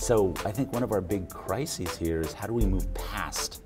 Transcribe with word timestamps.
So 0.00 0.32
I 0.46 0.50
think 0.50 0.72
one 0.72 0.82
of 0.82 0.92
our 0.92 1.02
big 1.02 1.28
crises 1.28 1.94
here 1.94 2.22
is 2.22 2.32
how 2.32 2.46
do 2.46 2.54
we 2.54 2.64
move 2.64 2.92
past 2.94 3.62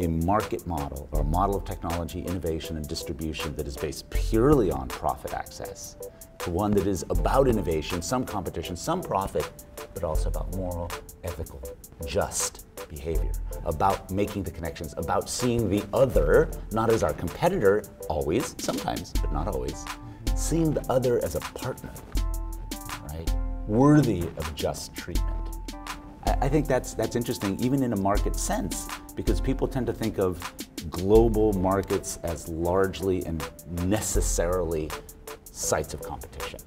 a 0.00 0.08
market 0.08 0.66
model 0.66 1.08
or 1.12 1.20
a 1.20 1.24
model 1.24 1.54
of 1.54 1.64
technology 1.64 2.22
innovation 2.22 2.76
and 2.76 2.88
distribution 2.88 3.54
that 3.54 3.68
is 3.68 3.76
based 3.76 4.10
purely 4.10 4.72
on 4.72 4.88
profit 4.88 5.32
access 5.32 5.96
to 6.40 6.50
one 6.50 6.72
that 6.72 6.88
is 6.88 7.04
about 7.08 7.46
innovation, 7.46 8.02
some 8.02 8.24
competition, 8.24 8.76
some 8.76 9.00
profit, 9.00 9.48
but 9.94 10.02
also 10.02 10.28
about 10.28 10.52
moral, 10.56 10.90
ethical, 11.22 11.62
just 12.04 12.66
behavior, 12.88 13.32
about 13.64 14.10
making 14.10 14.42
the 14.42 14.50
connections, 14.50 14.92
about 14.96 15.30
seeing 15.30 15.70
the 15.70 15.84
other 15.92 16.50
not 16.72 16.90
as 16.90 17.04
our 17.04 17.12
competitor, 17.12 17.84
always, 18.08 18.56
sometimes, 18.58 19.12
but 19.12 19.32
not 19.32 19.46
always, 19.46 19.84
seeing 20.34 20.72
the 20.72 20.84
other 20.90 21.24
as 21.24 21.36
a 21.36 21.40
partner, 21.40 21.92
right? 23.08 23.30
Worthy 23.68 24.22
of 24.36 24.52
just 24.56 24.92
treatment. 24.96 25.43
I, 26.40 26.48
think 26.48 26.66
that's, 26.66 26.94
that's 26.94 27.16
interesting, 27.16 27.58
even 27.60 27.82
in 27.82 27.92
a 27.92 27.96
market 27.96 28.36
sense, 28.36 28.88
because 29.14 29.40
people 29.40 29.68
tend 29.68 29.86
to 29.86 29.92
think 29.92 30.18
of 30.18 30.52
global 30.90 31.52
markets 31.52 32.18
as 32.22 32.48
largely 32.48 33.24
and 33.26 33.48
necessarily 33.84 34.90
sites 35.44 35.94
of 35.94 36.02
competition. 36.02 36.60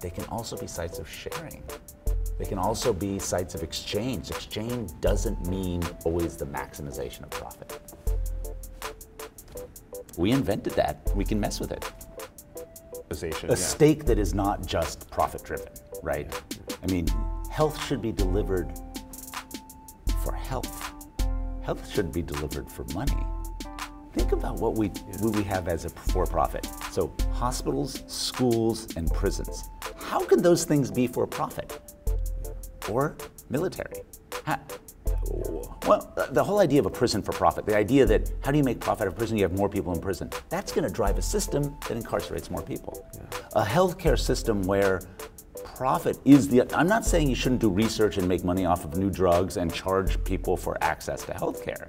They 0.00 0.10
can 0.10 0.24
also 0.26 0.56
be 0.56 0.66
sites 0.66 0.98
of 0.98 1.08
sharing. 1.08 1.62
They 2.38 2.44
can 2.44 2.58
also 2.58 2.92
be 2.92 3.18
sites 3.18 3.54
of 3.54 3.62
exchange. 3.62 4.30
Exchange 4.30 4.90
doesn't 5.00 5.46
mean 5.46 5.82
always 6.04 6.36
the 6.36 6.46
maximization 6.46 7.22
of 7.22 7.30
profit. 7.30 7.80
We 10.16 10.32
invented 10.32 10.74
that. 10.74 11.10
We 11.14 11.24
can 11.24 11.40
mess 11.40 11.60
with 11.60 11.72
it. 11.72 11.84
A 13.10 13.48
yeah. 13.48 13.54
stake 13.54 14.04
that 14.06 14.18
is 14.18 14.34
not 14.34 14.66
just 14.66 15.08
profit 15.10 15.44
driven, 15.44 15.68
right? 16.02 16.28
I 16.82 16.86
mean, 16.90 17.06
health 17.56 17.82
should 17.86 18.02
be 18.02 18.12
delivered 18.12 18.70
for 20.22 20.34
health. 20.34 20.92
Health 21.62 21.90
should 21.90 22.12
be 22.12 22.20
delivered 22.20 22.70
for 22.70 22.84
money. 22.92 23.16
Think 24.12 24.32
about 24.32 24.56
what 24.56 24.74
we, 24.74 24.88
what 25.20 25.34
we 25.34 25.42
have 25.44 25.66
as 25.66 25.86
a 25.86 25.88
for 25.88 26.26
profit. 26.26 26.68
So, 26.90 27.10
hospitals, 27.32 28.02
schools, 28.08 28.94
and 28.96 29.10
prisons. 29.10 29.70
How 29.96 30.22
can 30.22 30.42
those 30.42 30.66
things 30.66 30.90
be 30.90 31.06
for 31.06 31.26
profit? 31.26 31.80
Or 32.90 33.16
military? 33.48 34.02
How, 34.44 34.60
well, 35.86 36.12
the 36.32 36.44
whole 36.44 36.58
idea 36.58 36.80
of 36.80 36.84
a 36.84 36.90
prison 36.90 37.22
for 37.22 37.32
profit, 37.32 37.64
the 37.64 37.74
idea 37.74 38.04
that 38.04 38.30
how 38.44 38.50
do 38.50 38.58
you 38.58 38.64
make 38.64 38.80
profit 38.80 39.06
out 39.06 39.08
of 39.08 39.16
prison? 39.16 39.38
You 39.38 39.44
have 39.44 39.56
more 39.56 39.70
people 39.70 39.94
in 39.94 40.00
prison. 40.02 40.28
That's 40.50 40.72
going 40.72 40.86
to 40.86 40.92
drive 40.92 41.16
a 41.16 41.22
system 41.22 41.62
that 41.88 41.96
incarcerates 41.96 42.50
more 42.50 42.62
people. 42.62 43.08
Yeah. 43.14 43.38
A 43.54 43.64
healthcare 43.64 44.18
system 44.18 44.62
where 44.64 45.00
profit 45.76 46.18
is 46.24 46.48
the. 46.48 46.62
I'm 46.74 46.88
not 46.88 47.04
saying 47.04 47.28
you 47.28 47.34
shouldn't 47.34 47.60
do 47.60 47.68
research 47.68 48.16
and 48.16 48.26
make 48.26 48.44
money 48.44 48.64
off 48.64 48.84
of 48.84 48.96
new 48.96 49.10
drugs 49.10 49.58
and 49.58 49.72
charge 49.72 50.22
people 50.24 50.56
for 50.56 50.82
access 50.82 51.22
to 51.24 51.32
healthcare. 51.32 51.88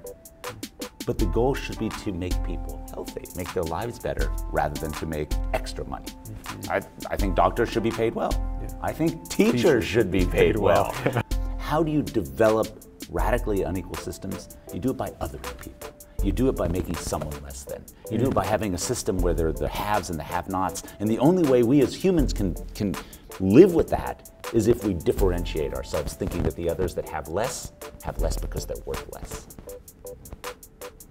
But 1.06 1.16
the 1.16 1.24
goal 1.26 1.54
should 1.54 1.78
be 1.78 1.88
to 1.88 2.12
make 2.12 2.34
people 2.44 2.84
healthy, 2.92 3.24
make 3.34 3.50
their 3.54 3.62
lives 3.62 3.98
better, 3.98 4.30
rather 4.52 4.78
than 4.78 4.92
to 4.92 5.06
make 5.06 5.30
extra 5.54 5.86
money. 5.86 6.04
Mm-hmm. 6.06 6.70
I, 6.70 6.82
I 7.10 7.16
think 7.16 7.34
doctors 7.34 7.70
should 7.70 7.82
be 7.82 7.90
paid 7.90 8.14
well. 8.14 8.30
Yeah. 8.60 8.68
I 8.82 8.92
think 8.92 9.26
teachers, 9.30 9.52
teachers 9.52 9.84
should 9.86 10.10
be 10.10 10.26
paid, 10.26 10.30
paid 10.30 10.56
well. 10.58 10.94
well. 11.06 11.22
How 11.58 11.82
do 11.82 11.90
you 11.90 12.02
develop 12.02 12.84
radically 13.08 13.62
unequal 13.62 13.96
systems? 13.96 14.58
You 14.74 14.80
do 14.80 14.90
it 14.90 14.98
by 14.98 15.12
other 15.22 15.38
people. 15.38 15.97
You 16.22 16.32
do 16.32 16.48
it 16.48 16.56
by 16.56 16.68
making 16.68 16.96
someone 16.96 17.34
less 17.42 17.64
than. 17.64 17.84
You 18.10 18.18
mm. 18.18 18.24
do 18.24 18.28
it 18.28 18.34
by 18.34 18.44
having 18.44 18.74
a 18.74 18.78
system 18.78 19.18
where 19.18 19.34
there 19.34 19.48
are 19.48 19.52
the 19.52 19.68
haves 19.68 20.10
and 20.10 20.18
the 20.18 20.24
have-nots. 20.24 20.82
And 21.00 21.08
the 21.08 21.18
only 21.18 21.48
way 21.48 21.62
we 21.62 21.80
as 21.80 21.94
humans 21.94 22.32
can 22.32 22.54
can 22.74 22.94
live 23.40 23.74
with 23.74 23.88
that 23.90 24.30
is 24.52 24.66
if 24.66 24.84
we 24.84 24.94
differentiate 24.94 25.74
ourselves, 25.74 26.14
thinking 26.14 26.42
that 26.42 26.56
the 26.56 26.68
others 26.68 26.94
that 26.94 27.08
have 27.08 27.28
less 27.28 27.72
have 28.02 28.20
less 28.20 28.36
because 28.36 28.66
they're 28.66 28.82
worth 28.84 29.06
less. 29.12 29.46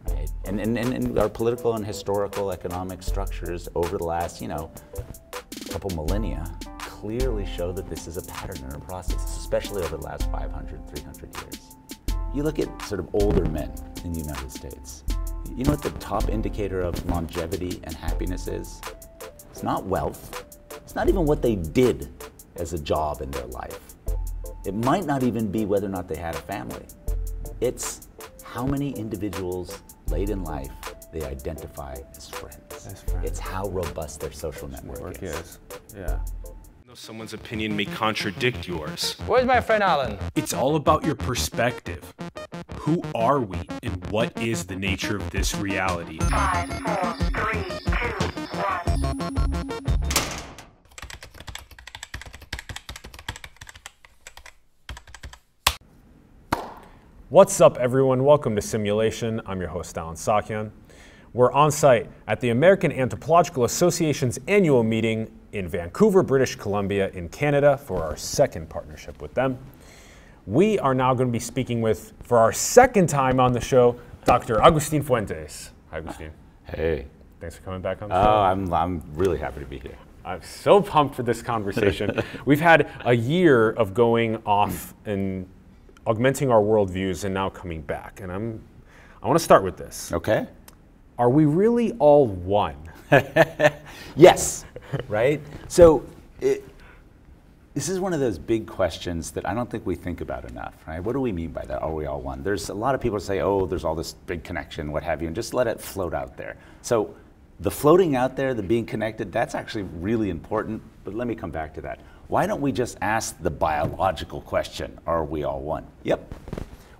Right? 0.09 0.29
And, 0.45 0.59
and, 0.59 0.77
and 0.77 1.19
our 1.19 1.29
political 1.29 1.75
and 1.75 1.85
historical 1.85 2.51
economic 2.51 3.03
structures 3.03 3.69
over 3.75 3.97
the 3.97 4.03
last, 4.03 4.41
you 4.41 4.47
know, 4.47 4.71
couple 5.69 5.89
millennia 5.91 6.43
clearly 6.79 7.45
show 7.45 7.71
that 7.71 7.89
this 7.89 8.07
is 8.07 8.17
a 8.17 8.21
pattern 8.23 8.57
and 8.63 8.75
a 8.75 8.79
process, 8.79 9.37
especially 9.37 9.83
over 9.83 9.97
the 9.97 10.03
last 10.03 10.31
500, 10.31 10.87
300 10.89 11.35
years. 11.35 11.56
You 12.33 12.43
look 12.43 12.59
at 12.59 12.81
sort 12.83 12.99
of 12.99 13.09
older 13.13 13.45
men 13.45 13.71
in 14.03 14.13
the 14.13 14.19
United 14.19 14.51
States. 14.51 15.03
You 15.55 15.63
know 15.63 15.71
what 15.71 15.81
the 15.81 15.91
top 15.91 16.29
indicator 16.29 16.81
of 16.81 17.03
longevity 17.09 17.79
and 17.83 17.95
happiness 17.95 18.47
is? 18.47 18.81
It's 19.49 19.63
not 19.63 19.85
wealth. 19.85 20.45
It's 20.75 20.95
not 20.95 21.09
even 21.09 21.25
what 21.25 21.41
they 21.41 21.55
did 21.55 22.09
as 22.57 22.73
a 22.73 22.79
job 22.79 23.21
in 23.21 23.31
their 23.31 23.47
life. 23.47 23.79
It 24.65 24.75
might 24.75 25.05
not 25.05 25.23
even 25.23 25.51
be 25.51 25.65
whether 25.65 25.87
or 25.87 25.89
not 25.89 26.07
they 26.07 26.17
had 26.17 26.35
a 26.35 26.39
family. 26.39 26.85
It's 27.61 28.07
how 28.43 28.65
many 28.65 28.91
individuals 28.91 29.81
late 30.09 30.29
in 30.29 30.43
life, 30.43 30.71
they 31.11 31.23
identify 31.23 31.95
as 32.15 32.29
friends. 32.29 32.87
As 32.87 33.01
friends. 33.01 33.27
It's 33.27 33.39
how 33.39 33.69
robust 33.69 34.19
their 34.19 34.31
social 34.31 34.67
network, 34.67 35.21
network 35.21 35.23
is. 35.23 35.35
is. 35.35 35.59
Yeah. 35.95 36.19
Someone's 36.93 37.33
opinion 37.33 37.75
may 37.75 37.83
contradict 37.85 38.65
yours. 38.67 39.17
Where's 39.27 39.45
my 39.45 39.59
friend 39.59 39.83
Alan? 39.83 40.17
It's 40.35 40.53
all 40.53 40.77
about 40.77 41.03
your 41.05 41.15
perspective. 41.15 42.13
Who 42.75 43.03
are 43.13 43.41
we, 43.41 43.57
and 43.83 44.05
what 44.07 44.41
is 44.41 44.65
the 44.65 44.75
nature 44.77 45.17
of 45.17 45.29
this 45.29 45.53
reality? 45.55 46.17
Five, 46.19 46.69
four, 46.69 47.13
three, 47.35 47.63
two, 47.91 48.25
one. 48.57 49.05
What's 57.29 57.59
up, 57.59 57.77
everyone? 57.77 58.23
Welcome 58.23 58.55
to 58.55 58.61
Simulation. 58.61 59.41
I'm 59.45 59.59
your 59.59 59.69
host, 59.69 59.97
Allen 59.97 60.15
Saakyan. 60.15 60.71
We're 61.33 61.51
on 61.51 61.71
site 61.71 62.09
at 62.27 62.39
the 62.39 62.49
American 62.49 62.91
Anthropological 62.93 63.65
Association's 63.65 64.39
annual 64.47 64.83
meeting 64.83 65.37
in 65.57 65.67
Vancouver, 65.67 66.21
British 66.21 66.55
Columbia, 66.55 67.09
in 67.09 67.27
Canada, 67.29 67.77
for 67.77 68.03
our 68.03 68.15
second 68.15 68.69
partnership 68.69 69.19
with 69.21 69.33
them. 69.33 69.57
We 70.45 70.77
are 70.79 70.93
now 70.93 71.15
going 71.15 71.27
to 71.27 71.31
be 71.31 71.39
speaking 71.39 71.81
with, 71.81 72.13
for 72.21 72.37
our 72.37 72.53
second 72.53 73.09
time 73.09 73.39
on 73.39 73.53
the 73.53 73.59
show, 73.59 73.99
Dr. 74.23 74.61
Agustin 74.61 75.01
Fuentes. 75.01 75.71
Hi, 75.89 75.97
Agustin. 75.97 76.31
Hey. 76.65 77.07
Thanks 77.39 77.55
for 77.55 77.63
coming 77.63 77.81
back 77.81 78.01
on 78.01 78.09
the 78.09 78.15
oh. 78.15 78.19
I'm, 78.19 78.71
I'm 78.71 79.01
really 79.13 79.37
happy 79.37 79.59
to 79.59 79.65
be 79.65 79.79
here. 79.79 79.97
I'm 80.23 80.43
so 80.43 80.81
pumped 80.81 81.15
for 81.15 81.23
this 81.23 81.41
conversation. 81.41 82.21
We've 82.45 82.59
had 82.59 82.89
a 83.05 83.13
year 83.13 83.71
of 83.71 83.93
going 83.93 84.37
off 84.45 84.93
and 85.05 85.47
augmenting 86.05 86.51
our 86.51 86.61
worldviews 86.61 87.23
and 87.23 87.33
now 87.33 87.49
coming 87.49 87.81
back. 87.81 88.21
And 88.21 88.31
I'm, 88.31 88.61
I 89.23 89.27
want 89.27 89.39
to 89.39 89.43
start 89.43 89.63
with 89.63 89.77
this. 89.77 90.11
Okay. 90.11 90.47
Are 91.17 91.29
we 91.29 91.45
really 91.45 91.93
all 91.93 92.27
one? 92.27 92.77
yes, 94.15 94.65
right? 95.07 95.41
So 95.67 96.05
it, 96.41 96.63
this 97.73 97.89
is 97.89 97.99
one 97.99 98.13
of 98.13 98.19
those 98.19 98.37
big 98.37 98.65
questions 98.65 99.31
that 99.31 99.47
I 99.47 99.53
don't 99.53 99.69
think 99.69 99.85
we 99.85 99.95
think 99.95 100.21
about 100.21 100.49
enough, 100.49 100.73
right? 100.87 100.99
What 100.99 101.13
do 101.13 101.19
we 101.19 101.31
mean 101.31 101.51
by 101.51 101.63
that? 101.65 101.81
Are 101.81 101.93
we 101.93 102.05
all 102.05 102.21
one? 102.21 102.43
There's 102.43 102.69
a 102.69 102.73
lot 102.73 102.95
of 102.95 103.01
people 103.01 103.19
say, 103.19 103.41
oh, 103.41 103.65
there's 103.65 103.83
all 103.83 103.95
this 103.95 104.13
big 104.13 104.43
connection, 104.43 104.91
what 104.91 105.03
have 105.03 105.21
you, 105.21 105.27
and 105.27 105.35
just 105.35 105.53
let 105.53 105.67
it 105.67 105.79
float 105.79 106.13
out 106.13 106.37
there. 106.37 106.57
So 106.81 107.13
the 107.59 107.71
floating 107.71 108.15
out 108.15 108.35
there, 108.35 108.53
the 108.53 108.63
being 108.63 108.85
connected, 108.85 109.31
that's 109.31 109.53
actually 109.53 109.83
really 109.83 110.29
important, 110.29 110.81
but 111.03 111.13
let 111.13 111.27
me 111.27 111.35
come 111.35 111.51
back 111.51 111.73
to 111.75 111.81
that 111.81 111.99
why 112.27 112.45
don't 112.45 112.61
we 112.61 112.71
just 112.71 112.97
ask 113.01 113.41
the 113.41 113.49
biological 113.49 114.41
question 114.41 114.97
are 115.07 115.23
we 115.23 115.43
all 115.43 115.61
one? 115.61 115.85
Yep, 116.03 116.33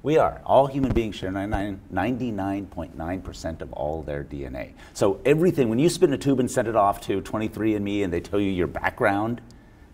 we 0.04 0.18
are. 0.18 0.42
All 0.46 0.68
human 0.68 0.94
beings 0.94 1.16
share 1.16 1.32
99.9% 1.32 3.62
of 3.62 3.74
all 3.74 4.04
their 4.04 4.24
DNA. 4.24 4.74
So 4.94 5.20
everything, 5.26 5.70
when 5.70 5.80
you 5.80 5.90
spin 5.90 6.14
a 6.14 6.18
tube 6.18 6.40
and 6.40 6.50
send 6.50 6.68
it 6.68 6.76
off 6.76 7.02
to 7.02 7.22
23andMe 7.22 8.04
and 8.04 8.14
they 8.14 8.22
tell 8.22 8.40
you 8.40 8.52
your 8.52 8.68
background, 8.68 9.42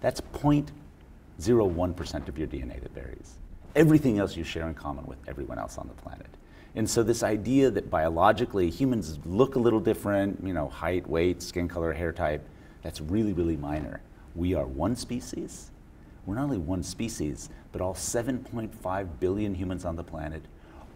that's 0.02 0.20
0.01% 0.22 2.28
of 2.28 2.38
your 2.38 2.48
DNA 2.48 2.82
that 2.82 2.94
varies. 2.94 3.38
Everything 3.76 4.20
else 4.20 4.36
you 4.36 4.44
share 4.44 4.68
in 4.68 4.76
common 4.76 5.06
with 5.06 5.18
everyone 5.28 5.58
else 5.58 5.78
on 5.78 5.88
the 5.88 6.02
planet. 6.02 6.28
And 6.76 6.90
so 6.90 7.04
this 7.04 7.22
idea 7.24 7.70
that 7.72 7.90
biologically 7.90 8.70
humans 8.70 9.20
look 9.26 9.56
a 9.56 9.60
little 9.60 9.80
different, 9.80 10.44
you 10.44 10.54
know, 10.54 10.68
height, 10.70 11.08
weight, 11.08 11.42
skin 11.42 11.68
color, 11.68 11.94
hair 11.94 12.12
type, 12.12 12.48
that's 12.82 13.00
really, 13.00 13.34
really 13.34 13.58
minor 13.58 14.02
we 14.36 14.56
are 14.56 14.66
one 14.66 14.96
species. 14.96 15.72
We're 16.26 16.36
not 16.36 16.44
only 16.44 16.58
one 16.58 16.84
species, 16.84 17.50
but 17.72 17.82
all 17.82 17.94
7.5 17.94 19.08
billion 19.20 19.56
humans 19.56 19.86
on 19.86 19.96
the 19.96 20.04
planet 20.04 20.44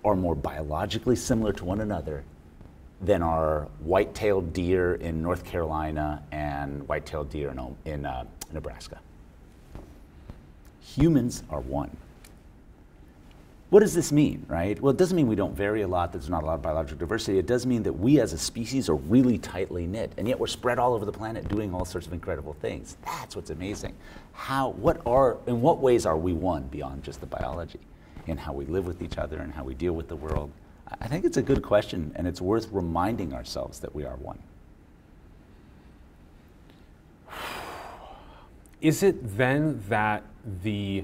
are 0.06 0.16
more 0.16 0.36
biologically 0.36 1.16
similar 1.16 1.52
to 1.54 1.66
one 1.66 1.82
another 1.82 2.24
than 3.02 3.22
are 3.22 3.68
white-tailed 3.80 4.54
deer 4.54 4.96
in 4.96 5.22
North 5.22 5.44
Carolina 5.44 6.24
and 6.32 6.88
white-tailed 6.88 7.30
deer 7.30 7.52
in, 7.52 7.76
in 7.86 8.06
uh, 8.06 8.24
Nebraska. 8.54 9.00
Humans 10.82 11.44
are 11.50 11.60
one. 11.60 11.96
What 13.70 13.82
does 13.82 13.94
this 13.94 14.14
mean, 14.14 14.46
right? 14.48 14.80
Well, 14.80 14.92
it 14.92 14.98
doesn't 14.98 15.16
mean 15.16 15.28
we 15.28 15.36
don't 15.36 15.54
vary 15.54 15.82
a 15.82 15.88
lot, 15.88 16.14
there's 16.14 16.30
not 16.30 16.44
a 16.44 16.46
lot 16.46 16.56
of 16.56 16.62
biological 16.62 16.98
diversity. 16.98 17.38
It 17.38 17.48
does 17.48 17.66
mean 17.66 17.84
that 17.84 17.92
we 17.92 18.22
as 18.22 18.32
a 18.32 18.38
species 18.38 18.88
are 18.88 18.96
really 18.96 19.38
tightly 19.38 19.86
knit, 19.86 20.14
and 20.18 20.26
yet 20.26 20.40
we're 20.40 20.48
spread 20.48 20.80
all 20.80 20.94
over 20.94 21.04
the 21.04 21.12
planet 21.12 21.50
doing 21.50 21.74
all 21.74 21.84
sorts 21.84 22.08
of 22.08 22.14
incredible 22.14 22.54
things. 22.54 22.96
That's 23.04 23.36
what's 23.36 23.50
amazing. 23.50 23.94
How, 24.32 24.70
what 24.70 25.02
are, 25.06 25.38
in 25.48 25.62
what 25.62 25.80
ways 25.80 26.06
are 26.06 26.16
we 26.16 26.32
one 26.32 26.64
beyond 26.68 27.04
just 27.04 27.20
the 27.20 27.26
biology? 27.26 27.80
In 28.28 28.38
how 28.38 28.54
we 28.54 28.66
live 28.66 28.88
with 28.88 29.02
each 29.02 29.18
other 29.18 29.40
and 29.40 29.54
how 29.54 29.66
we 29.66 29.74
deal 29.74 29.94
with 29.94 30.08
the 30.08 30.16
world? 30.16 30.50
I 31.02 31.10
think 31.10 31.26
it's 31.26 31.38
a 31.38 31.42
good 31.42 31.62
question, 31.62 32.14
and 32.16 32.26
it's 32.26 32.40
worth 32.40 32.70
reminding 32.72 33.34
ourselves 33.34 33.80
that 33.80 33.94
we 33.94 34.06
are 34.06 34.16
one. 34.16 34.40
Is 38.80 39.04
it 39.04 39.38
then 39.38 39.84
that 39.90 40.24
the 40.64 41.04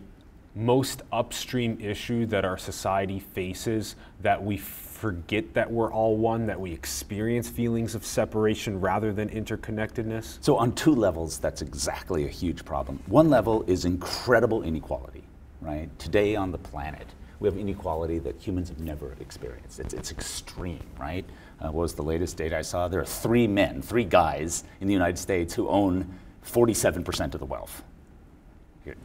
most 0.56 1.02
upstream 1.12 1.78
issue 1.80 2.26
that 2.28 2.46
our 2.46 2.58
society 2.58 3.20
faces 3.20 3.96
that 4.22 4.44
we 4.44 4.58
forget 4.58 5.54
that 5.54 5.70
we're 5.70 5.92
all 5.92 6.16
one, 6.16 6.46
that 6.46 6.60
we 6.60 6.72
experience 6.72 7.50
feelings 7.50 7.96
of 7.96 8.06
separation 8.06 8.80
rather 8.80 9.12
than 9.12 9.30
interconnectedness? 9.30 10.38
So, 10.42 10.56
on 10.56 10.74
two 10.74 10.94
levels, 10.94 11.40
that's 11.40 11.62
exactly 11.62 12.26
a 12.26 12.30
huge 12.30 12.64
problem. 12.64 13.02
One 13.08 13.30
level 13.30 13.64
is 13.68 13.86
incredible 13.86 14.64
inequality, 14.64 15.24
right? 15.62 15.90
Today 16.00 16.36
on 16.36 16.52
the 16.52 16.58
planet, 16.58 17.08
we 17.40 17.50
have 17.50 17.58
inequality 17.58 18.20
that 18.20 18.40
humans 18.40 18.70
have 18.70 18.80
never 18.80 19.18
experienced. 19.20 19.80
It's, 19.80 19.94
it's 19.94 20.12
extreme, 20.12 20.86
right? 20.98 21.26
Uh, 21.60 21.72
what 21.72 21.82
was 21.82 21.94
the 21.94 22.04
latest 22.04 22.38
data 22.38 22.58
I 22.58 22.62
saw? 22.62 22.88
There 22.88 23.02
are 23.02 23.06
three 23.06 23.48
men, 23.48 23.82
three 23.82 24.06
guys 24.06 24.64
in 24.80 24.88
the 24.88 24.94
United 24.94 25.18
States 25.18 25.54
who 25.54 25.68
own 25.68 26.18
47% 26.46 27.34
of 27.34 27.40
the 27.40 27.46
wealth. 27.46 27.84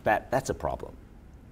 That, 0.04 0.30
that's 0.30 0.50
a 0.50 0.54
problem, 0.54 0.96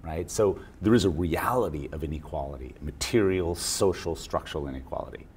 right? 0.07 0.31
So, 0.31 0.59
there 0.81 0.95
is 0.95 1.03
a 1.03 1.09
reality 1.09 1.89
of 1.91 2.03
inequality 2.03 2.73
material, 2.81 3.53
social, 3.53 4.15
structural 4.15 4.67
inequality. 4.67 5.27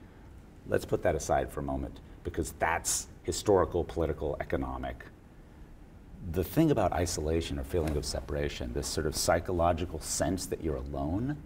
Let's 0.69 0.85
put 0.85 1.03
that 1.03 1.17
aside 1.17 1.51
for 1.51 1.61
a 1.61 1.65
moment 1.65 1.99
because 2.23 2.53
that's 2.59 3.09
historical, 3.25 3.83
political, 3.83 4.37
economic. 4.41 5.05
The 6.33 6.45
thing 6.45 6.71
about 6.71 6.93
isolation 6.93 7.59
or 7.59 7.65
feeling 7.65 7.97
of 7.97 8.05
separation, 8.05 8.73
this 8.73 8.87
sort 8.87 9.07
of 9.07 9.17
psychological 9.17 10.01
sense 10.01 10.47
that 10.47 10.63
you're 10.63 10.77
alone, 10.77 11.37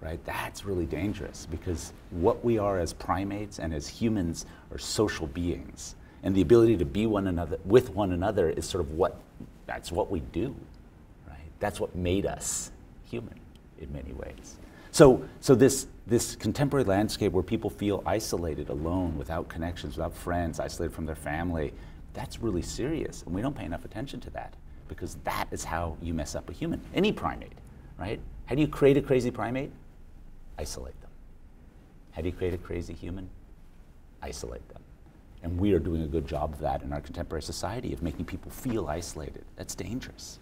right? 0.00 0.24
That's 0.24 0.64
really 0.64 0.86
dangerous 0.86 1.46
because 1.50 1.92
what 2.10 2.42
we 2.42 2.58
are 2.58 2.78
as 2.78 2.94
primates 2.94 3.58
and 3.58 3.74
as 3.74 3.86
humans 3.88 4.46
are 4.72 4.78
social 4.78 5.26
beings. 5.26 5.96
And 6.22 6.34
the 6.34 6.40
ability 6.40 6.76
to 6.78 6.84
be 6.84 7.06
one 7.06 7.26
another 7.26 7.58
with 7.64 7.90
one 7.90 8.12
another 8.12 8.48
is 8.48 8.66
sort 8.66 8.84
of 8.84 8.92
what 8.92 9.20
that's 9.66 9.92
what 9.92 10.10
we 10.10 10.20
do? 10.20 10.54
That's 11.60 11.78
what 11.78 11.94
made 11.94 12.26
us 12.26 12.72
human 13.04 13.38
in 13.78 13.92
many 13.92 14.12
ways. 14.12 14.56
So, 14.92 15.22
so 15.40 15.54
this, 15.54 15.86
this 16.06 16.34
contemporary 16.34 16.84
landscape 16.84 17.32
where 17.32 17.44
people 17.44 17.70
feel 17.70 18.02
isolated, 18.04 18.70
alone, 18.70 19.16
without 19.16 19.48
connections, 19.48 19.96
without 19.96 20.14
friends, 20.14 20.58
isolated 20.58 20.92
from 20.92 21.06
their 21.06 21.14
family, 21.14 21.72
that's 22.12 22.40
really 22.40 22.62
serious. 22.62 23.22
And 23.22 23.34
we 23.34 23.40
don't 23.40 23.56
pay 23.56 23.64
enough 23.64 23.84
attention 23.84 24.18
to 24.20 24.30
that 24.30 24.54
because 24.88 25.16
that 25.22 25.46
is 25.52 25.62
how 25.62 25.96
you 26.02 26.12
mess 26.12 26.34
up 26.34 26.50
a 26.50 26.52
human, 26.52 26.80
any 26.94 27.12
primate, 27.12 27.52
right? 27.98 28.18
How 28.46 28.56
do 28.56 28.60
you 28.60 28.66
create 28.66 28.96
a 28.96 29.02
crazy 29.02 29.30
primate? 29.30 29.70
Isolate 30.58 31.00
them. 31.00 31.10
How 32.10 32.22
do 32.22 32.28
you 32.28 32.34
create 32.34 32.54
a 32.54 32.58
crazy 32.58 32.92
human? 32.92 33.30
Isolate 34.20 34.68
them. 34.70 34.82
And 35.42 35.58
we 35.58 35.72
are 35.72 35.78
doing 35.78 36.02
a 36.02 36.06
good 36.06 36.26
job 36.26 36.52
of 36.52 36.58
that 36.58 36.82
in 36.82 36.92
our 36.92 37.00
contemporary 37.00 37.42
society 37.42 37.92
of 37.92 38.02
making 38.02 38.24
people 38.24 38.50
feel 38.50 38.88
isolated. 38.88 39.44
That's 39.56 39.76
dangerous. 39.76 40.40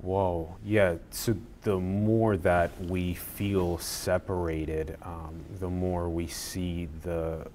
Whoa, 0.00 0.54
yeah. 0.64 0.96
So 1.10 1.36
the 1.62 1.78
more 1.78 2.36
that 2.38 2.70
we 2.84 3.14
feel 3.14 3.78
separated, 3.78 4.96
um, 5.02 5.40
the 5.58 5.68
more 5.68 6.08
we 6.08 6.26
see 6.26 6.88
the 7.02 7.46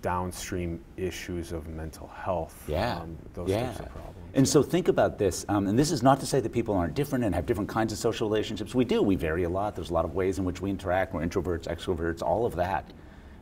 downstream 0.00 0.80
issues 0.96 1.52
of 1.52 1.66
mental 1.68 2.06
health. 2.08 2.64
Yeah. 2.68 2.98
um, 2.98 3.16
those 3.34 3.50
yeah. 3.50 3.66
types 3.66 3.80
of 3.80 3.90
problems. 3.90 4.16
And 4.34 4.48
so 4.48 4.62
think 4.62 4.88
about 4.88 5.18
this, 5.18 5.44
um, 5.48 5.66
and 5.66 5.78
this 5.78 5.90
is 5.90 6.02
not 6.02 6.20
to 6.20 6.26
say 6.26 6.40
that 6.40 6.52
people 6.52 6.74
aren't 6.74 6.94
different 6.94 7.24
and 7.24 7.34
have 7.34 7.46
different 7.46 7.68
kinds 7.68 7.92
of 7.92 7.98
social 7.98 8.28
relationships. 8.28 8.74
We 8.74 8.84
do. 8.84 9.02
We 9.02 9.16
vary 9.16 9.42
a 9.42 9.48
lot. 9.48 9.74
There's 9.74 9.90
a 9.90 9.94
lot 9.94 10.04
of 10.04 10.14
ways 10.14 10.38
in 10.38 10.44
which 10.44 10.60
we 10.60 10.70
interact. 10.70 11.12
We're 11.12 11.22
introverts, 11.22 11.66
extroverts, 11.66 12.22
all 12.22 12.46
of 12.46 12.56
that. 12.56 12.92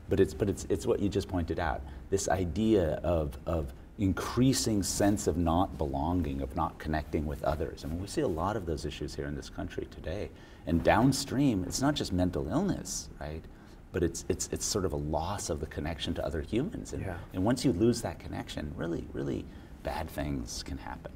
But 0.08 0.18
it's 0.18 0.34
but 0.34 0.48
it's 0.48 0.66
it's 0.68 0.86
what 0.86 0.98
you 0.98 1.08
just 1.08 1.28
pointed 1.28 1.60
out. 1.60 1.82
This 2.08 2.28
idea 2.28 2.94
of 3.04 3.38
of 3.46 3.72
increasing 4.00 4.82
sense 4.82 5.26
of 5.26 5.36
not 5.36 5.76
belonging, 5.76 6.40
of 6.40 6.56
not 6.56 6.78
connecting 6.78 7.26
with 7.26 7.44
others. 7.44 7.84
I 7.84 7.88
mean, 7.88 8.00
we 8.00 8.06
see 8.06 8.22
a 8.22 8.28
lot 8.28 8.56
of 8.56 8.64
those 8.64 8.86
issues 8.86 9.14
here 9.14 9.26
in 9.26 9.36
this 9.36 9.50
country 9.50 9.86
today. 9.90 10.30
And 10.66 10.82
downstream, 10.82 11.64
it's 11.64 11.82
not 11.82 11.94
just 11.94 12.10
mental 12.10 12.48
illness, 12.48 13.10
right? 13.20 13.44
But 13.92 14.02
it's, 14.02 14.24
it's, 14.30 14.48
it's 14.52 14.64
sort 14.64 14.86
of 14.86 14.94
a 14.94 14.96
loss 14.96 15.50
of 15.50 15.60
the 15.60 15.66
connection 15.66 16.14
to 16.14 16.24
other 16.24 16.40
humans. 16.40 16.94
And, 16.94 17.02
Yeah. 17.02 17.18
and 17.34 17.44
once 17.44 17.62
you 17.62 17.72
lose 17.72 18.00
that 18.00 18.18
connection, 18.18 18.72
really, 18.74 19.06
really 19.12 19.44
bad 19.82 20.08
things 20.08 20.62
can 20.62 20.78
happen. 20.78 21.12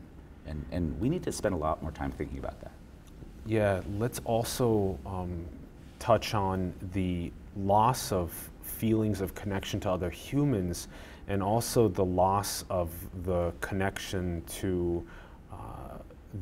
And, 0.46 0.62
and 0.70 1.00
we 1.00 1.08
need 1.08 1.22
to 1.22 1.32
spend 1.32 1.54
a 1.54 1.58
lot 1.58 1.82
more 1.82 1.92
time 1.92 2.12
thinking 2.12 2.38
about 2.38 2.60
that. 2.60 2.72
Yeah, 3.46 3.80
let's 3.98 4.20
also 4.24 4.98
um, 5.06 5.46
touch 5.98 6.34
on 6.34 6.74
the 6.92 7.32
loss 7.56 8.12
of 8.12 8.50
feelings 8.62 9.22
of 9.22 9.34
connection 9.34 9.80
to 9.80 9.90
other 9.90 10.10
humans 10.10 10.88
and 11.28 11.42
also 11.42 11.88
the 11.88 12.04
loss 12.04 12.64
of 12.70 12.90
the 13.24 13.52
connection 13.60 14.42
to 14.46 15.04
uh, 15.52 15.56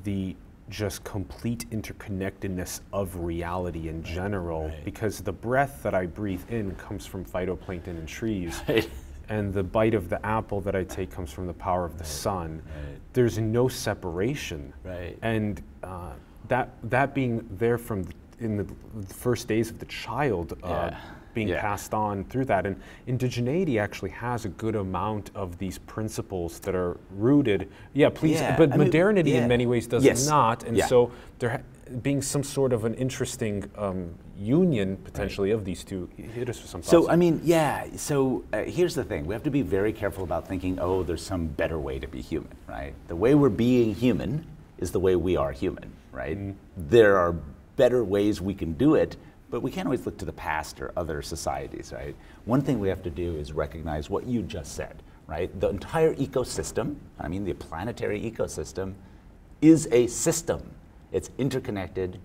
the 0.05 0.35
just 0.69 1.05
complete 1.05 1.69
interconnectedness 1.71 2.81
of 2.93 3.17
reality 3.17 3.89
in 3.89 4.03
general 4.03 4.69
right. 4.69 4.85
because 4.85 5.21
the 5.21 5.33
breath 5.33 5.83
that 5.83 5.95
I 5.95 6.07
breathe 6.07 6.43
in 6.49 6.75
comes 6.77 7.05
from 7.05 7.25
phytoplankton 7.25 7.89
and 7.89 8.09
trees 8.09 8.61
Right. 8.69 8.89
and 9.29 9.53
the 9.53 9.63
bite 9.63 9.95
of 9.95 10.09
the 10.09 10.25
apple 10.25 10.61
that 10.63 10.75
I 10.75 10.85
take 10.85 11.11
comes 11.11 11.31
from 11.31 11.47
the 11.47 11.53
power 11.53 11.85
of 11.85 11.99
the 11.99 12.05
sun. 12.05 12.63
right. 12.65 12.99
There's 13.13 13.39
no 13.39 13.69
separation. 13.69 14.73
Right. 14.83 15.19
And 15.23 15.63
uh, 15.83 16.13
that 16.49 16.71
that 16.85 17.15
being 17.15 17.47
there 17.59 17.77
from 17.79 18.07
in 18.41 18.57
the 18.57 18.67
first 19.15 19.47
days 19.49 19.71
of 19.71 19.79
the 19.79 19.87
child 19.87 20.55
uh, 20.63 20.69
Yeah. 20.69 21.01
Being 21.35 21.49
Yeah. 21.49 21.61
passed 21.61 21.95
on 21.95 22.25
through 22.25 22.45
that, 22.47 22.67
and 22.67 22.77
indigeneity 23.09 23.81
actually 23.81 24.11
has 24.11 24.45
a 24.45 24.49
good 24.49 24.75
amount 24.77 25.31
of 25.35 25.59
these 25.59 25.79
principles 25.79 26.59
that 26.61 26.75
are 26.75 26.97
rooted. 27.17 27.69
Yeah, 27.95 28.11
please. 28.11 28.41
Yeah, 28.41 28.57
but 28.57 28.73
I 28.73 28.77
mean, 28.77 28.87
modernity 28.87 29.31
yeah. 29.33 29.43
in 29.43 29.49
many 29.49 29.67
ways 29.67 29.87
does 29.87 30.05
Yes. 30.05 30.29
not, 30.29 30.65
and 30.65 30.79
so 30.85 31.11
there 31.39 31.51
ha- 31.51 31.59
being 32.03 32.23
some 32.23 32.43
sort 32.43 32.73
of 32.73 32.85
an 32.85 32.95
interesting 32.95 33.65
um, 33.77 34.15
union 34.39 34.97
potentially 35.05 35.51
of 35.51 35.65
these 35.65 35.85
two. 35.85 36.09
Hit 36.17 36.49
us 36.49 36.61
with 36.63 36.71
some. 36.71 36.83
So, 36.83 37.09
I 37.09 37.17
mean, 37.17 37.41
yeah, 37.45 37.85
so 37.97 38.45
uh, 38.53 38.63
here's 38.63 38.95
the 38.95 39.05
thing. 39.05 39.27
We 39.27 39.35
have 39.35 39.43
to 39.43 39.51
be 39.51 39.63
very 39.63 39.93
careful 39.93 40.25
about 40.25 40.49
thinking, 40.49 40.79
oh, 40.81 41.03
there's 41.03 41.23
some 41.23 41.47
better 41.47 41.79
way 41.79 41.99
to 41.99 42.09
be 42.09 42.21
human, 42.21 42.53
right? 42.69 42.95
The 43.09 43.17
way 43.17 43.35
we're 43.35 43.51
being 43.51 43.95
human 43.95 44.47
is 44.79 44.91
the 44.91 45.01
way 45.01 45.17
we 45.17 45.37
are 45.37 45.53
human, 45.53 45.93
right? 46.13 46.39
There 46.77 47.19
are 47.19 47.35
better 47.77 48.05
ways 48.05 48.41
we 48.41 48.55
can 48.55 48.73
do 48.75 48.95
it, 48.95 49.17
but 49.53 49.63
we 49.63 49.71
can't 49.71 49.87
always 49.87 50.07
look 50.07 50.17
to 50.17 50.25
the 50.25 50.33
past 50.33 50.81
or 50.81 50.93
other 50.97 51.21
societies, 51.21 51.93
right? 51.95 52.17
One 52.47 52.63
thing 52.63 52.81
we 52.81 52.89
have 52.89 53.03
to 53.03 53.11
do 53.11 53.37
is 53.37 53.53
recognize 53.53 54.09
what 54.09 54.27
you 54.27 54.41
just 54.41 54.75
said, 54.75 55.03
right? 55.27 55.61
The 55.61 55.69
entire 55.69 56.15
ecosystem, 56.15 56.97
I 57.21 57.29
mean, 57.29 57.45
the 57.45 57.53
planetary 57.53 58.19
ecosystem, 58.19 58.95
is 59.61 59.89
a 59.93 60.07
system. 60.07 60.63
It's 61.13 61.31
interconnected 61.37 62.19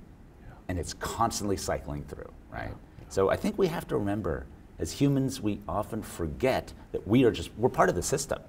and 0.69 0.79
it's 0.79 0.93
constantly 0.93 1.57
cycling 1.57 2.05
through, 2.05 2.31
right? 2.49 2.73
So 3.09 3.29
I 3.29 3.35
think 3.35 3.57
we 3.57 3.67
have 3.67 3.85
to 3.89 3.97
remember, 3.97 4.45
as 4.79 4.93
humans, 4.93 5.41
we 5.41 5.59
often 5.67 6.01
forget 6.01 6.71
that 6.93 7.05
we 7.05 7.25
are 7.25 7.31
just, 7.31 7.51
we're 7.57 7.67
part 7.67 7.89
of 7.89 7.95
the 7.95 8.03
system. 8.03 8.41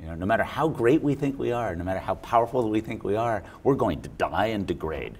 You 0.00 0.06
know, 0.06 0.14
no 0.14 0.26
matter 0.26 0.44
how 0.44 0.68
great 0.68 1.02
we 1.02 1.16
think 1.16 1.40
we 1.40 1.50
are, 1.50 1.74
no 1.74 1.82
matter 1.82 1.98
how 1.98 2.14
powerful 2.16 2.70
we 2.70 2.80
think 2.80 3.02
we 3.02 3.16
are, 3.16 3.42
we're 3.64 3.74
going 3.74 4.00
to 4.02 4.08
die 4.10 4.46
and 4.46 4.64
degrade. 4.64 5.18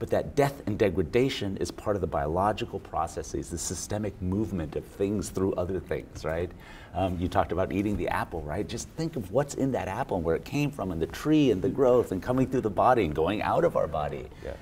But 0.00 0.08
that 0.10 0.34
death 0.34 0.62
and 0.66 0.78
degradation 0.78 1.58
is 1.58 1.70
part 1.70 1.94
of 1.94 2.00
the 2.00 2.06
biological 2.06 2.80
processes, 2.80 3.50
the 3.50 3.58
systemic 3.58 4.20
movement 4.22 4.74
of 4.74 4.84
things 4.86 5.28
through 5.28 5.52
other 5.54 5.78
things, 5.78 6.24
right? 6.24 6.50
Um, 6.94 7.18
you 7.20 7.28
talked 7.28 7.52
about 7.52 7.70
eating 7.70 7.98
the 7.98 8.08
apple, 8.08 8.40
right? 8.40 8.66
Just 8.66 8.88
think 8.88 9.16
of 9.16 9.30
what's 9.30 9.54
in 9.54 9.72
that 9.72 9.88
apple 9.88 10.16
and 10.16 10.24
where 10.24 10.34
it 10.34 10.44
came 10.46 10.70
from, 10.70 10.90
and 10.90 11.02
the 11.02 11.06
tree 11.06 11.50
and 11.50 11.60
the 11.60 11.68
growth, 11.68 12.12
and 12.12 12.22
coming 12.22 12.46
through 12.46 12.62
the 12.62 12.70
body 12.70 13.04
and 13.04 13.14
going 13.14 13.42
out 13.42 13.62
of 13.62 13.76
our 13.76 13.86
body. 13.86 14.26
yes. 14.42 14.56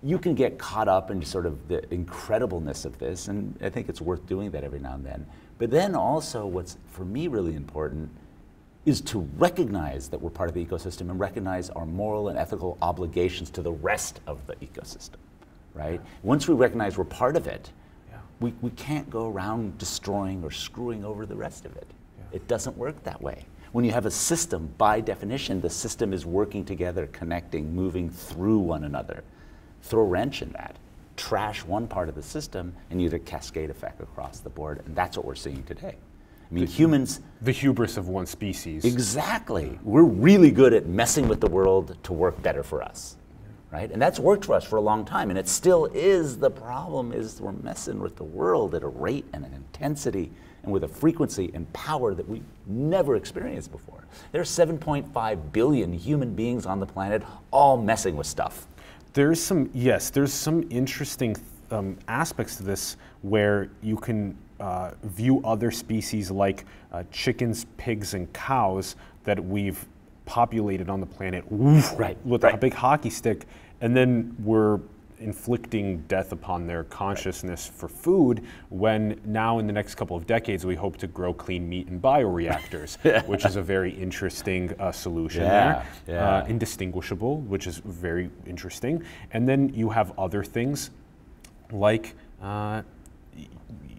you 0.00 0.16
can 0.16 0.36
get 0.36 0.56
caught 0.56 0.86
up 0.86 1.10
in 1.10 1.20
sort 1.24 1.46
of 1.46 1.66
the 1.66 1.80
incredibleness 1.90 2.84
of 2.84 2.96
this, 3.00 3.26
and 3.26 3.58
I 3.60 3.70
think 3.70 3.88
it's 3.88 4.00
worth 4.00 4.24
doing 4.26 4.52
that 4.52 4.62
every 4.62 4.78
now 4.78 4.94
and 4.94 5.04
then. 5.04 5.26
But 5.58 5.72
then 5.72 5.96
also, 5.96 6.46
what's 6.46 6.78
for 6.86 7.04
me 7.04 7.26
really 7.26 7.56
important 7.56 8.08
is 8.86 9.00
to 9.02 9.20
recognize 9.36 10.08
that 10.08 10.20
we're 10.20 10.30
part 10.30 10.48
of 10.48 10.54
the 10.54 10.64
ecosystem 10.64 11.10
and 11.10 11.20
recognize 11.20 11.68
our 11.70 11.84
moral 11.84 12.28
and 12.28 12.38
ethical 12.38 12.78
obligations 12.80 13.50
to 13.50 13.62
the 13.62 13.72
rest 13.72 14.20
of 14.26 14.46
the 14.46 14.54
ecosystem, 14.56 15.16
right? 15.74 16.00
Once 16.22 16.48
we 16.48 16.54
recognize 16.54 16.96
we're 16.96 17.04
part 17.04 17.36
of 17.36 17.46
it, 17.46 17.70
Yeah. 18.10 18.18
we, 18.40 18.54
we 18.62 18.70
can't 18.70 19.08
go 19.10 19.28
around 19.28 19.76
destroying 19.78 20.42
or 20.42 20.50
screwing 20.50 21.04
over 21.04 21.26
the 21.26 21.36
rest 21.36 21.66
of 21.66 21.76
it. 21.76 21.86
It 22.32 22.46
doesn't 22.48 22.76
work 22.76 23.02
that 23.04 23.20
way. 23.20 23.46
When 23.72 23.84
you 23.84 23.92
have 23.92 24.06
a 24.06 24.10
system, 24.10 24.72
by 24.78 25.00
definition, 25.00 25.60
the 25.60 25.70
system 25.70 26.12
is 26.12 26.24
working 26.24 26.64
together, 26.64 27.06
connecting, 27.08 27.74
moving 27.74 28.08
through 28.08 28.58
one 28.60 28.84
another. 28.84 29.22
Throw 29.82 30.02
a 30.02 30.04
wrench 30.04 30.40
in 30.40 30.50
that, 30.52 30.76
trash 31.16 31.64
one 31.64 31.86
part 31.86 32.08
of 32.08 32.14
the 32.14 32.22
system, 32.22 32.74
and 32.90 33.00
you 33.00 33.10
get 33.10 33.16
a 33.16 33.24
cascade 33.24 33.68
effect 33.70 34.00
across 34.00 34.40
the 34.40 34.50
board. 34.50 34.82
And 34.86 34.96
that's 34.96 35.16
what 35.16 35.26
we're 35.26 35.34
seeing 35.34 35.62
today. 35.64 35.96
I 36.50 36.54
mean, 36.54 36.66
humans, 36.66 37.20
The 37.42 37.52
hubris 37.52 37.96
of 37.96 38.08
one 38.08 38.26
species. 38.26 38.84
exactly, 38.84 39.78
we're 39.82 40.02
really 40.02 40.50
good 40.50 40.72
at 40.72 40.86
messing 40.86 41.28
with 41.28 41.40
the 41.40 41.48
world 41.48 41.96
to 42.04 42.12
work 42.12 42.42
better 42.42 42.62
for 42.62 42.82
us. 42.82 43.16
Right? 43.70 43.90
And 43.92 44.00
that's 44.00 44.18
worked 44.18 44.46
for 44.46 44.54
us 44.54 44.64
for 44.64 44.76
a 44.76 44.80
long 44.80 45.04
time, 45.04 45.28
and 45.28 45.38
it 45.38 45.46
still 45.46 45.86
is. 45.92 46.38
The 46.38 46.50
problem 46.50 47.12
is 47.12 47.38
we're 47.38 47.52
messing 47.52 48.00
with 48.00 48.16
the 48.16 48.24
world 48.24 48.74
at 48.74 48.82
a 48.82 48.88
rate 48.88 49.26
and 49.34 49.44
an 49.44 49.52
intensity 49.52 50.32
and 50.62 50.72
with 50.72 50.84
a 50.84 50.88
frequency 50.88 51.50
and 51.52 51.70
power 51.74 52.14
that 52.14 52.26
we've 52.26 52.44
never 52.66 53.14
experienced 53.14 53.70
before. 53.70 54.04
There 54.32 54.40
are 54.40 54.44
7.5 54.44 55.52
billion 55.52 55.92
human 55.92 56.34
beings 56.34 56.64
on 56.64 56.80
the 56.80 56.86
planet 56.86 57.22
all 57.50 57.76
messing 57.76 58.16
with 58.16 58.26
stuff. 58.26 58.66
There's 59.12 59.40
some, 59.40 59.68
yes, 59.74 60.08
there's 60.08 60.32
some 60.32 60.66
interesting 60.70 61.36
um, 61.70 61.98
aspects 62.08 62.56
to 62.56 62.62
this 62.62 62.96
where 63.20 63.70
you 63.82 63.96
can 63.96 64.34
uh, 64.60 64.92
view 65.04 65.40
other 65.44 65.70
species 65.70 66.30
like 66.30 66.64
uh, 66.92 67.04
chickens, 67.10 67.66
pigs, 67.76 68.14
and 68.14 68.32
cows 68.32 68.96
that 69.24 69.42
we've 69.42 69.86
populated 70.24 70.88
on 70.88 71.00
the 71.00 71.06
planet 71.06 71.50
woof, 71.50 71.94
Right, 71.98 72.18
with 72.24 72.44
a 72.44 72.56
big 72.56 72.74
hockey 72.74 73.10
stick, 73.10 73.46
and 73.80 73.96
then 73.96 74.36
we're 74.40 74.80
inflicting 75.20 75.98
death 76.02 76.32
upon 76.32 76.66
their 76.66 76.84
consciousness 76.84 77.66
for 77.66 77.88
food 77.88 78.44
when 78.68 79.20
now 79.24 79.58
in 79.58 79.66
the 79.66 79.72
next 79.72 79.96
couple 79.96 80.16
of 80.16 80.26
decades 80.26 80.64
we 80.64 80.74
hope 80.74 80.96
to 80.96 81.06
grow 81.08 81.32
clean 81.34 81.68
meat 81.68 81.88
in 81.88 82.00
bioreactors 82.00 82.96
which 83.26 83.44
is 83.44 83.56
a 83.56 83.62
very 83.62 83.90
interesting 83.90 84.72
uh, 84.78 84.92
solution 84.92 85.42
Yeah, 85.42 85.84
there 86.06 86.16
yeah. 86.16 86.38
Uh, 86.38 86.46
indistinguishable, 86.46 87.40
which 87.42 87.66
is 87.66 87.78
very 87.78 88.30
interesting. 88.46 89.02
And 89.32 89.48
then 89.48 89.72
you 89.74 89.88
have 89.90 90.16
other 90.18 90.44
things 90.44 90.90
like 91.72 92.14
uh, 92.40 92.82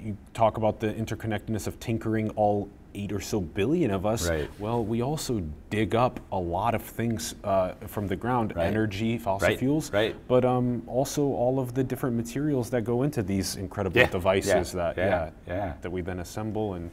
you 0.03 0.17
talk 0.33 0.57
about 0.57 0.79
the 0.79 0.93
interconnectedness 0.93 1.67
of 1.67 1.79
tinkering 1.79 2.29
all 2.31 2.69
eight 2.95 3.11
or 3.11 3.19
so 3.19 3.39
billion 3.39 3.91
of 3.91 4.05
us. 4.05 4.27
Right. 4.27 4.49
Well, 4.59 4.83
we 4.83 5.01
also 5.03 5.43
dig 5.69 5.93
up 5.93 6.19
a 6.31 6.39
lot 6.39 6.73
of 6.73 6.81
things 6.81 7.35
uh, 7.43 7.73
from 7.87 8.07
the 8.07 8.15
ground, 8.15 8.55
Right. 8.55 8.65
energy, 8.65 9.17
fossil 9.19 9.47
Right, 9.49 9.59
fuels, 9.59 9.93
right. 9.93 10.15
but 10.27 10.43
um, 10.43 10.81
also 10.87 11.23
all 11.27 11.59
of 11.59 11.75
the 11.75 11.83
different 11.83 12.15
materials 12.15 12.69
that 12.71 12.83
go 12.83 13.03
into 13.03 13.21
these 13.21 13.57
incredible 13.57 13.97
Yeah, 13.99 14.07
devices 14.09 14.73
yeah, 14.73 14.93
that 14.93 14.97
yeah, 14.97 15.29
yeah. 15.47 15.73
that 15.81 15.91
we 15.91 16.01
then 16.01 16.19
assemble 16.19 16.73
and 16.73 16.89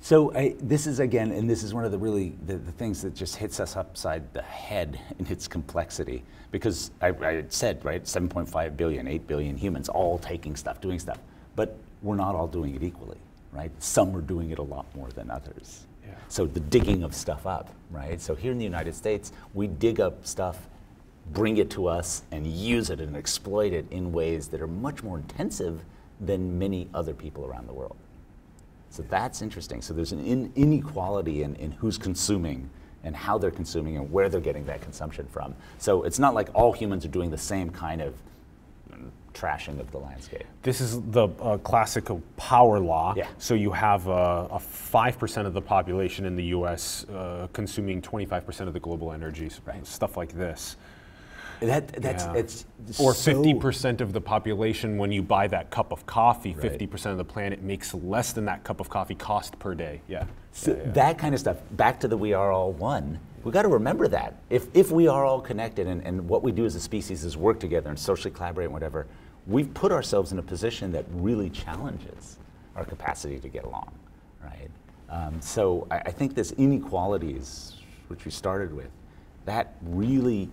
So 0.00 0.34
I, 0.34 0.54
this 0.60 0.86
is 0.86 0.98
again, 1.00 1.30
and 1.32 1.48
this 1.48 1.62
is 1.62 1.72
one 1.72 1.84
of 1.84 1.92
the 1.92 1.96
really 1.98 2.34
the, 2.46 2.56
the 2.58 2.72
things 2.72 3.00
that 3.02 3.14
just 3.14 3.36
hits 3.36 3.58
us 3.60 3.76
upside 3.76 4.30
the 4.34 4.42
head 4.42 5.00
in 5.18 5.26
its 5.28 5.46
complexity. 5.48 6.24
Because 6.50 6.90
I, 7.00 7.08
I 7.22 7.32
had 7.34 7.52
said 7.52 7.84
right, 7.84 8.02
7.5 8.04 8.76
billion, 8.76 9.08
8 9.08 9.26
billion 9.26 9.56
humans 9.56 9.88
all 9.88 10.18
taking 10.18 10.56
stuff, 10.56 10.80
doing 10.80 10.98
stuff, 10.98 11.18
but 11.56 11.76
we're 12.04 12.14
not 12.14 12.34
all 12.34 12.46
doing 12.46 12.74
it 12.76 12.82
equally, 12.82 13.16
right? 13.50 13.72
Some 13.82 14.14
are 14.14 14.20
doing 14.20 14.50
it 14.50 14.58
a 14.58 14.62
lot 14.62 14.86
more 14.94 15.08
than 15.08 15.30
others. 15.30 15.86
Yeah. 16.06 16.12
So 16.28 16.46
the 16.46 16.60
digging 16.60 17.02
of 17.02 17.14
stuff 17.14 17.46
up, 17.46 17.70
right? 17.90 18.20
So 18.20 18.34
here 18.34 18.52
in 18.52 18.58
the 18.58 18.64
United 18.64 18.94
States, 18.94 19.32
we 19.54 19.66
dig 19.66 20.00
up 20.00 20.26
stuff, 20.26 20.68
bring 21.32 21.56
it 21.56 21.70
to 21.70 21.86
us, 21.86 22.22
and 22.30 22.46
use 22.46 22.90
it 22.90 23.00
and 23.00 23.16
exploit 23.16 23.72
it 23.72 23.86
in 23.90 24.12
ways 24.12 24.48
that 24.48 24.60
are 24.60 24.66
much 24.66 25.02
more 25.02 25.16
intensive 25.16 25.82
than 26.20 26.58
many 26.58 26.88
other 26.92 27.14
people 27.14 27.46
around 27.46 27.66
the 27.66 27.72
world. 27.72 27.96
So 28.90 29.02
that's 29.08 29.42
interesting. 29.42 29.80
So 29.82 29.94
there's 29.94 30.12
an 30.12 30.24
in, 30.24 30.52
inequality 30.54 31.42
in, 31.42 31.56
in 31.56 31.72
who's 31.72 31.98
consuming 31.98 32.68
and 33.02 33.16
how 33.16 33.38
they're 33.38 33.50
consuming 33.50 33.96
and 33.96 34.12
where 34.12 34.28
they're 34.28 34.40
getting 34.40 34.66
that 34.66 34.82
consumption 34.82 35.26
from. 35.26 35.54
So 35.78 36.04
it's 36.04 36.18
not 36.18 36.34
like 36.34 36.48
all 36.54 36.72
humans 36.72 37.04
are 37.04 37.08
doing 37.08 37.30
the 37.30 37.38
same 37.38 37.70
kind 37.70 38.00
of 38.00 38.14
trashing 39.34 39.78
of 39.80 39.90
the 39.90 39.98
landscape. 39.98 40.44
This 40.62 40.80
is 40.80 41.02
the 41.10 41.28
uh, 41.40 41.58
classical 41.58 42.22
power 42.36 42.78
law. 42.78 43.14
Yeah. 43.16 43.26
So 43.38 43.54
you 43.54 43.70
have 43.72 44.08
uh, 44.08 44.48
a 44.50 44.58
five 44.58 45.18
percent 45.18 45.46
of 45.46 45.52
the 45.52 45.60
population 45.60 46.24
in 46.24 46.36
the 46.36 46.44
U.S. 46.56 47.04
Uh, 47.04 47.48
consuming 47.52 48.00
25 48.00 48.46
percent 48.46 48.68
of 48.68 48.74
the 48.74 48.80
global 48.80 49.12
energies, 49.12 49.60
Right. 49.66 49.86
stuff 49.86 50.16
like 50.16 50.32
this. 50.32 50.76
That, 51.60 51.88
that's, 52.02 52.24
Yeah. 52.24 52.34
it's 52.34 52.66
or 52.98 53.14
50 53.14 53.54
percent 53.54 54.00
of 54.00 54.12
the 54.12 54.20
population 54.20 54.98
when 54.98 55.12
you 55.12 55.22
buy 55.22 55.46
that 55.48 55.70
cup 55.70 55.92
of 55.92 56.04
coffee, 56.06 56.52
Right. 56.52 56.62
50 56.62 56.86
percent 56.86 57.12
of 57.12 57.18
the 57.18 57.24
planet 57.32 57.62
makes 57.62 57.94
less 57.94 58.32
than 58.32 58.44
that 58.46 58.64
cup 58.64 58.80
of 58.80 58.88
coffee 58.88 59.14
cost 59.14 59.58
per 59.58 59.74
day. 59.74 60.00
Yeah. 60.08 60.24
So 60.52 60.74
That 60.74 61.18
kind 61.18 61.34
of 61.34 61.40
stuff, 61.40 61.58
back 61.72 62.00
to 62.00 62.08
the 62.08 62.16
we 62.16 62.32
are 62.32 62.52
all 62.52 62.72
one, 62.72 63.18
we 63.44 63.52
got 63.52 63.62
to 63.62 63.68
remember 63.68 64.08
that. 64.08 64.34
If, 64.50 64.68
if 64.72 64.90
we 64.90 65.06
are 65.06 65.24
all 65.24 65.40
connected 65.40 65.86
and, 65.86 66.00
and 66.06 66.28
what 66.28 66.42
we 66.42 66.50
do 66.50 66.64
as 66.64 66.74
a 66.76 66.80
species 66.80 67.24
is 67.24 67.36
work 67.36 67.60
together 67.60 67.90
and 67.90 67.98
socially 67.98 68.32
collaborate 68.32 68.66
and 68.66 68.72
whatever, 68.72 69.06
we've 69.46 69.72
put 69.74 69.92
ourselves 69.92 70.32
in 70.32 70.38
a 70.38 70.42
position 70.42 70.92
that 70.92 71.04
really 71.10 71.50
challenges 71.50 72.38
our 72.76 72.84
capacity 72.84 73.38
to 73.38 73.48
get 73.48 73.64
along, 73.64 73.92
right? 74.42 74.70
Um, 75.10 75.40
so 75.40 75.86
I, 75.90 75.98
I 75.98 76.10
think 76.10 76.34
this 76.34 76.52
inequalities, 76.52 77.74
which 78.08 78.24
we 78.24 78.30
started 78.30 78.72
with, 78.72 78.88
that 79.44 79.74
really 79.82 80.48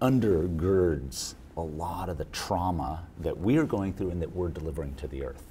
undergirds 0.00 1.34
a 1.56 1.60
lot 1.60 2.08
of 2.08 2.18
the 2.18 2.24
trauma 2.26 3.04
that 3.20 3.36
we're 3.36 3.64
going 3.64 3.92
through 3.92 4.10
and 4.10 4.22
that 4.22 4.34
we're 4.34 4.48
delivering 4.48 4.94
to 4.94 5.08
the 5.08 5.24
earth. 5.24 5.44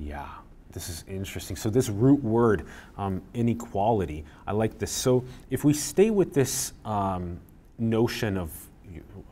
Yeah, 0.00 0.26
this 0.72 0.88
is 0.88 1.04
interesting. 1.08 1.56
So 1.56 1.70
this 1.70 1.88
root 1.88 2.22
word, 2.22 2.66
um, 2.96 3.22
inequality, 3.34 4.24
I 4.46 4.52
like 4.52 4.78
this. 4.78 4.90
So 4.90 5.24
if 5.50 5.64
we 5.64 5.72
stay 5.72 6.10
with 6.10 6.34
this 6.34 6.72
um, 6.84 7.40
notion 7.78 8.36
of 8.36 8.50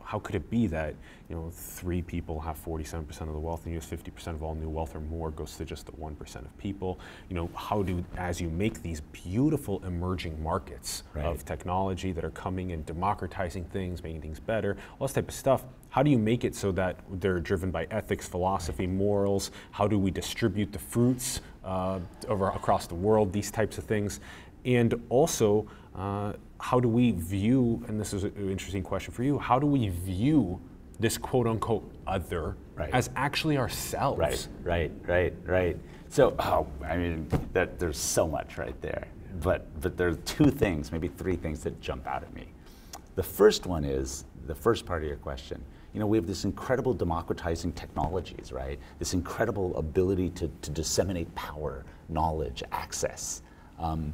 how 0.03 0.19
could 0.19 0.35
it 0.35 0.49
be 0.49 0.67
that 0.67 0.95
you 1.29 1.35
know 1.35 1.49
three 1.51 2.01
people 2.01 2.39
have 2.39 2.63
47% 2.63 3.09
of 3.21 3.33
the 3.33 3.39
wealth 3.39 3.65
and 3.65 3.73
use 3.73 3.85
50% 3.85 4.27
of 4.27 4.43
all 4.43 4.55
new 4.55 4.69
wealth 4.69 4.95
or 4.95 5.01
more 5.01 5.29
goes 5.31 5.57
to 5.57 5.65
just 5.65 5.85
the 5.85 5.91
1% 5.93 6.35
of 6.37 6.57
people? 6.57 6.99
You 7.29 7.35
know, 7.35 7.49
how 7.53 7.83
do 7.83 8.03
as 8.17 8.39
you 8.39 8.49
make 8.49 8.81
these 8.81 9.01
beautiful 9.01 9.83
emerging 9.85 10.41
markets 10.41 11.03
Right. 11.13 11.25
of 11.25 11.43
technology 11.45 12.11
that 12.13 12.23
are 12.23 12.31
coming 12.31 12.71
and 12.71 12.85
democratizing 12.85 13.65
things, 13.65 14.03
making 14.03 14.21
things 14.21 14.39
better, 14.39 14.77
all 14.99 15.07
this 15.07 15.13
type 15.13 15.27
of 15.27 15.33
stuff. 15.33 15.65
How 15.89 16.03
do 16.03 16.11
you 16.11 16.17
make 16.17 16.43
it 16.43 16.55
so 16.55 16.71
that 16.73 16.97
they're 17.11 17.39
driven 17.39 17.71
by 17.71 17.87
ethics, 17.91 18.27
philosophy, 18.27 18.87
morals? 18.87 19.51
How 19.71 19.87
do 19.87 19.97
we 19.97 20.11
distribute 20.11 20.71
the 20.71 20.79
fruits 20.79 21.41
uh, 21.63 21.99
over, 22.27 22.49
across 22.49 22.87
the 22.87 22.95
world? 22.95 23.33
These 23.33 23.51
types 23.51 23.77
of 23.77 23.83
things, 23.85 24.19
and 24.65 24.93
also 25.09 25.67
uh, 25.95 26.33
how 26.59 26.79
do 26.79 26.87
we 26.87 27.11
view? 27.11 27.83
And 27.87 27.99
this 27.99 28.13
is 28.13 28.23
an 28.23 28.33
interesting 28.49 28.83
question 28.83 29.13
for 29.13 29.23
you. 29.23 29.37
How 29.39 29.59
do 29.59 29.65
we 29.65 29.89
view 29.89 30.59
this 30.99 31.17
quote 31.17 31.47
unquote 31.47 31.89
other 32.05 32.55
Right. 32.75 32.93
as 32.93 33.09
actually 33.15 33.57
ourselves? 33.57 34.19
Right, 34.19 34.47
right, 34.63 34.91
right, 35.07 35.33
right. 35.45 35.77
So, 36.09 36.35
oh, 36.39 36.67
I 36.85 36.97
mean, 36.97 37.27
that, 37.53 37.79
there's 37.79 37.97
so 37.97 38.27
much 38.27 38.57
right 38.57 38.79
there. 38.81 39.07
But, 39.41 39.81
but 39.81 39.97
there 39.97 40.09
are 40.09 40.15
two 40.15 40.51
things, 40.51 40.91
maybe 40.91 41.07
three 41.07 41.35
things 41.35 41.63
that 41.63 41.81
jump 41.81 42.05
out 42.07 42.23
at 42.23 42.33
me. 42.33 42.45
The 43.15 43.23
first 43.23 43.65
one 43.65 43.83
is 43.83 44.25
the 44.45 44.55
first 44.55 44.85
part 44.85 45.01
of 45.01 45.07
your 45.07 45.17
question. 45.17 45.61
You 45.93 45.99
know, 45.99 46.05
we 46.07 46.17
have 46.17 46.27
this 46.27 46.45
incredible 46.45 46.93
democratizing 46.93 47.73
technologies, 47.73 48.51
right? 48.51 48.79
This 48.99 49.13
incredible 49.15 49.75
ability 49.75 50.29
to, 50.31 50.51
to 50.61 50.71
disseminate 50.71 51.33
power, 51.33 51.83
knowledge, 52.09 52.61
access. 52.71 53.41
Um, 53.79 54.13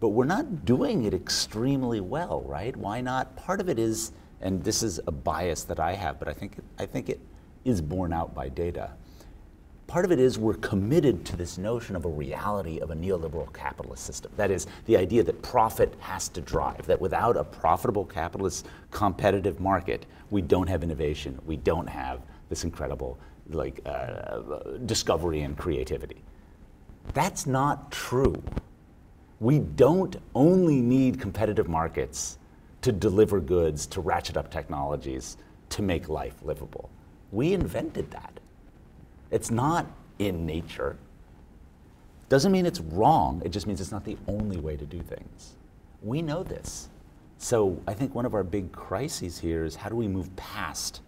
but 0.00 0.10
we're 0.10 0.26
not 0.26 0.64
doing 0.64 1.04
it 1.04 1.14
extremely 1.14 2.00
well, 2.00 2.42
right? 2.42 2.76
Why 2.76 3.00
not? 3.00 3.34
Part 3.36 3.60
of 3.60 3.68
it 3.68 3.78
is, 3.78 4.12
and 4.42 4.62
this 4.62 4.82
is 4.82 5.00
a 5.06 5.12
bias 5.12 5.64
that 5.64 5.80
I 5.80 5.94
have, 5.94 6.18
but 6.18 6.28
I 6.28 6.32
think, 6.32 6.58
I 6.78 6.86
think 6.86 7.08
it 7.08 7.20
is 7.64 7.80
borne 7.80 8.12
out 8.12 8.34
by 8.34 8.48
data. 8.48 8.90
Part 9.86 10.04
of 10.04 10.12
it 10.12 10.18
is 10.18 10.38
we're 10.38 10.54
committed 10.54 11.24
to 11.26 11.36
this 11.36 11.58
notion 11.58 11.96
of 11.96 12.04
a 12.04 12.08
reality 12.08 12.78
of 12.80 12.90
a 12.90 12.94
neoliberal 12.94 13.52
capitalist 13.52 14.04
system. 14.04 14.32
That 14.36 14.50
is, 14.50 14.66
the 14.86 14.96
idea 14.96 15.22
that 15.22 15.42
profit 15.42 15.94
has 16.00 16.28
to 16.30 16.40
drive, 16.40 16.86
that 16.86 17.00
without 17.00 17.36
a 17.36 17.44
profitable 17.44 18.04
capitalist 18.04 18.66
competitive 18.90 19.60
market, 19.60 20.06
we 20.30 20.40
don't 20.40 20.66
have 20.66 20.82
innovation, 20.82 21.38
we 21.46 21.56
don't 21.56 21.86
have 21.86 22.20
this 22.48 22.64
incredible 22.64 23.18
like, 23.50 23.80
uh, 23.84 24.78
discovery 24.86 25.42
and 25.42 25.58
creativity. 25.58 26.22
That's 27.12 27.46
not 27.46 27.90
true. 27.90 28.42
We 29.40 29.58
don't 29.58 30.16
only 30.34 30.80
need 30.80 31.20
competitive 31.20 31.68
markets 31.68 32.38
to 32.82 32.92
deliver 32.92 33.40
goods, 33.40 33.86
to 33.86 34.00
ratchet 34.00 34.36
up 34.36 34.50
technologies, 34.50 35.36
to 35.70 35.82
make 35.82 36.08
life 36.08 36.34
livable. 36.42 36.90
We 37.30 37.54
invented 37.54 38.10
that. 38.10 38.40
It's 39.30 39.50
not 39.50 39.86
in 40.18 40.44
nature. 40.44 40.98
Doesn't 42.28 42.52
mean 42.52 42.66
it's 42.66 42.80
wrong, 42.80 43.40
it 43.44 43.50
just 43.50 43.66
means 43.66 43.80
it's 43.80 43.92
not 43.92 44.04
the 44.04 44.18
only 44.28 44.58
way 44.58 44.76
to 44.76 44.84
do 44.84 45.00
things. 45.00 45.54
We 46.02 46.22
know 46.22 46.42
this. 46.42 46.88
So 47.38 47.80
I 47.86 47.94
think 47.94 48.14
one 48.14 48.26
of 48.26 48.34
our 48.34 48.44
big 48.44 48.72
crises 48.72 49.38
here 49.38 49.64
is 49.64 49.74
how 49.74 49.88
do 49.88 49.96
we 49.96 50.08
move 50.08 50.34
past 50.36 51.00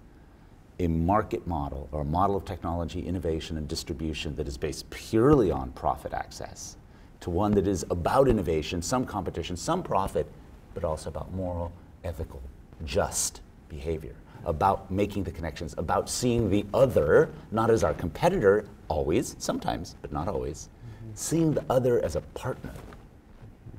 a 0.81 0.88
market 0.88 1.47
model 1.47 1.88
or 1.93 2.00
a 2.00 2.04
model 2.04 2.35
of 2.35 2.45
technology 2.45 3.07
innovation 3.07 3.57
and 3.57 3.69
distribution 3.69 4.35
that 4.37 4.49
is 4.49 4.57
based 4.57 4.88
purely 4.90 5.50
on 5.50 5.71
profit 5.73 6.12
access 6.12 6.76
to 7.21 7.31
one 7.31 7.52
that 7.52 7.69
is 7.69 7.85
about 7.90 8.28
innovation, 8.28 8.83
some 8.83 9.04
competition, 9.04 9.57
some 9.57 9.83
profit, 9.83 10.26
but 10.75 10.85
also 10.85 11.09
about 11.09 11.33
moral, 11.33 11.73
ethical, 12.02 12.43
just 12.85 13.40
behavior, 13.69 14.14
about 14.45 14.90
making 14.90 15.25
the 15.25 15.31
connections, 15.31 15.75
about 15.78 16.11
seeing 16.11 16.50
the 16.50 16.66
other 16.75 17.31
not 17.50 17.71
as 17.71 17.83
our 17.83 17.95
competitor, 17.95 18.66
always, 18.88 19.37
sometimes, 19.38 19.97
but 20.02 20.12
not 20.12 20.28
always, 20.28 20.69
seeing 21.14 21.52
the 21.52 21.64
other 21.71 22.04
as 22.04 22.16
a 22.16 22.21
partner, 22.21 22.73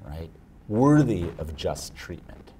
right? 0.05 0.29
Worthy 0.67 1.25
of 1.37 1.55
just 1.55 1.95
treatment. 1.95 2.51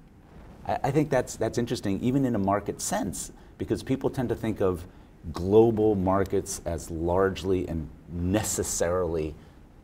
I, 0.66 0.78
I 0.84 0.90
think 0.90 1.10
that's, 1.10 1.36
that's 1.36 1.58
interesting, 1.58 2.00
even 2.00 2.24
in 2.24 2.34
a 2.34 2.38
market 2.38 2.80
sense, 2.80 3.32
because 3.58 3.82
people 3.82 4.10
tend 4.10 4.28
to 4.28 4.36
think 4.36 4.60
of 4.60 4.86
global 5.32 5.94
markets 5.94 6.60
as 6.66 6.90
largely 6.90 7.66
and 7.66 7.88
necessarily 8.12 9.34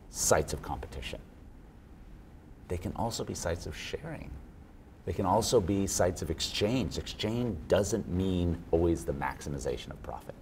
sites 0.09 0.53
of 0.53 0.61
competition. 0.61 1.19
They 2.67 2.77
can 2.77 2.93
also 2.95 3.23
be 3.23 3.33
sites 3.33 3.65
of 3.65 3.75
sharing. 3.75 4.29
They 5.05 5.13
can 5.13 5.25
also 5.25 5.59
be 5.59 5.85
sites 5.87 6.21
of 6.21 6.29
exchange. 6.29 6.97
Exchange 6.97 7.57
doesn't 7.67 8.07
mean 8.09 8.57
always 8.71 9.03
the 9.03 9.13
maximization 9.13 9.91
of 9.91 10.01
profit. 10.01 10.35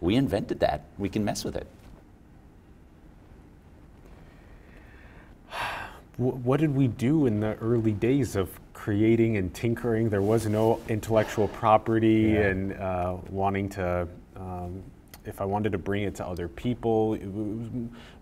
We 0.00 0.16
invented 0.16 0.60
that. 0.60 0.84
We 0.98 1.08
can 1.08 1.24
mess 1.24 1.44
with 1.44 1.56
it. 1.56 1.66
What 6.16 6.60
did 6.60 6.74
we 6.74 6.88
do 6.88 7.24
in 7.24 7.40
the 7.40 7.54
early 7.56 7.92
days 7.92 8.36
of 8.36 8.50
creating 8.74 9.38
and 9.38 9.54
tinkering? 9.54 10.10
There 10.10 10.20
was 10.20 10.46
no 10.46 10.78
intellectual 10.88 11.48
property 11.48 12.32
Yeah. 12.34 12.48
and 12.48 12.72
uh, 12.74 13.16
wanting 13.30 13.70
to. 13.70 14.06
Um, 14.36 14.82
if 15.24 15.40
I 15.40 15.44
wanted 15.44 15.72
to 15.72 15.78
bring 15.78 16.02
it 16.04 16.14
to 16.16 16.26
other 16.26 16.48
people, 16.48 17.14
it 17.14 17.26
was, 17.26 17.68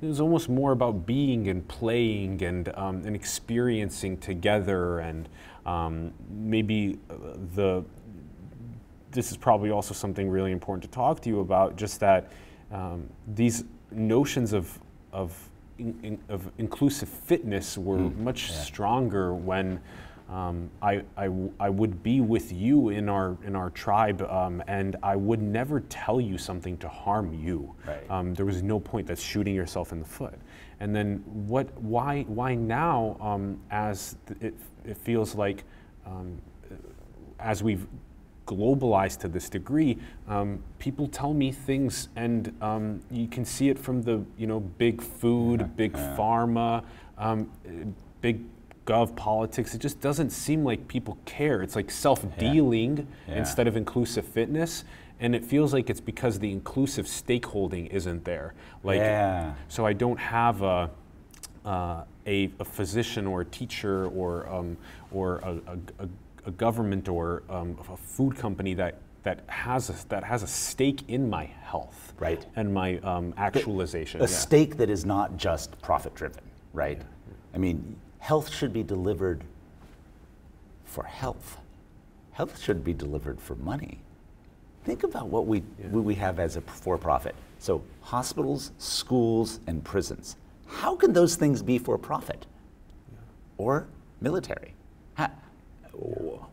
it 0.03 0.07
was 0.07 0.21
almost 0.21 0.49
more 0.49 0.73
about 0.73 1.07
being 1.07 1.49
and 1.49 1.67
playing 1.69 2.43
and 2.43 2.69
um, 2.77 3.05
and 3.05 3.15
experiencing 3.15 4.19
together 4.19 4.99
and 5.01 5.29
um, 5.67 6.13
maybe 6.31 6.99
uh, 7.11 7.15
the 7.55 7.85
this 9.11 9.31
is 9.31 9.37
probably 9.37 9.71
also 9.71 9.95
something 9.95 10.29
really 10.29 10.53
important 10.53 10.83
to 10.83 10.95
talk 10.95 11.21
to 11.23 11.29
you 11.29 11.41
about. 11.41 11.77
Just 11.77 12.01
that 12.01 12.31
um, 12.73 13.09
these 13.35 13.65
notions 13.91 14.53
of 14.53 14.79
of 15.13 15.37
in, 15.79 15.99
in- 16.03 16.19
of 16.29 16.51
inclusive 16.59 17.09
fitness 17.09 17.79
were 17.79 17.97
much 17.99 18.53
stronger 18.53 19.35
when 19.35 19.81
um, 20.29 20.69
I, 20.83 21.03
I 21.17 21.31
I 21.59 21.71
would 21.71 22.03
be 22.03 22.21
with 22.21 22.53
you 22.53 22.91
in 22.91 23.09
our 23.09 23.39
in 23.45 23.57
our 23.57 23.71
tribe, 23.71 24.21
um, 24.23 24.63
and 24.67 24.97
I 25.03 25.17
would 25.17 25.41
never 25.41 25.81
tell 25.81 26.21
you 26.21 26.37
something 26.37 26.77
to 26.79 26.89
harm 26.89 27.33
you. 27.33 27.75
Right. 27.87 28.11
Um, 28.11 28.35
there 28.35 28.45
was 28.45 28.63
no 28.63 28.79
point. 28.79 29.07
That's 29.07 29.23
shooting 29.23 29.55
yourself 29.55 29.93
in 29.93 30.01
the 30.01 30.05
foot. 30.05 30.39
And 30.81 30.95
then 30.95 31.25
what? 31.27 31.73
Why? 31.81 32.25
Why 32.25 32.55
now? 32.55 33.17
Um, 33.21 33.59
as 33.71 34.17
it, 34.41 34.55
it 34.85 34.99
feels 34.99 35.35
like 35.35 35.65
um, 36.05 36.39
as 37.39 37.63
we've 37.63 37.87
globalized 38.47 39.21
to 39.21 39.29
this 39.29 39.49
degree, 39.49 39.99
um, 40.27 40.63
people 40.79 41.07
tell 41.07 41.33
me 41.33 41.53
things, 41.53 42.11
and 42.17 42.55
um, 42.61 43.01
you 43.11 43.29
can 43.29 43.47
see 43.47 43.71
it 43.71 43.79
from 43.79 44.03
the 44.03 44.23
you 44.37 44.47
know 44.47 44.61
big 44.61 45.01
food, 45.01 45.75
big 45.75 45.95
pharma, 45.95 46.85
um, 47.17 47.51
uh, 47.67 47.87
big 48.21 48.45
gov 48.89 49.15
politics. 49.15 49.75
It 49.75 49.81
just 49.81 50.01
doesn't 50.01 50.31
seem 50.31 50.65
like 50.65 50.89
people 50.89 51.19
care. 51.27 51.61
It's 51.63 51.77
like 51.77 51.91
self-dealing 51.91 53.07
Yeah. 53.29 53.35
instead 53.37 53.69
of 53.69 53.77
inclusive 53.77 54.25
fitness. 54.25 54.85
And 55.21 55.35
it 55.35 55.45
feels 55.45 55.73
like 55.75 55.91
it's 55.91 56.01
because 56.01 56.39
the 56.39 56.51
inclusive 56.51 57.05
stakeholding 57.07 57.91
isn't 57.91 58.25
there. 58.25 58.55
Like, 58.83 58.99
Yeah. 59.01 59.53
so 59.69 59.85
I 59.85 59.93
don't 59.93 60.19
have 60.19 60.63
a, 60.63 60.91
uh, 61.67 62.05
a, 62.27 62.51
a 62.61 62.65
physician 62.65 63.27
or 63.27 63.43
a 63.43 63.45
teacher 63.45 64.07
or, 64.07 64.49
um, 64.49 64.77
or 65.13 65.39
a, 65.39 65.53
a, 66.05 66.09
a, 66.47 66.51
government 66.53 67.09
or 67.11 67.43
um, 67.51 67.77
a 67.93 67.97
food 67.97 68.35
company 68.37 68.73
that, 68.75 68.95
that, 69.23 69.41
has 69.49 69.91
a, 69.91 70.09
that 70.09 70.25
has 70.25 70.43
a 70.43 70.47
stake 70.47 71.03
in 71.09 71.29
my 71.29 71.45
health 71.45 72.15
Right. 72.19 72.47
and 72.57 72.73
my 72.73 72.99
um, 73.01 73.35
actualization. 73.37 74.21
a 74.21 74.25
yeah. 74.25 74.29
stake 74.31 74.79
that 74.79 74.89
is 74.89 75.05
not 75.05 75.37
just 75.37 75.79
profit 75.83 76.15
driven, 76.15 76.43
right? 76.73 77.03
I 77.55 77.59
mean, 77.59 77.97
health 78.19 78.53
should 78.53 78.73
be 78.73 78.83
delivered 78.83 79.43
for 80.85 81.05
health. 81.05 81.59
Health 82.33 82.61
should 82.61 82.85
be 82.85 82.93
delivered 82.93 83.41
for 83.41 83.55
money. 83.57 84.01
Think 84.85 85.03
about 85.03 85.29
what 85.29 85.47
we, 85.47 85.61
what 85.91 86.05
we 86.05 86.15
have 86.15 86.39
as 86.39 86.57
a 86.57 86.61
for 86.61 86.97
profit. 86.97 87.35
So, 87.59 87.83
hospitals, 88.01 88.73
schools, 88.79 89.61
and 89.67 89.85
prisons. 89.85 90.37
How 90.67 90.95
can 90.95 91.13
those 91.13 91.37
things 91.37 91.63
be 91.63 91.79
for 91.79 91.99
profit? 91.99 92.47
Or 93.57 93.89
military? 94.21 94.75
Ha- 95.17 95.33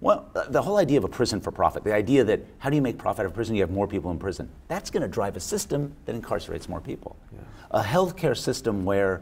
well, 0.01 0.25
the 0.49 0.61
whole 0.61 0.77
idea 0.77 0.97
of 0.97 1.03
a 1.03 1.07
prison 1.07 1.39
for 1.39 1.51
profit, 1.51 1.83
the 1.83 1.93
idea 1.93 2.23
that 2.23 2.41
how 2.57 2.69
do 2.69 2.75
you 2.75 2.81
make 2.81 2.97
profit 2.97 3.21
out 3.21 3.25
of 3.27 3.33
prison? 3.33 3.55
You 3.55 3.61
have 3.61 3.69
more 3.69 3.87
people 3.87 4.09
in 4.09 4.17
prison. 4.17 4.49
That's 4.67 4.89
going 4.89 5.03
to 5.03 5.07
drive 5.07 5.35
a 5.35 5.39
system 5.39 5.93
that 6.05 6.19
incarcerates 6.19 6.67
more 6.67 6.81
people. 6.81 7.15
A 7.71 7.83
healthcare 7.83 8.35
system 8.35 8.85
where 8.85 9.21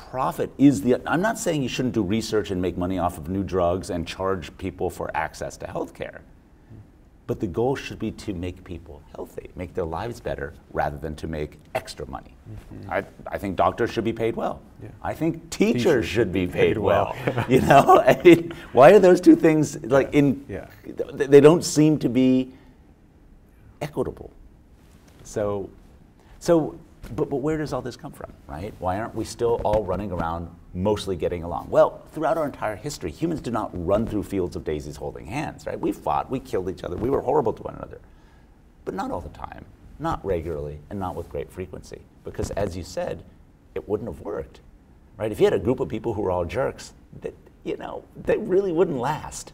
profit 0.00 0.50
is 0.58 0.82
the. 0.82 0.96
I'm 1.06 1.20
not 1.20 1.38
saying 1.38 1.62
you 1.62 1.68
shouldn't 1.68 1.94
do 1.94 2.02
research 2.02 2.50
and 2.50 2.60
make 2.60 2.76
money 2.76 2.98
off 2.98 3.18
of 3.18 3.28
new 3.28 3.44
drugs 3.44 3.90
and 3.90 4.06
charge 4.06 4.56
people 4.58 4.88
for 4.90 5.14
access 5.14 5.56
to 5.58 5.66
healthcare. 5.66 6.20
But 7.26 7.38
the 7.38 7.46
goal 7.46 7.76
should 7.76 8.00
be 8.00 8.10
to 8.10 8.34
make 8.34 8.64
people 8.64 9.02
healthy, 9.14 9.50
make 9.54 9.72
their 9.72 9.84
lives 9.84 10.18
better, 10.18 10.52
rather 10.72 10.98
than 10.98 11.14
to 11.14 11.28
make 11.28 11.60
extra 11.76 12.04
money. 12.08 12.34
Mm-hmm. 12.50 12.90
I, 12.90 13.04
I 13.28 13.38
think 13.38 13.54
doctors 13.54 13.92
should 13.92 14.02
be 14.02 14.12
paid 14.12 14.34
well. 14.34 14.60
Yeah. 14.82 14.88
I 15.00 15.14
think 15.14 15.48
teachers, 15.48 16.06
should 16.06 16.32
be 16.32 16.48
paid, 16.48 16.76
well. 16.76 17.16
you 17.48 17.60
know, 17.60 18.02
I 18.06 18.20
mean, 18.24 18.52
why 18.72 18.90
are 18.90 18.98
those 18.98 19.20
two 19.20 19.36
things 19.36 19.80
like 19.84 20.12
in? 20.12 20.44
Yeah. 20.48 20.66
They 21.12 21.40
don't 21.40 21.64
seem 21.64 22.00
to 22.00 22.08
be 22.08 22.52
equitable. 23.80 24.32
So, 25.22 25.70
so, 26.40 26.76
but, 27.14 27.28
but 27.28 27.36
where 27.36 27.58
does 27.58 27.72
all 27.72 27.82
this 27.82 27.96
come 27.96 28.12
from, 28.12 28.32
right? 28.46 28.72
Why 28.78 28.98
aren't 28.98 29.14
we 29.14 29.24
still 29.24 29.60
all 29.64 29.84
running 29.84 30.12
around 30.12 30.48
mostly 30.74 31.16
getting 31.16 31.42
along? 31.42 31.68
Well, 31.70 32.02
throughout 32.12 32.38
our 32.38 32.46
entire 32.46 32.76
history, 32.76 33.10
humans 33.10 33.40
did 33.40 33.52
not 33.52 33.70
run 33.72 34.06
through 34.06 34.22
fields 34.24 34.56
of 34.56 34.64
daisies 34.64 34.96
holding 34.96 35.26
hands, 35.26 35.66
right? 35.66 35.78
We 35.78 35.92
fought, 35.92 36.30
we 36.30 36.40
killed 36.40 36.70
each 36.70 36.84
other, 36.84 36.96
we 36.96 37.10
were 37.10 37.20
horrible 37.20 37.52
to 37.54 37.62
one 37.62 37.74
another. 37.74 38.00
But 38.84 38.94
not 38.94 39.10
all 39.10 39.20
the 39.20 39.28
time, 39.30 39.64
not 39.98 40.24
regularly, 40.24 40.80
and 40.90 40.98
not 40.98 41.14
with 41.14 41.28
great 41.28 41.50
frequency. 41.50 42.00
Because 42.24 42.50
as 42.52 42.76
you 42.76 42.82
said, 42.82 43.24
it 43.74 43.88
wouldn't 43.88 44.08
have 44.08 44.20
worked, 44.20 44.60
right? 45.16 45.32
If 45.32 45.40
you 45.40 45.46
had 45.46 45.54
a 45.54 45.58
group 45.58 45.80
of 45.80 45.88
people 45.88 46.14
who 46.14 46.22
were 46.22 46.30
all 46.30 46.44
jerks, 46.44 46.92
that, 47.22 47.34
you 47.64 47.76
know, 47.76 48.04
they 48.16 48.36
really 48.36 48.72
wouldn't 48.72 48.98
last. 48.98 49.52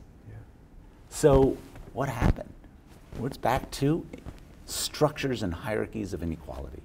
So, 1.08 1.56
what 1.92 2.08
happened? 2.08 2.52
Well, 3.16 3.26
it's 3.26 3.38
back 3.38 3.70
to 3.72 4.04
structures 4.66 5.42
and 5.42 5.54
hierarchies 5.54 6.12
of 6.12 6.22
inequality. 6.22 6.82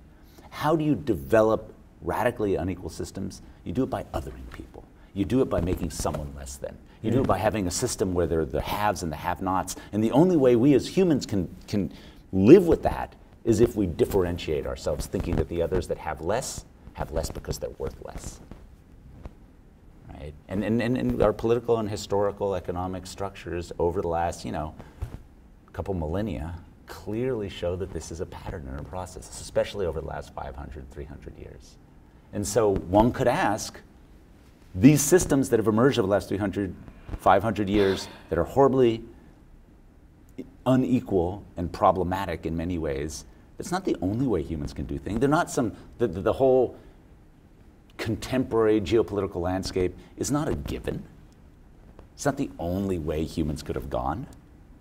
How 0.52 0.76
do 0.76 0.86
you 0.86 0.96
develop 0.96 1.74
radically 2.02 2.56
unequal 2.56 2.90
systems? 2.90 3.42
You 3.64 3.74
do 3.74 3.84
it 3.84 3.90
by 3.90 4.04
othering 4.14 4.50
people. 4.52 4.84
You 5.14 5.26
do 5.26 5.42
it 5.42 5.50
by 5.50 5.60
making 5.60 5.90
someone 5.90 6.32
less 6.36 6.56
than. 6.58 6.78
You 7.02 7.10
do 7.10 7.22
it 7.22 7.28
by 7.28 7.40
having 7.40 7.66
a 7.66 7.72
system 7.72 8.14
where 8.14 8.28
there 8.28 8.42
are 8.42 8.46
the 8.46 8.62
haves 8.62 9.02
and 9.02 9.12
the 9.12 9.16
have 9.16 9.42
nots. 9.42 9.76
And 9.92 10.04
the 10.04 10.12
only 10.12 10.38
way 10.38 10.56
we 10.56 10.76
as 10.76 10.88
humans 10.88 11.26
can, 11.26 11.54
can 11.68 11.92
live 12.32 12.68
with 12.68 12.84
that 12.84 13.16
is 13.44 13.60
if 13.60 13.76
we 13.76 13.88
differentiate 13.88 14.68
ourselves, 14.68 15.08
thinking 15.08 15.36
that 15.38 15.50
the 15.50 15.64
others 15.64 15.88
that 15.88 15.98
have 15.98 16.22
less 16.22 16.64
have 16.94 17.12
less 17.12 17.32
because 17.32 17.58
they're 17.58 17.72
worth 17.72 17.96
less 18.06 18.40
right? 20.22 20.34
And, 20.48 20.64
and, 20.64 20.82
and, 20.82 20.98
and 20.98 21.22
our 21.22 21.34
political 21.34 21.78
and 21.78 21.90
historical 21.90 22.56
economic 22.56 23.08
structures 23.08 23.72
over 23.80 24.02
the 24.02 24.08
last, 24.08 24.46
you 24.46 24.52
know, 24.52 24.76
couple 25.74 25.94
millennia 25.94 26.54
clearly 26.92 27.48
show 27.48 27.78
that 27.78 27.94
this 27.94 28.12
is 28.12 28.20
a 28.20 28.26
pattern 28.26 28.68
and 28.70 28.78
a 28.78 28.84
process, 28.84 29.40
especially 29.40 29.86
over 29.86 30.02
the 30.02 30.08
last 30.08 30.34
500, 30.34 30.92
300 30.92 31.40
years. 31.40 31.78
And 32.34 32.46
so 32.46 32.76
one 32.76 33.14
could 33.14 33.30
ask, 33.30 33.80
these 34.76 35.02
systems 35.02 35.50
that 35.50 35.58
have 35.58 35.68
emerged 35.68 35.98
over 35.98 36.06
the 36.06 36.12
last 36.12 36.28
300, 36.28 36.76
500 37.18 37.70
years 37.70 38.10
that 38.30 38.38
are 38.38 38.44
horribly 38.44 39.06
unequal 40.66 41.46
and 41.56 41.72
problematic 41.72 42.46
in 42.46 42.58
many 42.58 42.78
ways, 42.78 43.24
it's 43.58 43.72
not 43.72 43.86
the 43.86 43.96
only 44.02 44.28
way 44.28 44.44
humans 44.44 44.74
can 44.74 44.86
do 44.86 44.98
things. 44.98 45.22
They're 45.22 45.30
not 45.30 45.50
some, 45.50 45.72
the, 45.98 46.08
the, 46.08 46.22
the 46.22 46.34
whole 46.34 46.78
contemporary 47.98 48.82
geopolitical 48.82 49.38
landscape 49.38 49.98
is 50.18 50.30
not 50.30 50.50
a 50.50 50.56
given. 50.56 51.06
It's 52.16 52.26
not 52.26 52.36
the 52.36 52.50
only 52.60 53.00
way 53.00 53.24
humans 53.24 53.64
could 53.64 53.78
have 53.78 53.90
gone. 53.90 54.28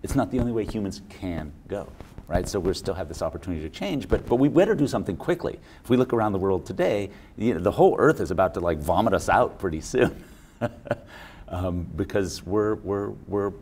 It's 0.03 0.15
not 0.15 0.31
the 0.31 0.39
only 0.39 0.51
way 0.51 0.65
humans 0.65 1.01
can 1.09 1.51
go, 1.67 1.87
right? 2.27 2.47
So 2.47 2.59
we 2.59 2.73
still 2.73 2.93
have 2.93 3.07
this 3.07 3.21
opportunity 3.21 3.61
to 3.61 3.69
change, 3.69 4.07
but, 4.07 4.25
but 4.25 4.35
we 4.35 4.47
better 4.47 4.75
do 4.75 4.87
something 4.87 5.15
quickly. 5.15 5.59
If 5.83 5.89
we 5.89 5.97
look 5.97 6.13
around 6.13 6.31
the 6.31 6.39
world 6.39 6.65
today, 6.65 7.09
you 7.37 7.53
know, 7.53 7.59
the 7.59 7.71
whole 7.71 7.95
earth 7.99 8.19
is 8.19 8.31
about 8.31 8.53
to 8.55 8.59
like 8.59 8.79
vomit 8.79 9.13
us 9.13 9.29
out 9.29 9.59
pretty 9.59 9.81
soon 9.81 10.23
um, 11.49 11.87
because 11.95 12.43
we're, 12.43 12.75
we're, 12.75 13.09
we're 13.27 13.53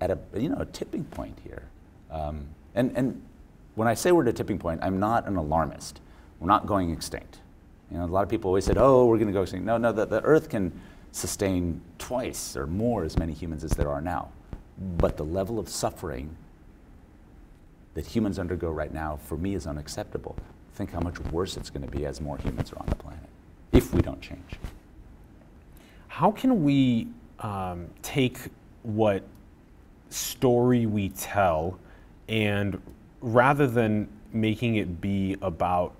at 0.00 0.10
a, 0.10 0.18
you 0.34 0.48
know, 0.48 0.58
a 0.58 0.66
tipping 0.66 1.04
point 1.04 1.38
here. 1.44 1.62
Um, 2.10 2.46
and, 2.74 2.92
and 2.96 3.22
when 3.74 3.88
I 3.88 3.94
say 3.94 4.12
we're 4.12 4.22
at 4.22 4.28
a 4.28 4.32
tipping 4.32 4.58
point, 4.58 4.80
I'm 4.82 4.98
not 4.98 5.26
an 5.26 5.36
alarmist. 5.36 6.00
We're 6.40 6.48
not 6.48 6.66
going 6.66 6.90
extinct. 6.90 7.40
You 7.90 7.98
know, 7.98 8.04
a 8.04 8.06
lot 8.06 8.22
of 8.22 8.28
people 8.28 8.48
always 8.48 8.64
said, 8.64 8.78
"Oh, 8.78 9.06
we're 9.06 9.16
going 9.16 9.28
to 9.28 9.32
go 9.32 9.42
extinct." 9.42 9.64
No, 9.64 9.76
no, 9.76 9.92
the, 9.92 10.06
the 10.06 10.20
Earth 10.22 10.48
can 10.48 10.72
sustain 11.12 11.80
twice 11.98 12.56
or 12.56 12.66
more 12.66 13.04
as 13.04 13.16
many 13.16 13.32
humans 13.32 13.64
as 13.64 13.70
there 13.72 13.88
are 13.90 14.00
now, 14.00 14.28
but 14.78 15.16
the 15.16 15.24
level 15.24 15.58
of 15.58 15.68
suffering 15.68 16.36
that 17.94 18.06
humans 18.06 18.38
undergo 18.38 18.70
right 18.70 18.92
now, 18.92 19.16
for 19.16 19.36
me, 19.36 19.54
is 19.54 19.66
unacceptable. 19.66 20.36
Think 20.74 20.92
how 20.92 21.00
much 21.00 21.18
worse 21.32 21.56
it's 21.56 21.70
going 21.70 21.84
to 21.84 21.90
be 21.90 22.04
as 22.04 22.20
more 22.20 22.36
humans 22.36 22.72
are 22.72 22.78
on 22.80 22.86
the 22.86 22.96
planet 22.96 23.28
if 23.72 23.94
we 23.94 24.02
don't 24.02 24.20
change. 24.20 24.58
How 26.08 26.30
can 26.30 26.62
we 26.62 27.08
um, 27.40 27.86
take 28.02 28.38
what 28.82 29.22
story 30.10 30.86
we 30.86 31.08
tell 31.10 31.78
and 32.28 32.80
rather 33.20 33.66
than 33.66 34.08
making 34.32 34.76
it 34.76 35.00
be 35.00 35.36
about 35.42 35.94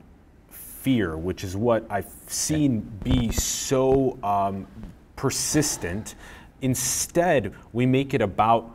fear, 0.50 1.16
which 1.16 1.44
is 1.44 1.56
what 1.56 1.84
I've 1.90 2.12
seen 2.28 2.80
be 3.02 3.32
so 3.32 4.18
um, 4.22 4.66
persistent, 5.16 6.14
instead 6.62 7.54
we 7.72 7.86
make 7.86 8.14
it 8.14 8.22
about 8.22 8.72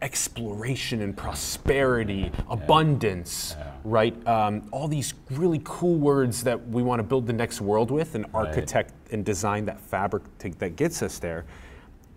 exploration 0.00 1.02
and 1.02 1.16
prosperity, 1.16 2.30
abundance, 2.48 3.56
right? 3.82 4.14
Um, 4.26 4.68
all 4.70 4.86
these 4.86 5.14
really 5.30 5.60
cool 5.64 5.96
words 5.96 6.44
that 6.44 6.68
we 6.68 6.82
want 6.82 7.00
to 7.00 7.02
build 7.02 7.26
the 7.26 7.32
next 7.32 7.60
world 7.60 7.90
with 7.90 8.14
and 8.14 8.24
architect 8.32 8.92
and 9.10 9.24
design 9.24 9.64
that 9.64 9.80
fabric 9.80 10.22
to, 10.38 10.50
that 10.50 10.76
gets 10.76 11.02
us 11.02 11.18
there. 11.18 11.46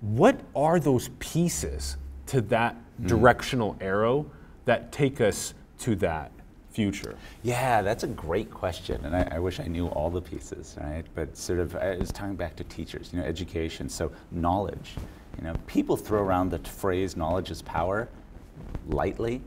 What 0.02 0.40
are 0.56 0.80
those 0.80 1.10
pieces 1.20 1.98
to 2.28 2.42
that 2.42 2.76
directional 3.08 3.76
arrow 3.82 4.28
that 4.66 4.92
take 4.92 5.20
us 5.20 5.54
to 5.80 5.96
that 5.96 6.32
future? 6.72 7.16
Yeah, 7.44 7.82
that's 7.82 8.04
a 8.04 8.08
great 8.08 8.50
question, 8.52 9.04
and 9.06 9.16
I, 9.16 9.28
I 9.32 9.40
wish 9.40 9.60
I 9.60 9.66
knew 9.68 9.88
all 9.88 10.10
the 10.10 10.22
pieces, 10.22 10.78
right? 10.82 11.04
But 11.16 11.36
sort 11.38 11.60
of, 11.60 11.76
uh, 11.76 11.80
I 11.80 11.98
was 11.98 12.12
tying 12.12 12.36
back 12.36 12.56
to 12.58 12.64
teachers, 12.64 13.10
you 13.14 13.20
know, 13.20 13.26
education. 13.26 13.90
So 13.90 14.12
knowledge, 14.32 14.96
you 15.38 15.44
know, 15.44 15.54
people 15.68 15.98
throw 15.98 16.22
around 16.22 16.50
the 16.50 16.60
phrase 16.60 17.16
"knowledge 17.16 17.52
is 17.52 17.62
power" 17.62 18.10
lightly. 18.88 19.42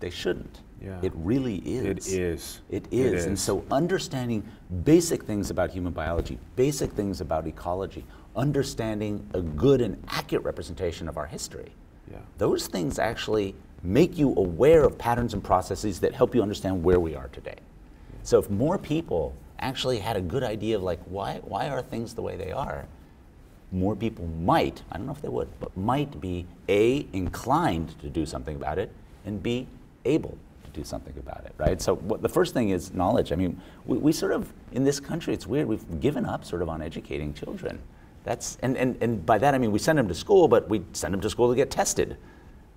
They 0.00 0.10
shouldn't. 0.10 0.60
Yeah. 0.80 0.98
It 1.02 1.12
really 1.16 1.56
is. 1.56 2.06
It 2.06 2.20
is. 2.20 2.60
It 2.70 2.86
It 2.92 2.92
is. 2.92 3.26
And 3.26 3.38
so 3.38 3.64
understanding 3.70 4.48
basic 4.84 5.24
things 5.24 5.50
about 5.50 5.70
human 5.70 5.92
biology, 5.92 6.38
basic 6.54 6.92
things 6.92 7.20
about 7.20 7.46
ecology, 7.48 8.04
understanding 8.36 9.28
a 9.34 9.42
good 9.42 9.80
and 9.80 10.02
accurate 10.08 10.44
representation 10.44 11.08
of 11.08 11.16
our 11.16 11.26
history. 11.26 11.72
Yeah. 12.10 12.18
Those 12.38 12.68
things 12.68 12.98
actually 12.98 13.54
make 13.82 14.18
you 14.18 14.34
aware 14.36 14.84
of 14.84 14.98
patterns 14.98 15.34
and 15.34 15.42
processes 15.42 16.00
that 16.00 16.14
help 16.14 16.34
you 16.34 16.42
understand 16.42 16.82
where 16.82 17.00
we 17.00 17.14
are 17.14 17.28
today. 17.28 17.56
So 18.22 18.38
if 18.38 18.50
more 18.50 18.78
people 18.78 19.34
actually 19.60 19.98
had 19.98 20.16
a 20.16 20.20
good 20.20 20.42
idea 20.42 20.76
of 20.76 20.82
like 20.82 21.00
why 21.06 21.40
why 21.44 21.68
are 21.68 21.82
things 21.82 22.14
the 22.14 22.22
way 22.22 22.36
they 22.36 22.52
are, 22.52 22.86
more 23.70 23.94
people 23.94 24.26
might, 24.26 24.82
I 24.90 24.96
don't 24.96 25.06
know 25.06 25.12
if 25.12 25.22
they 25.22 25.28
would, 25.28 25.48
but 25.60 25.76
might 25.76 26.20
be 26.20 26.46
A, 26.68 27.06
inclined 27.12 27.98
to 28.00 28.08
do 28.08 28.24
something 28.24 28.56
about 28.56 28.78
it, 28.78 28.90
and 29.26 29.42
B, 29.42 29.66
able 30.04 30.38
to 30.64 30.70
do 30.70 30.84
something 30.84 31.14
about 31.18 31.44
it, 31.44 31.54
right? 31.58 31.80
So 31.80 31.96
what, 31.96 32.22
the 32.22 32.28
first 32.28 32.54
thing 32.54 32.70
is 32.70 32.94
knowledge. 32.94 33.30
I 33.32 33.36
mean, 33.36 33.60
we, 33.84 33.98
we 33.98 34.12
sort 34.12 34.32
of, 34.32 34.52
in 34.72 34.84
this 34.84 35.00
country, 35.00 35.34
it's 35.34 35.46
weird, 35.46 35.66
we've 35.66 36.00
given 36.00 36.24
up 36.24 36.44
sort 36.44 36.62
of 36.62 36.68
on 36.68 36.80
educating 36.80 37.34
children. 37.34 37.78
That's, 38.24 38.56
and, 38.62 38.76
and, 38.76 38.96
and 39.02 39.24
by 39.24 39.38
that 39.38 39.54
I 39.54 39.58
mean 39.58 39.72
we 39.72 39.78
send 39.78 39.98
them 39.98 40.08
to 40.08 40.14
school, 40.14 40.48
but 40.48 40.68
we 40.68 40.82
send 40.92 41.12
them 41.14 41.20
to 41.20 41.30
school 41.30 41.50
to 41.50 41.56
get 41.56 41.70
tested. 41.70 42.16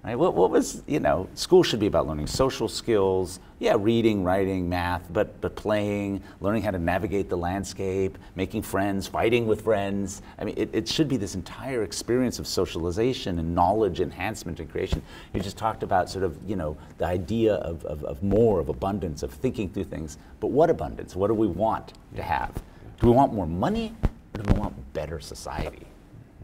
Right? 0.03 0.15
What, 0.15 0.33
what 0.33 0.49
was, 0.49 0.81
you 0.87 0.99
know, 0.99 1.29
school 1.35 1.61
should 1.61 1.79
be 1.79 1.85
about 1.85 2.07
learning 2.07 2.25
social 2.25 2.67
skills, 2.67 3.39
yeah, 3.59 3.75
reading, 3.77 4.23
writing, 4.23 4.67
math, 4.67 5.05
but, 5.13 5.39
but 5.41 5.55
playing, 5.55 6.23
learning 6.39 6.63
how 6.63 6.71
to 6.71 6.79
navigate 6.79 7.29
the 7.29 7.37
landscape, 7.37 8.17
making 8.33 8.63
friends, 8.63 9.05
fighting 9.05 9.45
with 9.45 9.61
friends. 9.61 10.23
I 10.39 10.45
mean, 10.45 10.55
it, 10.57 10.71
it 10.73 10.87
should 10.87 11.07
be 11.07 11.17
this 11.17 11.35
entire 11.35 11.83
experience 11.83 12.39
of 12.39 12.47
socialization 12.47 13.37
and 13.37 13.53
knowledge 13.53 13.99
enhancement 14.01 14.59
and 14.59 14.71
creation. 14.71 15.03
You 15.35 15.39
just 15.39 15.55
talked 15.55 15.83
about 15.83 16.09
sort 16.09 16.23
of, 16.23 16.35
you 16.49 16.55
know, 16.55 16.75
the 16.97 17.05
idea 17.05 17.53
of, 17.55 17.85
of, 17.85 18.03
of 18.03 18.23
more, 18.23 18.59
of 18.59 18.69
abundance, 18.69 19.21
of 19.21 19.31
thinking 19.31 19.69
through 19.69 19.83
things. 19.83 20.17
But 20.39 20.47
what 20.47 20.71
abundance? 20.71 21.15
What 21.15 21.27
do 21.27 21.35
we 21.35 21.45
want 21.45 21.93
to 22.15 22.23
have? 22.23 22.55
Do 22.99 23.05
we 23.05 23.13
want 23.13 23.35
more 23.35 23.45
money 23.45 23.93
or 24.33 24.41
do 24.41 24.51
we 24.51 24.59
want 24.59 24.93
better 24.93 25.19
society? 25.19 25.85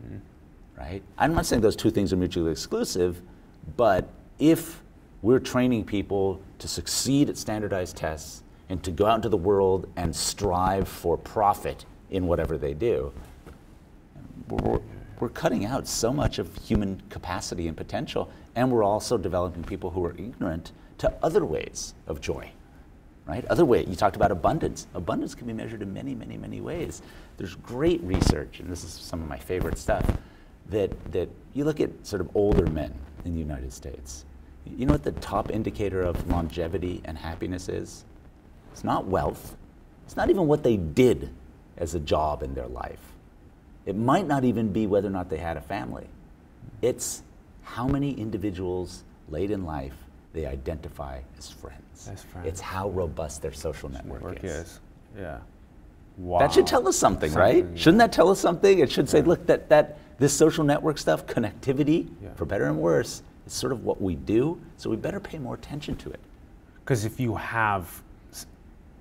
Mm-hmm. 0.05 0.17
right? 0.79 1.01
I'm 1.17 1.33
not 1.33 1.47
saying 1.47 1.63
those 1.63 1.75
two 1.75 1.89
things 1.89 2.13
are 2.13 2.17
mutually 2.17 2.51
exclusive, 2.51 3.19
but 3.75 4.09
if 4.39 4.81
we're 5.21 5.39
training 5.39 5.83
people 5.83 6.41
to 6.59 6.67
succeed 6.67 7.29
at 7.29 7.37
standardized 7.37 7.97
tests 7.97 8.43
and 8.69 8.83
to 8.83 8.91
go 8.91 9.05
out 9.05 9.15
into 9.15 9.29
the 9.29 9.37
world 9.37 9.89
and 9.95 10.15
strive 10.15 10.87
for 10.87 11.17
profit 11.17 11.85
in 12.09 12.27
whatever 12.27 12.57
they 12.57 12.73
do, 12.73 13.11
we're, 14.49 14.79
we're 15.19 15.29
cutting 15.29 15.65
out 15.65 15.87
so 15.87 16.13
much 16.13 16.39
of 16.39 16.55
human 16.57 17.01
capacity 17.09 17.67
and 17.67 17.75
potential, 17.75 18.31
and 18.55 18.71
we're 18.71 18.83
also 18.83 19.17
developing 19.17 19.63
people 19.63 19.89
who 19.89 20.05
are 20.05 20.11
ignorant 20.11 20.71
to 20.99 21.13
other 21.21 21.43
ways 21.45 21.93
of 22.07 22.21
joy 22.21 22.51
right? 23.27 23.45
Other 23.45 23.65
way, 23.65 23.83
you 23.85 23.95
talked 23.95 24.15
about 24.15 24.31
abundance. 24.31 24.87
Abundance 24.95 25.35
can 25.35 25.45
be 25.47 25.53
measured 25.53 25.81
in 25.81 25.93
many, 25.93 26.15
many, 26.15 26.37
many 26.37 26.61
ways. 26.61 27.01
There's 27.35 27.55
great 27.55 28.01
research, 28.01 28.59
and 28.59 28.71
this 28.71 28.83
is 28.83 28.91
some 28.91 29.21
of 29.21 29.27
my 29.27 29.37
favorite 29.37 29.77
stuff, 29.77 30.05
that, 30.69 31.11
that 31.11 31.29
you 31.53 31.65
look 31.65 31.79
at 31.79 32.05
sort 32.05 32.21
of 32.21 32.29
older 32.35 32.67
men 32.67 32.93
in 33.25 33.33
the 33.33 33.39
United 33.39 33.71
States. 33.73 34.25
You 34.65 34.85
know 34.85 34.93
what 34.93 35.03
the 35.03 35.13
top 35.13 35.51
indicator 35.51 36.01
of 36.01 36.29
longevity 36.29 37.01
and 37.05 37.17
happiness 37.17 37.69
is? 37.69 38.03
It's 38.73 38.83
not 38.83 39.05
wealth. 39.05 39.55
It's 40.05 40.15
not 40.15 40.29
even 40.29 40.47
what 40.47 40.63
they 40.63 40.77
did 40.77 41.29
as 41.77 41.95
a 41.95 41.99
job 41.99 42.43
in 42.43 42.53
their 42.53 42.67
life. 42.67 42.99
It 43.85 43.95
might 43.95 44.27
not 44.27 44.43
even 44.43 44.71
be 44.73 44.87
whether 44.87 45.07
or 45.07 45.11
not 45.11 45.29
they 45.29 45.37
had 45.37 45.57
a 45.57 45.61
family. 45.61 46.07
It's 46.81 47.23
how 47.63 47.87
many 47.87 48.11
individuals 48.11 49.03
late 49.29 49.51
in 49.51 49.65
life 49.65 49.93
they 50.33 50.45
identify 50.45 51.21
as 51.37 51.49
friends. 51.49 52.09
As 52.11 52.23
friends. 52.23 52.47
It's 52.47 52.59
how 52.61 52.89
robust 52.89 53.41
their 53.41 53.53
social 53.53 53.89
network, 53.89 54.21
Work 54.21 54.43
is. 54.43 54.51
is. 54.51 54.79
Yeah. 55.17 55.39
Wow. 56.17 56.39
That 56.39 56.53
should 56.53 56.67
tell 56.67 56.87
us 56.87 56.95
something, 56.95 57.31
right? 57.33 57.63
Something, 57.63 57.77
Shouldn't 57.77 57.99
that 57.99 58.11
tell 58.11 58.29
us 58.29 58.39
something? 58.39 58.79
It 58.79 58.91
should 58.91 59.07
say, 59.07 59.21
look, 59.21 59.45
that, 59.47 59.69
that 59.69 59.99
this 60.19 60.33
social 60.35 60.63
network 60.63 60.97
stuff, 60.97 61.25
connectivity, 61.25 62.07
Yeah. 62.21 62.33
for 62.35 62.45
better 62.45 62.65
and 62.65 62.79
worse, 62.79 63.21
is 63.45 63.53
sort 63.53 63.71
of 63.71 63.83
what 63.83 64.01
we 64.01 64.15
do. 64.15 64.59
So 64.77 64.89
we 64.89 64.95
better 64.95 65.19
pay 65.19 65.37
more 65.39 65.55
attention 65.55 65.95
to 65.97 66.09
it. 66.09 66.19
Because 66.83 67.05
if 67.05 67.19
you 67.19 67.35
have 67.35 68.01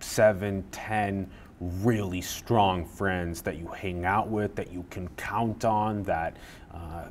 seven, 0.00 0.64
ten 0.72 1.28
really 1.60 2.20
strong 2.20 2.84
friends 2.84 3.40
that 3.42 3.56
you 3.56 3.66
hang 3.68 4.04
out 4.04 4.28
with, 4.28 4.54
that 4.56 4.72
you 4.72 4.84
can 4.90 5.08
count 5.16 5.64
on, 5.64 6.02
that 6.02 6.36
uh, 6.74 7.04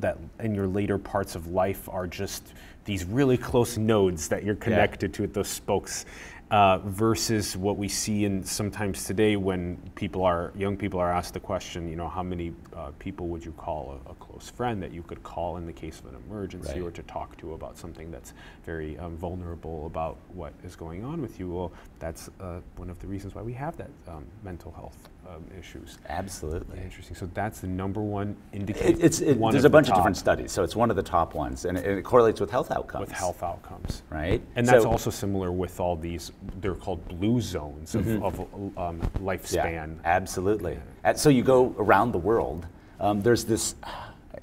that 0.00 0.18
in 0.40 0.54
your 0.54 0.66
later 0.66 0.98
parts 0.98 1.34
of 1.34 1.46
life 1.46 1.88
are 1.88 2.06
just 2.06 2.52
these 2.84 3.04
really 3.06 3.38
close 3.38 3.78
nodes 3.78 4.28
that 4.28 4.44
you're 4.44 4.54
connected 4.56 5.14
to, 5.14 5.26
those 5.26 5.48
spokes. 5.48 6.04
Uh, 6.48 6.78
versus 6.84 7.56
what 7.56 7.76
we 7.76 7.88
see 7.88 8.24
in 8.24 8.40
sometimes 8.44 9.02
today 9.02 9.34
when 9.34 9.76
people 9.96 10.22
are 10.22 10.52
young 10.54 10.76
people 10.76 11.00
are 11.00 11.10
asked 11.10 11.34
the 11.34 11.40
question, 11.40 11.88
you 11.88 11.96
know, 11.96 12.06
how 12.08 12.22
many 12.22 12.52
uh, 12.76 12.92
people 13.00 13.26
would 13.26 13.44
you 13.44 13.50
call 13.52 13.98
a, 14.06 14.10
a 14.12 14.14
close 14.14 14.48
friend 14.48 14.80
that 14.80 14.92
you 14.92 15.02
could 15.02 15.20
call 15.24 15.56
in 15.56 15.66
the 15.66 15.72
case 15.72 15.98
of 15.98 16.06
an 16.06 16.14
emergency 16.28 16.74
Right. 16.74 16.82
or 16.82 16.92
to 16.92 17.02
talk 17.02 17.36
to 17.38 17.54
about 17.54 17.76
something 17.76 18.12
that's 18.12 18.32
very 18.64 18.96
um, 19.00 19.16
vulnerable 19.16 19.86
about 19.86 20.18
what 20.34 20.52
is 20.62 20.76
going 20.76 21.02
on 21.04 21.20
with 21.20 21.40
you. 21.40 21.50
Well, 21.50 21.72
that's 21.98 22.30
uh, 22.40 22.60
one 22.76 22.90
of 22.90 23.00
the 23.00 23.08
reasons 23.08 23.34
why 23.34 23.42
we 23.42 23.52
have 23.54 23.76
that 23.78 23.90
um, 24.06 24.24
mental 24.44 24.70
health 24.70 24.96
um, 25.28 25.44
issues. 25.58 25.98
Absolutely. 26.08 26.78
Interesting. 26.80 27.16
So 27.16 27.28
that's 27.34 27.60
the 27.60 27.66
number 27.66 28.00
one 28.00 28.36
indicator. 28.52 28.98
It, 29.04 29.20
it, 29.22 29.38
there's 29.40 29.64
a 29.64 29.70
bunch 29.70 29.86
the 29.86 29.92
of 29.92 29.98
different 29.98 30.16
studies, 30.16 30.52
so 30.52 30.62
it's 30.62 30.76
one 30.76 30.90
of 30.90 30.96
the 30.96 31.02
top 31.02 31.34
ones, 31.34 31.64
and 31.64 31.76
it, 31.78 31.98
it 31.98 32.02
correlates 32.04 32.40
with 32.40 32.50
health 32.50 32.70
outcomes. 32.70 33.08
with 33.08 33.12
health 33.12 33.42
outcomes. 33.42 34.02
right? 34.10 34.42
And 34.56 34.66
that's 34.66 34.84
So- 34.84 34.90
also 34.90 35.10
similar 35.10 35.52
with 35.52 35.80
all 35.80 35.96
these. 35.96 36.32
They're 36.60 36.74
called 36.74 37.06
blue 37.08 37.40
zones 37.40 37.94
of, 37.94 38.06
of 38.22 38.40
um, 38.78 39.00
lifespan. 39.20 39.54
Yeah, 39.54 39.86
absolutely. 40.04 40.78
Uh, 41.04 41.14
So 41.14 41.28
you 41.28 41.42
go 41.42 41.74
around 41.78 42.12
the 42.12 42.18
world. 42.18 42.66
Um, 43.00 43.22
there's 43.22 43.44
this. 43.44 43.74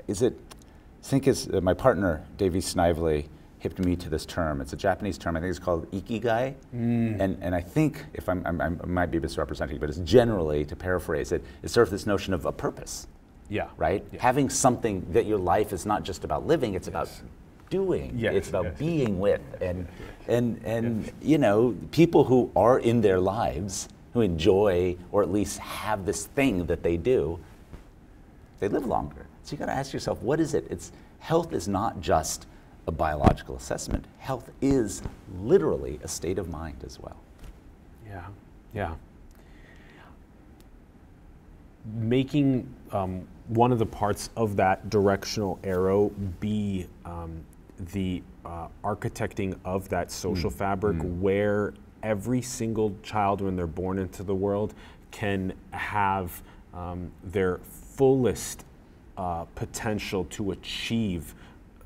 Is 0.07 0.21
it? 0.21 0.37
I 1.03 1.05
think 1.05 1.27
it's 1.27 1.47
uh, 1.49 1.59
my 1.61 1.73
partner 1.73 2.23
Devi 2.37 2.61
Snively 2.61 3.27
hipped 3.63 3.79
me 3.79 3.95
to 3.95 4.09
this 4.09 4.25
term. 4.25 4.59
It's 4.59 4.73
a 4.73 4.75
Japanese 4.75 5.17
term. 5.17 5.37
I 5.37 5.39
think 5.39 5.49
it's 5.49 5.57
called 5.57 5.89
ikigai. 5.91 6.53
Mm. 6.75 7.19
And 7.19 7.37
and 7.41 7.55
I 7.55 7.61
think 7.61 8.05
if 8.13 8.27
I'm, 8.27 8.45
I'm, 8.45 8.59
I 8.61 8.85
might 8.85 9.09
be 9.09 9.19
misrepresenting, 9.19 9.77
but 9.79 9.89
it's 9.89 9.99
generally 9.99 10.65
to 10.65 10.75
paraphrase 10.75 11.31
it, 11.31 11.43
it's 11.63 11.73
sort 11.73 11.87
of 11.87 11.91
this 11.91 12.05
notion 12.05 12.33
of 12.33 12.45
a 12.45 12.51
purpose, 12.51 13.07
Yeah. 13.49 13.69
right? 13.77 14.05
Yeah. 14.11 14.21
Having 14.21 14.49
something 14.49 15.07
that 15.13 15.25
your 15.25 15.39
life 15.39 15.71
is 15.71 15.85
not 15.85 16.03
just 16.03 16.25
about 16.25 16.45
living; 16.45 16.73
it's 16.73 16.89
about 16.89 17.09
doing. 17.69 18.11
Yes, 18.17 18.35
it's 18.35 18.49
about 18.49 18.65
yes. 18.65 18.77
being 18.77 19.17
with, 19.17 19.41
and 19.61 19.87
and 20.27 20.59
and 20.65 21.11
you 21.21 21.37
know, 21.37 21.73
people 21.91 22.25
who 22.25 22.51
are 22.57 22.79
in 22.79 22.99
their 22.99 23.19
lives 23.19 23.87
who 24.13 24.19
enjoy 24.21 24.95
or 25.11 25.23
at 25.23 25.31
least 25.31 25.57
have 25.59 26.05
this 26.05 26.25
thing 26.27 26.65
that 26.65 26.83
they 26.83 26.97
do, 26.97 27.39
they 28.59 28.67
live 28.67 28.85
longer. 28.85 29.25
So 29.43 29.53
you 29.53 29.57
got 29.57 29.65
to 29.67 29.73
ask 29.73 29.91
yourself, 29.93 30.21
what 30.21 30.39
is 30.39 30.53
it? 30.53 30.67
It's 30.69 30.91
health 31.19 31.53
is 31.53 31.67
not 31.67 31.99
just 32.01 32.45
a 32.87 32.91
biological 32.91 33.55
assessment. 33.55 34.05
Health 34.19 34.49
is 34.61 35.01
literally 35.41 35.99
a 36.03 36.07
state 36.07 36.37
of 36.37 36.49
mind 36.49 36.83
as 36.85 36.99
well. 36.99 37.17
Yeah, 38.05 38.27
yeah. 38.73 38.95
making 41.85 42.73
um, 42.91 43.27
one 43.47 43.71
of 43.71 43.79
the 43.79 43.85
parts 43.85 44.29
of 44.37 44.55
that 44.55 44.89
directional 44.89 45.59
arrow 45.63 46.09
be 46.39 46.87
um, 47.05 47.43
the 47.91 48.21
uh, 48.45 48.67
architecting 48.83 49.57
of 49.65 49.89
that 49.89 50.11
social 50.11 50.49
fabric 50.49 50.97
where 51.01 51.73
every 52.01 52.41
single 52.41 52.95
child 53.03 53.41
when 53.41 53.55
they're 53.55 53.67
born 53.67 53.97
into 53.99 54.23
the 54.23 54.35
world 54.35 54.73
can 55.11 55.53
have 55.71 56.41
um, 56.73 57.11
their 57.23 57.59
fullest 57.95 58.65
uh, 59.17 59.43
potential 59.55 60.25
to 60.25 60.51
achieve 60.51 61.35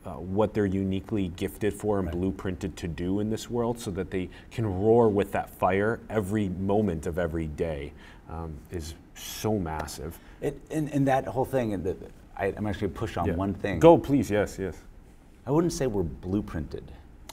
uh, 0.08 0.12
what 0.14 0.54
they're 0.54 0.66
uniquely 0.66 1.28
gifted 1.30 1.74
for 1.74 2.00
and 2.00 2.10
blueprinted 2.10 2.76
to 2.76 2.88
do 2.88 3.20
in 3.20 3.30
this 3.30 3.50
world 3.50 3.78
so 3.78 3.92
that 3.92 4.10
they 4.10 4.30
can 4.52 4.66
roar 4.66 5.10
with 5.10 5.34
that 5.34 5.50
fire 5.50 6.00
every 6.10 6.48
moment 6.50 7.06
of 7.06 7.20
every 7.20 7.48
day 7.48 7.92
um, 8.30 8.54
is 8.72 8.94
so 9.16 9.60
massive. 9.60 10.18
It, 10.42 10.60
and, 10.72 10.90
and 10.94 11.06
that 11.08 11.26
whole 11.26 11.44
thing, 11.46 11.74
and 11.74 11.84
the, 11.84 11.98
I, 12.38 12.46
I'm 12.56 12.66
actually 12.68 12.88
going 12.88 12.94
to 12.94 13.00
push 13.00 13.18
on 13.18 13.26
Yeah. 13.26 13.34
one 13.34 13.54
thing. 13.54 13.80
Go, 13.80 13.98
please. 13.98 14.32
Yes, 14.32 14.58
yes. 14.58 14.78
I 15.46 15.52
wouldn't 15.52 15.74
say 15.74 15.88
we're 15.88 16.04
blueprinted, 16.04 16.84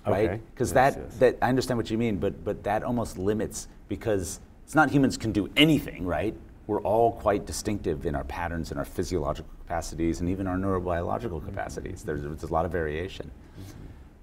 right? 0.06 0.30
Okay. 0.30 0.40
Because 0.52 0.72
Yes, 0.72 0.94
that, 0.94 1.02
yes. 1.02 1.16
that 1.18 1.38
I 1.42 1.48
understand 1.48 1.78
what 1.78 1.90
you 1.90 1.98
mean, 1.98 2.16
but 2.16 2.44
but 2.44 2.62
that 2.64 2.82
almost 2.82 3.18
limits 3.18 3.68
because 3.88 4.40
it's 4.64 4.74
not 4.74 4.90
humans 4.90 5.16
can 5.16 5.32
do 5.32 5.50
anything, 5.56 6.06
right? 6.06 6.34
We're 6.66 6.80
all 6.80 7.12
quite 7.12 7.44
distinctive 7.46 8.06
in 8.06 8.14
our 8.14 8.24
patterns 8.24 8.70
and 8.70 8.78
our 8.78 8.84
physiological 8.86 9.50
capacities 9.60 10.20
and 10.20 10.28
even 10.30 10.46
our 10.46 10.56
neurobiological 10.56 11.40
Mm-hmm. 11.40 11.48
capacities. 11.48 12.02
There's, 12.02 12.22
there's 12.22 12.42
a 12.42 12.52
lot 12.52 12.64
of 12.64 12.72
variation. 12.72 13.30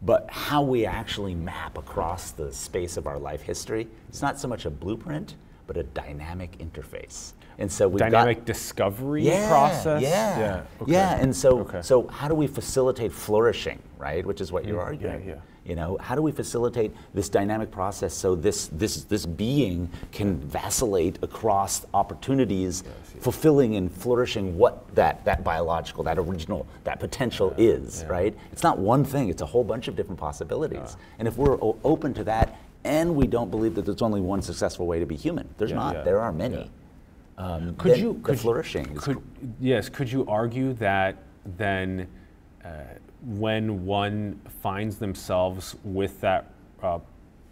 But 0.04 0.27
how 0.32 0.63
we 0.63 0.86
actually 0.88 1.36
map 1.36 1.77
across 1.77 2.32
the 2.32 2.51
space 2.51 2.97
of 2.97 3.06
our 3.06 3.19
life 3.19 3.41
history, 3.43 3.88
it's 4.10 4.21
not 4.23 4.39
so 4.39 4.47
much 4.47 4.65
a 4.65 4.71
blueprint, 4.71 5.36
but 5.67 5.77
a 5.77 5.84
dynamic 5.84 6.58
interface. 6.58 7.34
And 7.60 7.71
so 7.71 7.88
got, 7.89 7.99
Dynamic 8.10 8.43
discovery 8.43 9.23
yeah, 9.23 9.47
process. 9.47 10.01
Yeah, 10.01 10.39
Yeah. 10.39 10.63
okay. 10.82 10.91
yeah. 10.91 11.17
And 11.19 11.36
so, 11.36 11.60
Okay. 11.60 11.82
so 11.84 12.08
how 12.08 12.27
do 12.27 12.34
we 12.34 12.47
facilitate 12.47 13.12
flourishing, 13.12 13.77
right? 13.99 14.25
Which 14.25 14.41
is 14.41 14.51
what 14.51 14.65
you're 14.65 14.80
Mm, 14.82 14.86
arguing. 14.86 15.21
yeah, 15.27 15.36
yeah. 15.36 15.41
You 15.65 15.76
know, 15.76 15.97
how 16.02 16.15
do 16.15 16.24
we 16.24 16.32
facilitate 16.32 16.91
this 17.13 17.30
dynamic 17.30 17.69
process 17.69 18.15
so 18.15 18.34
this 18.36 18.67
this 18.74 19.04
this 19.04 19.28
being 19.28 19.89
can 20.12 20.38
vacillate 20.39 21.19
across 21.21 21.86
opportunities, 21.93 22.84
fulfilling 23.19 23.76
and 23.76 23.91
flourishing 23.91 24.58
what 24.58 24.93
that 24.95 25.24
that 25.26 25.43
biological, 25.43 26.04
that 26.06 26.17
original, 26.17 26.65
that 26.84 27.00
potential 27.00 27.54
is, 27.60 28.04
right? 28.10 28.36
It's 28.52 28.63
not 28.63 28.80
one 28.80 29.04
thing; 29.04 29.30
it's 29.30 29.43
a 29.43 29.45
whole 29.45 29.63
bunch 29.63 29.88
of 29.88 29.95
different 29.95 30.19
possibilities. 30.19 30.97
And 31.19 31.28
if 31.28 31.38
we're 31.38 31.62
o- 31.62 31.78
open 31.84 32.15
to 32.15 32.24
that, 32.24 32.56
and 32.84 33.15
we 33.15 33.28
don't 33.28 33.52
believe 33.52 33.76
that 33.76 33.86
there's 33.86 34.02
only 34.02 34.19
one 34.21 34.41
successful 34.41 34.88
way 34.88 35.00
to 35.00 35.06
be 35.06 35.15
human, 35.15 35.47
there's 35.60 35.69
Yeah, 35.69 35.76
not. 35.78 35.95
yeah, 35.97 36.02
There 36.04 36.19
are 36.19 36.34
many. 36.34 36.56
yeah. 37.38 37.43
Um, 37.45 37.76
Could 37.76 37.91
then 37.93 38.00
you 38.00 38.13
the 38.13 38.19
could 38.21 38.34
you- 38.36 38.41
flourishing? 38.41 38.88
is 38.93 39.04
Could, 39.04 39.21
yes. 39.60 39.89
Could 39.89 40.12
you 40.12 40.26
argue 40.28 40.74
that 40.74 41.17
then, 41.58 42.08
uh, 42.65 42.69
when 43.21 43.86
one 43.86 44.39
finds 44.62 44.97
themselves 44.97 45.75
with 45.84 46.19
that 46.21 46.51
uh, 46.81 46.99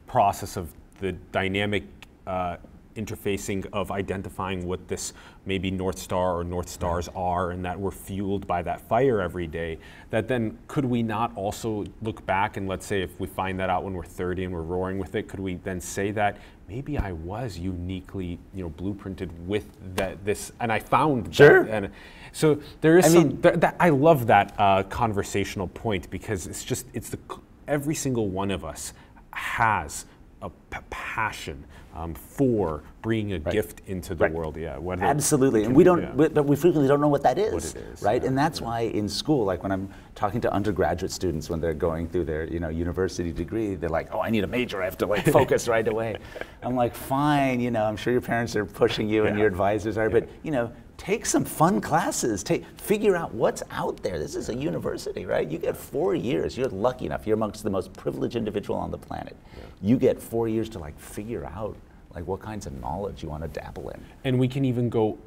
process 0.08 0.58
of 0.58 0.73
the 0.99 1.12
dynamic 1.32 1.84
uh, 2.25 2.58
interfacing 2.95 3.65
of 3.71 3.91
identifying 3.91 4.65
what 4.67 4.88
this 4.88 5.13
maybe 5.45 5.71
North 5.71 5.97
Star 5.97 6.38
or 6.38 6.43
North 6.43 6.67
Stars 6.67 7.08
are, 7.15 7.51
and 7.51 7.63
that 7.63 7.79
we're 7.79 7.91
fueled 7.91 8.45
by 8.45 8.62
that 8.63 8.82
fire 8.82 9.21
every 9.21 9.47
day, 9.47 9.77
that 10.10 10.27
then 10.27 10.58
could 10.67 10.86
we 10.86 11.01
not 11.01 11.36
also 11.36 11.86
look 12.01 12.25
back 12.25 12.58
and 12.58 12.67
let's 12.67 12.86
say 12.86 13.01
if 13.01 13.19
we 13.19 13.27
find 13.27 13.60
that 13.60 13.69
out 13.69 13.84
when 13.84 13.93
we're 13.93 14.03
30 14.03 14.45
and 14.45 14.53
we're 14.53 14.62
roaring 14.62 14.97
with 14.97 15.15
it, 15.15 15.27
could 15.27 15.39
we 15.39 15.55
then 15.55 15.79
say 15.79 16.12
that 16.12 16.38
maybe 16.69 16.97
I 16.97 17.12
was 17.13 17.58
uniquely, 17.58 18.38
you 18.53 18.63
know, 18.63 18.69
blueprinted 18.69 19.29
with 19.47 19.65
that 19.95 20.23
this, 20.23 20.51
and 20.60 20.71
I 20.71 20.79
found 20.79 21.25
that, 21.25 21.36
Sure. 21.36 21.62
and 21.63 21.89
so 22.32 22.60
there 22.82 22.97
is 22.99 23.05
I 23.05 23.10
some. 23.10 23.27
mean- 23.29 23.41
th- 23.41 23.55
that, 23.55 23.75
I 23.79 23.89
love 23.89 24.27
that 24.27 24.53
uh, 24.60 24.84
conversational 24.84 25.67
point 25.69 26.10
because 26.12 26.45
it's 26.47 26.63
just 26.63 26.86
it's 26.93 27.10
the 27.10 27.19
every 27.67 27.95
single 27.95 28.27
one 28.29 28.51
of 28.51 28.63
us 28.63 28.93
has 29.32 30.05
a 30.41 30.49
p- 30.49 30.77
passion 30.89 31.63
um, 31.99 32.13
for 32.13 32.81
bringing 33.01 33.33
a 33.33 33.39
gift 33.39 33.81
into 33.88 34.15
the 34.15 34.23
Right. 34.25 34.33
world. 34.33 34.55
Yeah, 34.57 34.77
whether 34.77 35.03
Absolutely, 35.03 35.65
and 35.65 35.75
we 35.75 35.83
don't, 35.83 36.01
yeah. 36.01 36.13
we- 36.15 36.29
but 36.29 36.45
we 36.45 36.55
frequently 36.55 36.88
don't 36.88 37.01
know 37.01 37.07
what 37.09 37.23
that 37.23 37.38
is, 37.38 37.75
right? 38.01 38.21
yeah, 38.21 38.27
and 38.27 38.38
that's 38.38 38.62
why 38.62 38.81
in 38.81 39.09
school, 39.09 39.45
like 39.45 39.63
when 39.63 39.71
I'm 39.71 39.89
talking 40.15 40.39
to 40.41 40.53
undergraduate 40.53 41.12
students 41.12 41.49
when 41.49 41.59
they're 41.62 41.73
going 41.73 42.07
through 42.07 42.25
their, 42.25 42.45
you 42.45 42.59
know, 42.59 42.69
university 42.69 43.31
degree, 43.31 43.75
they're 43.75 43.89
like, 43.89 44.13
"Oh, 44.13 44.21
I 44.21 44.29
need 44.29 44.43
a 44.43 44.47
major. 44.47 44.81
I 44.81 44.85
have 44.85 44.97
to 44.99 45.05
like 45.05 45.25
focus 45.39 45.67
right 45.67 45.88
away." 45.88 46.15
I'm 46.63 46.75
like, 46.75 46.95
"Fine, 46.95 47.59
you 47.59 47.71
know, 47.71 47.83
I'm 47.83 47.97
sure 47.97 48.12
your 48.13 48.21
parents 48.21 48.55
are 48.55 48.65
pushing 48.65 49.09
you 49.09 49.25
and 49.25 49.38
your 49.38 49.47
advisors 49.47 49.97
are, 49.97 50.09
but 50.09 50.27
you 50.43 50.51
know." 50.51 50.71
Take 50.97 51.25
some 51.25 51.45
fun 51.45 51.79
classes. 51.79 52.43
Take, 52.43 52.65
figure 52.77 53.15
out 53.15 53.33
what's 53.33 53.63
out 53.71 54.03
there. 54.03 54.19
This 54.19 54.35
is 54.35 54.49
a 54.49 54.53
university, 54.53 55.25
right? 55.25 55.47
You 55.49 55.57
get 55.57 55.77
four 55.77 56.13
years. 56.13 56.57
You're 56.57 56.67
lucky 56.67 57.05
enough. 57.05 57.25
You're 57.25 57.35
amongst 57.38 57.63
the 57.63 57.69
most 57.69 57.93
privileged 57.93 58.35
individual 58.35 58.77
on 58.77 58.91
the 58.91 58.97
planet. 58.97 59.38
You 59.81 59.95
get 59.97 60.21
four 60.21 60.49
years 60.49 60.67
to 60.71 60.79
like 60.79 60.99
figure 60.99 61.45
out 61.45 61.77
like 62.15 62.26
what 62.28 62.39
kinds 62.39 62.65
of 62.65 62.74
knowledge 62.82 63.22
you 63.24 63.30
want 63.30 63.43
to 63.43 63.50
dabble 63.50 63.89
in. 63.89 64.02
and 64.24 64.38
we 64.39 64.48
can 64.48 64.65
even 64.65 64.89
go 64.89 65.17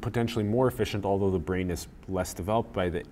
potentially 0.00 0.42
more 0.44 0.66
efficient, 0.66 1.04
although 1.04 1.30
the 1.30 1.38
brain 1.38 1.70
is 1.70 1.86
less 2.08 2.34
developed 2.34 2.72
by 2.72 2.88
the 2.88 3.04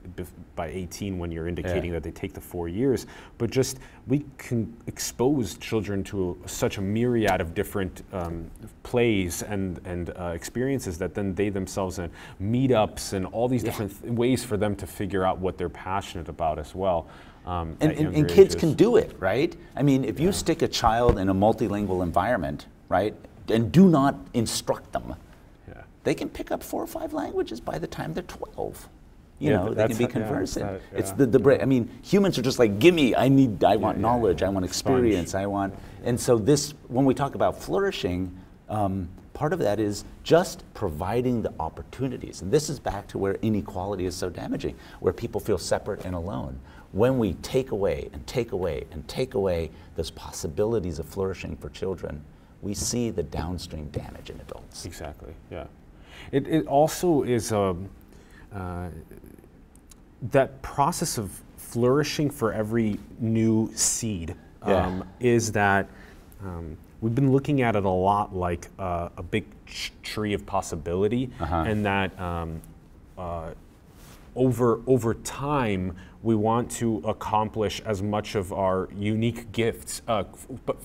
by 0.57 0.67
18 0.67 1.17
when 1.17 1.31
you're 1.31 1.47
indicating 1.47 1.85
Yeah. 1.87 1.93
that 1.93 2.03
they 2.03 2.11
take 2.11 2.33
the 2.33 2.41
four 2.41 2.67
years. 2.67 3.07
But 3.39 3.51
just 3.51 3.79
we 4.09 4.25
can 4.37 4.77
expose 4.89 5.57
children 5.59 6.03
to 6.05 6.37
such 6.47 6.79
a 6.79 6.81
myriad 6.81 7.41
of 7.41 7.55
different 7.55 8.03
um, 8.13 8.51
plays 8.83 9.43
and 9.45 9.81
and 9.85 10.11
uh, 10.19 10.33
experiences 10.35 10.99
that 10.99 11.15
then 11.15 11.35
they 11.37 11.51
themselves 11.51 12.01
and 12.01 12.11
meetups 12.43 13.13
and 13.13 13.27
all 13.27 13.47
these 13.49 13.63
different 13.63 13.93
th- 14.03 14.13
ways 14.13 14.43
for 14.45 14.57
them 14.57 14.75
to 14.75 14.87
figure 14.89 15.25
out 15.25 15.39
what 15.39 15.57
they're 15.57 15.69
passionate 15.69 16.29
about 16.29 16.59
as 16.59 16.75
well. 16.75 17.07
Um, 17.47 17.77
And, 17.81 17.93
and, 17.93 18.15
and 18.17 18.29
kids 18.29 18.55
ages. 18.55 18.61
can 18.61 18.73
do 18.75 18.97
it, 18.97 19.15
right? 19.21 19.57
I 19.77 19.83
mean, 19.85 20.05
if 20.05 20.19
you 20.19 20.33
stick 20.33 20.63
a 20.63 20.69
child 20.69 21.17
in 21.17 21.29
a 21.29 21.35
multilingual 21.35 22.03
environment, 22.03 22.67
right, 22.91 23.15
and 23.49 23.73
do 23.73 23.89
not 23.89 24.17
instruct 24.35 24.93
them, 24.93 25.15
Yeah. 25.67 25.75
they 26.05 26.15
can 26.15 26.29
pick 26.29 26.51
up 26.51 26.63
four 26.63 26.83
or 26.83 26.87
five 26.87 27.15
languages 27.15 27.59
by 27.61 27.79
the 27.79 27.87
time 27.87 28.13
they're 28.13 28.23
12. 28.25 28.89
You 29.39 29.51
Yeah, 29.53 29.57
know, 29.57 29.73
they 29.73 29.87
can 29.89 29.97
be 29.97 30.05
how- 30.05 30.09
yeah, 30.09 30.13
conversant. 30.13 30.83
It's 30.93 31.13
the, 31.13 31.25
the 31.25 31.39
brain. 31.39 31.63
I 31.63 31.65
mean, 31.65 31.89
humans 32.03 32.37
are 32.37 32.43
just 32.43 32.59
like, 32.59 32.79
give 32.79 32.95
me, 32.95 33.15
I 33.15 33.29
need, 33.29 33.65
I 33.65 33.77
want 33.77 33.97
yeah, 33.97 34.03
knowledge, 34.03 34.43
yeah. 34.43 34.49
I 34.49 34.51
want 34.51 34.65
Sponge. 34.67 34.99
experience, 34.99 35.35
I 35.35 35.47
want. 35.47 35.73
And 36.05 36.21
so, 36.21 36.37
this, 36.37 36.75
when 36.89 37.07
we 37.07 37.15
talk 37.15 37.35
about 37.35 37.59
flourishing, 37.63 38.37
um, 38.69 39.09
part 39.33 39.55
of 39.55 39.59
that 39.61 39.81
is 39.81 40.05
just 40.25 40.63
providing 40.75 41.41
the 41.41 41.53
opportunities. 41.59 42.43
And 42.43 42.51
this 42.53 42.69
is 42.69 42.79
back 42.79 43.07
to 43.09 43.19
where 43.19 43.35
inequality 43.41 44.05
is 44.05 44.15
so 44.15 44.29
damaging, 44.29 44.75
where 44.99 45.13
people 45.15 45.41
feel 45.41 45.57
separate 45.59 46.05
and 46.05 46.15
alone. 46.15 46.59
When 46.93 47.19
we 47.19 47.35
take 47.35 47.71
away 47.71 48.11
and 48.13 48.27
take 48.27 48.53
away 48.53 48.85
and 48.91 49.07
take 49.09 49.35
away 49.35 49.71
those 49.95 50.11
possibilities 50.11 50.99
of 50.99 51.07
flourishing 51.07 51.57
for 51.57 51.71
children, 51.71 52.21
we 52.63 52.75
see 52.75 53.11
the 53.11 53.23
downstream 53.23 53.87
damage 53.91 54.31
in 54.31 54.39
adults. 54.41 54.85
Exactly. 54.85 55.33
Yeah. 55.51 55.65
It, 56.33 56.47
it 56.47 56.67
also 56.67 57.23
is 57.23 57.53
um, 57.53 57.89
uh, 58.55 58.89
that 60.31 60.61
process 60.63 61.19
of 61.19 61.41
flourishing 61.57 62.29
for 62.31 62.53
every 62.53 62.99
new 63.19 63.71
seed 63.75 64.35
Yeah. 64.67 64.87
um, 64.87 65.05
is 65.21 65.53
that 65.53 65.89
um, 66.45 66.77
we've 67.01 67.15
been 67.15 67.33
looking 67.33 67.63
at 67.63 67.77
it 67.77 67.85
a 67.85 67.89
lot 67.89 68.35
like 68.35 68.69
uh, 68.79 69.09
a 69.17 69.23
big 69.23 69.45
tree 70.03 70.35
of 70.35 70.45
possibility, 70.45 71.31
Uh-huh. 71.41 71.65
and 71.67 71.85
that 71.87 72.19
um, 72.21 72.61
uh, 73.17 73.51
over 74.37 74.81
over 74.87 75.15
time 75.15 75.97
we 76.23 76.35
want 76.35 76.71
to 76.71 76.99
accomplish 77.07 77.81
as 77.87 78.03
much 78.03 78.35
of 78.35 78.53
our 78.53 78.89
unique 78.97 79.51
gifts, 79.53 80.03
uh, 80.09 80.25
f- 80.33 80.47
but 80.67 80.77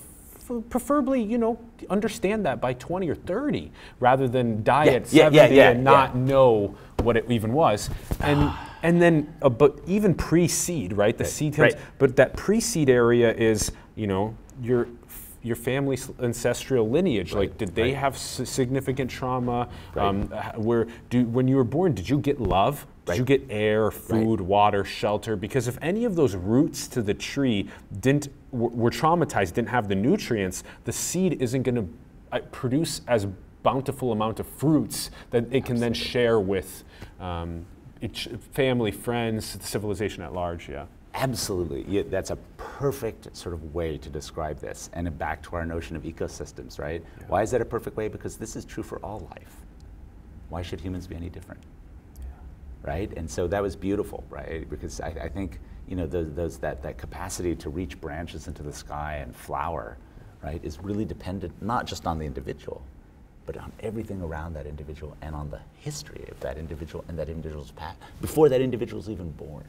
preferably 0.69 1.21
you 1.21 1.37
know 1.37 1.59
understand 1.89 2.45
that 2.45 2.61
by 2.61 2.73
20 2.73 3.09
or 3.09 3.15
30 3.15 3.71
rather 3.99 4.27
than 4.27 4.63
die 4.63 4.85
Yeah, 4.85 4.91
at 4.91 5.13
yeah, 5.13 5.29
70 5.29 5.55
yeah, 5.55 5.69
and 5.71 5.83
not 5.83 6.15
know 6.15 6.75
what 7.03 7.17
it 7.17 7.29
even 7.29 7.53
was. 7.53 7.89
And 8.21 8.51
and 8.83 9.01
then 9.01 9.33
uh, 9.41 9.49
but 9.49 9.79
even 9.87 10.13
pre-seed 10.13 10.93
right 10.93 11.17
the 11.17 11.25
seed 11.25 11.57
right. 11.57 11.75
but 11.97 12.15
that 12.15 12.35
pre-seed 12.35 12.89
area 12.89 13.33
is 13.33 13.71
you 13.95 14.07
know 14.07 14.35
your 14.61 14.87
your 15.41 15.55
family's 15.55 16.09
ancestral 16.21 16.89
lineage 16.89 17.33
like 17.33 17.57
did 17.57 17.75
they 17.75 17.91
have 17.93 18.15
s- 18.15 18.41
significant 18.45 19.09
trauma? 19.11 19.69
Um, 19.95 20.23
where 20.55 20.87
do 21.09 21.25
when 21.25 21.47
you 21.47 21.55
were 21.55 21.63
born 21.63 21.93
did 21.93 22.09
you 22.09 22.17
get 22.17 22.39
love 22.41 22.85
did 23.05 23.11
Right. 23.11 23.19
you 23.19 23.25
get 23.25 23.43
air 23.49 23.91
food 23.91 24.41
water 24.41 24.83
shelter 24.83 25.35
because 25.35 25.67
if 25.67 25.77
any 25.81 26.05
of 26.05 26.15
those 26.15 26.35
roots 26.35 26.87
to 26.89 27.01
the 27.01 27.13
tree 27.13 27.69
didn't 27.99 28.29
were, 28.51 28.89
traumatized 28.89 29.53
didn't 29.53 29.69
have 29.69 29.87
the 29.87 29.95
nutrients 29.95 30.63
the 30.85 30.91
seed 30.91 31.39
isn't 31.41 31.63
going 31.63 31.75
to 31.75 32.39
produce 32.51 33.01
as 33.07 33.27
bountiful 33.63 34.11
amount 34.11 34.39
of 34.39 34.47
fruits 34.47 35.11
that 35.29 35.45
it 35.53 35.65
can 35.65 35.79
then 35.79 35.93
share 35.93 36.39
with 36.39 36.83
um, 37.19 37.65
family 38.53 38.91
friends 38.91 39.57
civilization 39.61 40.23
at 40.23 40.33
large 40.33 40.67
yeah 40.69 40.85
Absolutely. 41.17 41.85
Yeah, 41.87 42.03
that's 42.09 42.29
a 42.29 42.35
perfect 42.57 43.35
sort 43.35 43.55
of 43.55 43.73
way 43.73 43.97
to 43.97 44.09
describe 44.09 44.59
this. 44.59 44.89
And 44.91 45.17
back 45.17 45.41
to 45.43 45.55
our 45.55 45.65
notion 45.65 45.95
of 45.95 46.03
ecosystems, 46.03 46.77
right? 46.77 47.01
Why 47.27 47.41
is 47.41 47.51
that 47.51 47.61
a 47.61 47.65
perfect 47.65 47.95
way? 47.95 48.09
Because 48.09 48.35
this 48.35 48.57
is 48.57 48.65
true 48.65 48.83
for 48.83 48.97
all 48.99 49.25
life. 49.31 49.55
why 50.49 50.61
should 50.61 50.81
humans 50.81 51.07
be 51.07 51.15
any 51.15 51.29
different? 51.29 51.61
Right? 52.85 53.11
And 53.17 53.27
so 53.29 53.47
that 53.47 53.63
was 53.63 53.75
beautiful, 53.75 54.23
right? 54.29 54.69
Because 54.69 55.01
I, 55.01 55.07
I 55.07 55.27
think, 55.27 55.59
you 55.87 55.95
know, 55.95 56.05
those, 56.05 56.31
those, 56.35 56.57
that, 56.59 56.83
that 56.83 56.99
capacity 56.99 57.55
to 57.55 57.69
reach 57.69 57.99
branches 57.99 58.47
into 58.47 58.61
the 58.61 58.71
sky 58.71 59.15
and 59.23 59.35
flower, 59.35 59.97
right, 60.43 60.63
is 60.63 60.79
really 60.79 61.03
dependent 61.03 61.51
not 61.63 61.87
just 61.87 62.05
on 62.05 62.19
the 62.19 62.25
individual, 62.25 62.83
but 63.47 63.57
on 63.57 63.71
everything 63.79 64.21
around 64.21 64.53
that 64.53 64.67
individual 64.67 65.17
and 65.23 65.33
on 65.33 65.49
the 65.49 65.59
history 65.77 66.27
of 66.29 66.39
that 66.41 66.59
individual 66.59 67.03
and 67.07 67.17
that 67.17 67.27
individual's 67.27 67.71
path 67.71 67.97
before 68.21 68.49
that 68.49 68.61
individual's 68.61 69.09
even 69.09 69.31
born. 69.31 69.63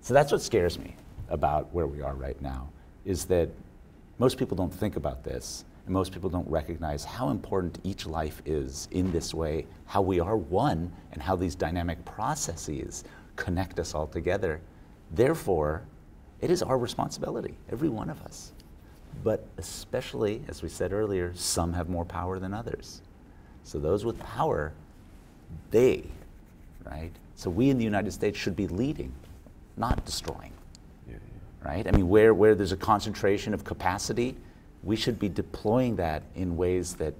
So 0.00 0.12
that's 0.12 0.32
what 0.32 0.42
scares 0.42 0.80
me 0.80 0.96
about 1.28 1.72
where 1.72 1.86
we 1.86 2.02
are 2.02 2.14
right 2.14 2.40
now, 2.42 2.70
is 3.04 3.24
that 3.26 3.48
most 4.18 4.36
people 4.36 4.56
don't 4.56 4.74
think 4.74 4.96
about 4.96 5.22
this, 5.22 5.64
and 5.84 5.92
most 5.92 6.12
people 6.12 6.30
don't 6.30 6.48
recognize 6.48 7.04
how 7.04 7.30
important 7.30 7.78
each 7.84 8.06
life 8.06 8.42
is 8.44 8.88
in 8.92 9.10
this 9.12 9.34
way, 9.34 9.66
how 9.86 10.02
we 10.02 10.20
are 10.20 10.36
one, 10.36 10.92
and 11.12 11.22
how 11.22 11.36
these 11.36 11.54
dynamic 11.54 12.04
processes 12.04 13.04
connect 13.36 13.78
us 13.78 13.94
all 13.94 14.06
together. 14.06 14.60
Therefore, 15.12 15.82
it 16.40 16.50
is 16.50 16.62
our 16.62 16.78
responsibility, 16.78 17.54
every 17.70 17.88
one 17.88 18.10
of 18.10 18.20
us. 18.22 18.52
But 19.24 19.46
especially, 19.58 20.42
as 20.48 20.62
we 20.62 20.68
said 20.68 20.92
earlier, 20.92 21.32
some 21.34 21.72
have 21.72 21.88
more 21.88 22.04
power 22.04 22.38
than 22.38 22.54
others. 22.54 23.02
So 23.64 23.78
those 23.78 24.04
with 24.04 24.18
power, 24.20 24.72
they, 25.70 26.04
right? 26.84 27.12
So 27.34 27.50
we 27.50 27.70
in 27.70 27.78
the 27.78 27.84
United 27.84 28.12
States 28.12 28.38
should 28.38 28.56
be 28.56 28.68
leading, 28.68 29.12
not 29.76 30.04
destroying 30.04 30.52
right? 31.64 31.86
I 31.86 31.90
mean, 31.90 32.08
where, 32.08 32.34
where 32.34 32.54
there's 32.54 32.72
a 32.72 32.76
concentration 32.76 33.54
of 33.54 33.64
capacity, 33.64 34.36
we 34.82 34.96
should 34.96 35.18
be 35.18 35.28
deploying 35.28 35.96
that 35.96 36.22
in 36.34 36.56
ways 36.56 36.94
that 36.94 37.14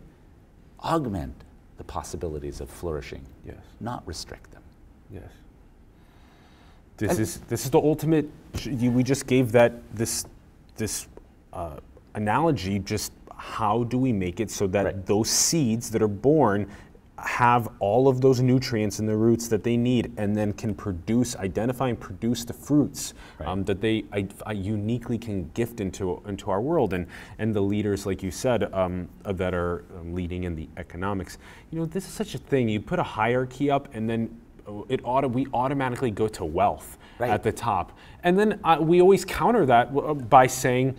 augment 0.82 1.34
the 1.78 1.84
possibilities 1.84 2.60
of 2.60 2.68
flourishing, 2.70 3.24
Yes. 3.44 3.56
not 3.80 4.06
restrict 4.06 4.50
them. 4.52 4.62
Yes. 5.12 5.24
This 6.96 7.18
is 7.18 7.38
this 7.48 7.64
is 7.64 7.70
the 7.70 7.78
ultimate. 7.78 8.28
We 8.66 9.02
just 9.02 9.26
gave 9.26 9.52
that 9.52 9.72
this 9.94 10.26
this 10.76 11.06
uh, 11.52 11.76
analogy. 12.14 12.78
Just 12.78 13.12
how 13.34 13.84
do 13.84 13.96
we 13.98 14.12
make 14.12 14.38
it 14.38 14.50
so 14.50 14.66
that 14.66 14.84
Right. 14.84 15.06
those 15.06 15.30
seeds 15.30 15.90
that 15.92 16.02
are 16.02 16.08
born 16.08 16.66
have 17.22 17.68
all 17.78 18.08
of 18.08 18.20
those 18.20 18.40
nutrients 18.40 18.98
in 18.98 19.06
the 19.06 19.16
roots 19.16 19.48
that 19.48 19.62
they 19.62 19.76
need, 19.76 20.12
and 20.16 20.36
then 20.36 20.52
can 20.52 20.74
produce, 20.74 21.36
identify, 21.36 21.88
and 21.88 21.98
produce 22.00 22.44
the 22.44 22.52
fruits 22.52 23.14
um, 23.44 23.64
that 23.64 23.80
they 23.80 24.04
I, 24.12 24.26
I 24.46 24.52
uniquely 24.52 25.18
can 25.18 25.50
gift 25.54 25.80
into 25.80 26.22
into 26.26 26.50
our 26.50 26.60
world, 26.60 26.92
and 26.92 27.06
and 27.38 27.54
the 27.54 27.60
leaders, 27.60 28.06
like 28.06 28.22
you 28.22 28.30
said, 28.30 28.72
um, 28.74 29.08
uh, 29.24 29.32
that 29.32 29.54
are 29.54 29.84
um, 29.98 30.14
leading 30.14 30.44
in 30.44 30.54
the 30.54 30.68
economics. 30.76 31.38
You 31.70 31.80
know, 31.80 31.86
this 31.86 32.06
is 32.06 32.12
such 32.12 32.34
a 32.34 32.38
thing. 32.38 32.68
You 32.68 32.80
put 32.80 32.98
a 32.98 33.04
hierarchy 33.04 33.70
up, 33.70 33.94
and 33.94 34.08
then 34.08 34.40
uh, 34.66 34.82
it 34.88 35.00
auto, 35.04 35.28
we 35.28 35.46
automatically 35.52 36.10
go 36.10 36.28
to 36.28 36.44
wealth 36.44 36.98
Right. 37.18 37.30
at 37.30 37.42
the 37.42 37.52
top. 37.52 37.98
And 38.22 38.38
then 38.38 38.58
uh, 38.64 38.78
we 38.80 39.02
always 39.02 39.26
counter 39.26 39.66
that 39.66 39.90
uh, 39.94 40.14
by 40.14 40.46
saying, 40.46 40.96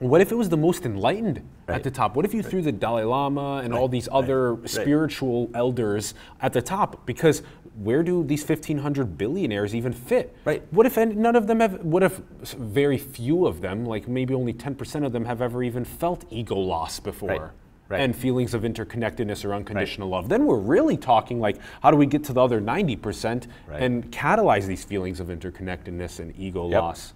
what 0.00 0.20
if 0.20 0.32
it 0.32 0.34
was 0.34 0.48
the 0.48 0.56
most 0.56 0.84
enlightened 0.84 1.42
Right. 1.66 1.76
at 1.76 1.82
the 1.82 1.90
top? 1.90 2.14
What 2.14 2.24
if 2.26 2.34
you 2.34 2.42
threw 2.42 2.60
the 2.60 2.72
Dalai 2.72 3.04
Lama 3.04 3.62
and 3.64 3.72
all 3.72 3.88
these 3.88 4.08
other 4.12 4.58
spiritual 4.66 5.50
elders 5.54 6.12
at 6.42 6.52
the 6.52 6.60
top? 6.60 7.06
Because 7.06 7.42
where 7.82 8.02
do 8.02 8.22
these 8.22 8.46
1,500 8.46 9.16
billionaires 9.16 9.74
even 9.74 9.92
fit? 9.92 10.36
Right. 10.44 10.62
What 10.70 10.84
if 10.86 10.96
none 10.96 11.34
of 11.36 11.46
them 11.46 11.60
have, 11.60 11.82
what 11.82 12.02
if 12.02 12.18
very 12.42 12.98
few 12.98 13.46
of 13.46 13.62
them, 13.62 13.86
like 13.86 14.06
maybe 14.06 14.34
only 14.34 14.52
10% 14.52 15.06
of 15.06 15.12
them, 15.12 15.24
have 15.24 15.40
ever 15.40 15.62
even 15.62 15.84
felt 15.84 16.24
ego 16.30 16.54
loss 16.56 17.00
before? 17.00 17.54
Right. 17.88 18.00
And 18.00 18.14
feelings 18.16 18.54
of 18.54 18.62
interconnectedness 18.62 19.44
or 19.44 19.52
unconditional 19.54 20.08
love. 20.08 20.28
Then 20.28 20.46
we're 20.46 20.58
really 20.58 20.96
talking 20.96 21.38
like, 21.40 21.58
how 21.82 21.90
do 21.90 21.96
we 21.96 22.06
get 22.06 22.24
to 22.24 22.32
the 22.32 22.42
other 22.42 22.60
90% 22.60 23.46
Right. 23.66 23.82
and 23.82 24.10
catalyze 24.10 24.66
these 24.66 24.84
feelings 24.84 25.20
of 25.20 25.28
interconnectedness 25.28 26.18
and 26.18 26.34
ego 26.38 26.68
Yep. 26.68 26.80
loss? 26.80 27.14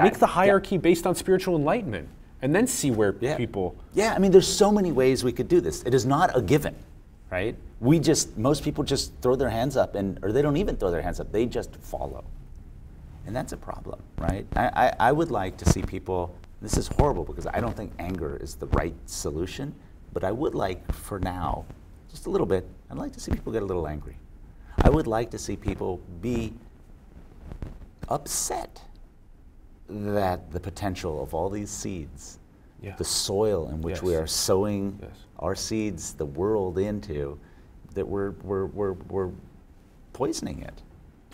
Make 0.00 0.18
the 0.18 0.26
hierarchy 0.26 0.78
based 0.78 1.06
on 1.06 1.16
spiritual 1.16 1.56
enlightenment, 1.56 2.08
and 2.42 2.54
then 2.54 2.66
see 2.66 2.90
where 2.90 3.14
Yeah. 3.20 3.36
people. 3.36 3.74
Yeah, 3.94 4.14
I 4.14 4.18
mean, 4.18 4.30
there's 4.30 4.46
so 4.48 4.70
many 4.72 4.92
ways 4.92 5.24
we 5.24 5.32
could 5.32 5.48
do 5.48 5.60
this. 5.60 5.82
It 5.84 5.94
is 5.94 6.06
not 6.06 6.36
a 6.36 6.40
given, 6.42 6.74
right? 7.30 7.56
We 7.80 7.98
just, 8.00 8.36
most 8.38 8.62
people 8.62 8.84
just 8.84 9.12
throw 9.22 9.36
their 9.36 9.50
hands 9.50 9.76
up, 9.76 9.94
and 9.94 10.18
or 10.22 10.32
they 10.32 10.42
don't 10.42 10.56
even 10.56 10.76
throw 10.76 10.90
their 10.90 11.02
hands 11.02 11.20
up. 11.20 11.30
They 11.32 11.46
just 11.46 11.74
follow, 11.76 12.24
and 13.26 13.34
that's 13.34 13.52
a 13.52 13.56
problem, 13.56 14.00
right? 14.18 14.46
I, 14.56 14.66
I, 14.86 15.08
I 15.08 15.12
would 15.12 15.30
like 15.30 15.56
to 15.58 15.68
see 15.68 15.82
people. 15.82 16.34
This 16.60 16.76
is 16.76 16.88
horrible 16.88 17.22
because 17.24 17.46
I 17.46 17.60
don't 17.60 17.76
think 17.76 17.92
anger 18.00 18.36
is 18.42 18.56
the 18.56 18.66
right 18.68 18.94
solution, 19.06 19.72
but 20.12 20.24
I 20.24 20.32
would 20.32 20.56
like, 20.56 20.90
for 20.92 21.20
now, 21.20 21.64
just 22.10 22.26
a 22.26 22.30
little 22.30 22.46
bit. 22.48 22.66
I'd 22.90 22.96
like 22.98 23.12
to 23.12 23.20
see 23.20 23.30
people 23.30 23.52
get 23.52 23.62
a 23.62 23.66
little 23.66 23.86
angry. 23.86 24.16
I 24.82 24.90
would 24.90 25.06
like 25.06 25.30
to 25.30 25.38
see 25.38 25.56
people 25.56 26.00
be 26.20 26.52
upset 28.08 28.82
that 29.88 30.50
the 30.50 30.60
potential 30.60 31.22
of 31.22 31.34
all 31.34 31.48
these 31.48 31.70
seeds, 31.70 32.38
Yeah. 32.82 32.94
the 32.96 33.04
soil 33.04 33.68
in 33.70 33.80
which 33.80 34.02
we 34.02 34.14
are 34.14 34.26
sowing 34.26 34.98
Yes. 35.02 35.10
our 35.38 35.54
seeds, 35.54 36.14
the 36.14 36.26
world 36.26 36.78
into, 36.78 37.38
that 37.94 38.06
we're, 38.06 38.32
we're, 38.42 38.66
we're, 38.66 38.92
we're 38.92 39.30
poisoning 40.12 40.62
it. 40.62 40.82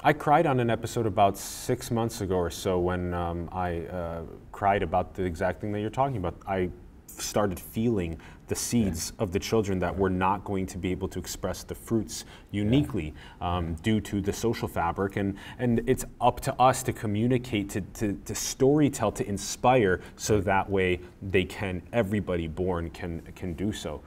I 0.03 0.13
cried 0.13 0.47
on 0.47 0.61
an 0.61 0.71
episode 0.71 1.07
about 1.07 1.37
six 1.37 1.91
months 1.91 2.21
ago 2.21 2.37
or 2.37 2.51
so 2.51 2.79
when 2.79 3.15
um, 3.15 3.49
I 3.53 3.81
uh, 3.87 4.23
cried 4.53 4.83
about 4.83 5.15
the 5.15 5.25
exact 5.25 5.61
thing 5.61 5.73
that 5.73 5.81
you're 5.81 5.91
talking 5.91 6.19
about. 6.19 6.37
I 6.47 6.71
started 7.07 7.59
feeling 7.59 8.19
the 8.49 8.55
seeds 8.55 9.13
of 9.19 9.33
the 9.33 9.39
children 9.39 9.79
that 9.79 9.97
we're 9.97 10.09
not 10.09 10.45
going 10.45 10.67
to 10.67 10.79
be 10.79 10.91
able 10.91 11.09
to 11.09 11.19
express 11.19 11.63
the 11.63 11.75
fruits 11.75 12.25
uniquely 12.51 13.15
um, 13.41 13.75
due 13.77 14.01
to 14.01 14.21
the 14.21 14.33
social 14.33 14.69
fabric. 14.69 15.17
And, 15.17 15.37
and 15.59 15.83
it's 15.87 16.05
up 16.21 16.41
to 16.41 16.55
us 16.61 16.83
to 16.85 16.93
communicate, 16.93 17.71
to, 17.71 17.81
to, 17.81 18.13
to 18.25 18.33
storytell, 18.33 19.15
to 19.15 19.29
inspire, 19.29 20.01
so 20.17 20.41
that 20.43 20.69
way 20.69 21.01
they 21.23 21.45
can, 21.45 21.83
everybody 21.93 22.49
born 22.49 22.91
can, 22.91 23.23
can 23.35 23.55
do 23.55 23.73
so. 23.73 24.03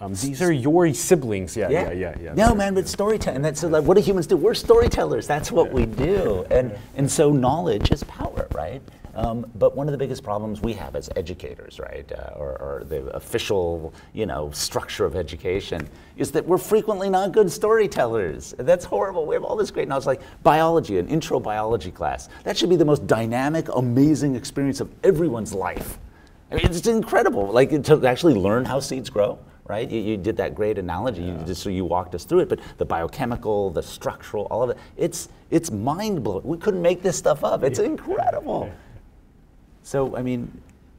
Um, 0.00 0.14
these 0.14 0.40
are 0.42 0.52
your 0.52 0.92
siblings. 0.94 1.56
Yeah, 1.56 1.68
yeah, 1.70 1.90
yeah, 1.90 2.14
yeah. 2.20 2.34
No, 2.34 2.54
man, 2.54 2.74
but 2.74 2.86
storytelling. 2.86 3.36
And 3.36 3.44
that's 3.44 3.62
like, 3.64 3.84
what 3.84 3.96
do 3.96 4.02
humans 4.02 4.26
do? 4.26 4.36
We're 4.36 4.54
storytellers. 4.54 5.26
That's 5.26 5.50
what 5.50 5.72
we 5.72 5.86
do. 5.86 6.46
And 6.50 6.76
and 6.96 7.10
so 7.10 7.32
knowledge 7.32 7.90
is 7.90 8.04
power, 8.04 8.46
right? 8.54 8.80
Um, 9.18 9.50
but 9.56 9.74
one 9.76 9.88
of 9.88 9.92
the 9.92 9.98
biggest 9.98 10.22
problems 10.22 10.60
we 10.60 10.74
have 10.74 10.94
as 10.94 11.10
educators, 11.16 11.80
right, 11.80 12.08
uh, 12.12 12.34
or, 12.36 12.50
or 12.62 12.84
the 12.84 13.06
official, 13.16 13.92
you 14.12 14.26
know, 14.26 14.52
structure 14.52 15.04
of 15.04 15.16
education, 15.16 15.88
is 16.16 16.30
that 16.30 16.46
we're 16.46 16.56
frequently 16.56 17.10
not 17.10 17.32
good 17.32 17.50
storytellers. 17.50 18.54
That's 18.58 18.84
horrible. 18.84 19.26
We 19.26 19.34
have 19.34 19.42
all 19.42 19.56
this 19.56 19.72
great 19.72 19.88
knowledge, 19.88 20.06
like 20.06 20.20
biology, 20.44 20.98
an 20.98 21.08
intro 21.08 21.40
biology 21.40 21.90
class. 21.90 22.28
That 22.44 22.56
should 22.56 22.70
be 22.70 22.76
the 22.76 22.84
most 22.84 23.08
dynamic, 23.08 23.68
amazing 23.74 24.36
experience 24.36 24.78
of 24.78 24.88
everyone's 25.02 25.52
life. 25.52 25.98
I 26.52 26.54
mean, 26.54 26.66
it's 26.66 26.86
incredible. 26.86 27.48
Like 27.48 27.70
to 27.82 28.06
actually 28.06 28.34
learn 28.34 28.66
how 28.66 28.78
seeds 28.78 29.10
grow, 29.10 29.40
right? 29.68 29.88
You, 29.90 30.00
you 30.00 30.16
did 30.16 30.36
that 30.38 30.54
great 30.54 30.78
analogy. 30.78 31.22
You 31.22 31.38
just 31.46 31.62
so 31.62 31.70
you 31.70 31.84
walked 31.84 32.14
us 32.14 32.24
through 32.24 32.40
it, 32.40 32.48
but 32.48 32.60
the 32.78 32.84
biochemical, 32.84 33.70
the 33.70 33.82
structural, 33.82 34.46
all 34.50 34.62
of 34.62 34.70
it. 34.70 34.78
It's 34.96 35.28
it's 35.50 35.70
mind 35.70 36.24
blowing. 36.24 36.44
We 36.44 36.58
couldn't 36.58 36.82
make 36.82 37.02
this 37.02 37.16
stuff 37.16 37.44
up. 37.44 37.62
It's 37.62 37.78
incredible. 37.78 38.70
So 39.82 40.16
I 40.16 40.22
mean, 40.22 40.50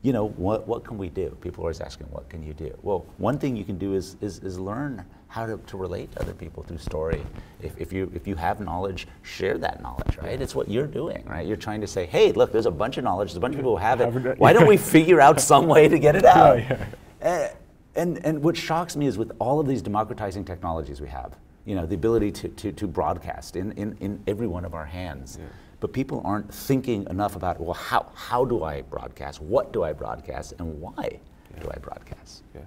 you 0.02 0.14
know, 0.14 0.30
what 0.30 0.68
what 0.68 0.84
can 0.84 0.98
we 0.98 1.10
do? 1.10 1.36
People 1.42 1.64
are 1.64 1.66
always 1.66 1.82
asking, 1.82 2.08
what 2.08 2.30
can 2.30 2.44
you 2.44 2.54
do? 2.54 2.76
Well, 2.84 3.06
one 3.18 3.38
thing 3.38 3.56
you 3.58 3.66
can 3.66 3.78
do 3.78 3.94
is 3.96 4.16
is, 4.22 4.40
is 4.40 4.60
learn 4.60 5.06
how 5.28 5.46
to, 5.46 5.58
to 5.68 5.78
relate 5.78 6.12
to 6.14 6.22
other 6.22 6.34
people 6.34 6.64
through 6.64 6.80
story. 6.80 7.22
If, 7.62 7.80
if 7.80 7.94
you 7.94 8.12
if 8.16 8.28
you 8.28 8.36
have 8.36 8.60
knowledge, 8.60 9.08
share 9.22 9.58
that 9.60 9.82
knowledge, 9.82 10.18
right? 10.18 10.42
It's 10.42 10.56
what 10.56 10.70
you're 10.70 10.88
doing, 10.88 11.24
right? 11.26 11.46
You're 11.46 11.58
trying 11.58 11.82
to 11.82 11.88
say, 11.88 12.06
hey, 12.06 12.32
look, 12.32 12.52
there's 12.52 12.66
a 12.66 12.72
bunch 12.72 12.98
of 12.98 13.04
knowledge, 13.04 13.30
there's 13.30 13.38
a 13.38 13.42
bunch 13.42 13.54
of 13.54 13.60
people 13.60 13.78
who 13.78 13.84
have 13.84 14.02
it. 14.02 14.40
Why 14.40 14.54
don't 14.54 14.68
we 14.76 14.78
figure 14.78 15.22
out 15.22 15.40
some 15.40 15.68
way 15.68 15.88
to 15.88 16.00
get 16.00 16.16
it 16.16 16.26
out? 16.26 16.58
yeah. 16.60 16.86
Uh, 17.22 17.48
and, 17.96 18.24
and 18.26 18.42
what 18.42 18.56
shocks 18.56 18.96
me 18.96 19.08
is 19.08 19.18
with 19.18 19.32
all 19.40 19.60
of 19.60 19.68
these 19.68 19.82
democratizing 19.82 20.46
technologies 20.46 21.02
we 21.02 21.08
have, 21.10 21.36
you 21.66 21.76
know, 21.76 21.86
the 21.86 21.96
ability 21.96 22.32
to, 22.32 22.50
to, 22.50 22.72
to 22.72 22.88
broadcast 22.88 23.56
in, 23.56 23.72
in, 23.74 23.98
in 24.00 24.24
every 24.28 24.48
one 24.48 24.66
of 24.66 24.74
our 24.74 24.86
hands. 24.86 25.40
But 25.80 25.94
people 25.94 26.22
aren't 26.26 26.54
thinking 26.54 27.08
enough 27.10 27.36
about, 27.36 27.60
well, 27.60 27.74
how, 27.74 28.12
how 28.14 28.46
do 28.46 28.64
I 28.64 28.82
broadcast? 28.82 29.42
What 29.42 29.72
do 29.72 29.84
I 29.84 29.94
broadcast? 29.94 30.54
And 30.60 30.80
why 30.82 31.20
do 31.62 31.70
I 31.74 31.78
broadcast? 31.80 32.44
Yes. 32.54 32.66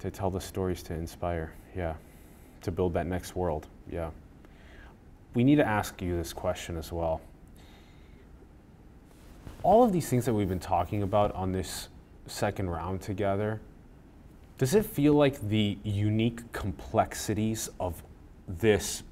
To 0.00 0.10
tell 0.10 0.30
the 0.30 0.40
stories 0.40 0.82
to 0.84 0.94
inspire, 0.94 1.52
yeah. 1.74 1.94
To 2.62 2.70
build 2.70 2.92
that 2.94 3.06
next 3.06 3.36
world, 3.36 3.66
yeah. 3.90 4.10
We 5.34 5.44
need 5.44 5.56
to 5.56 5.66
ask 5.66 6.00
you 6.02 6.16
this 6.16 6.32
question 6.32 6.76
as 6.76 6.92
well. 6.92 7.20
All 9.62 9.82
of 9.82 9.92
these 9.92 10.08
things 10.08 10.24
that 10.26 10.34
we've 10.34 10.48
been 10.48 10.60
talking 10.60 11.02
about 11.02 11.34
on 11.34 11.52
this 11.52 11.88
second 12.28 12.70
round 12.70 13.00
together, 13.00 13.60
does 14.58 14.74
it 14.74 14.84
feel 14.84 15.14
like 15.14 15.48
the 15.48 15.78
unique 15.84 16.52
complexities 16.52 17.70
of 17.78 18.02
this 18.46 19.02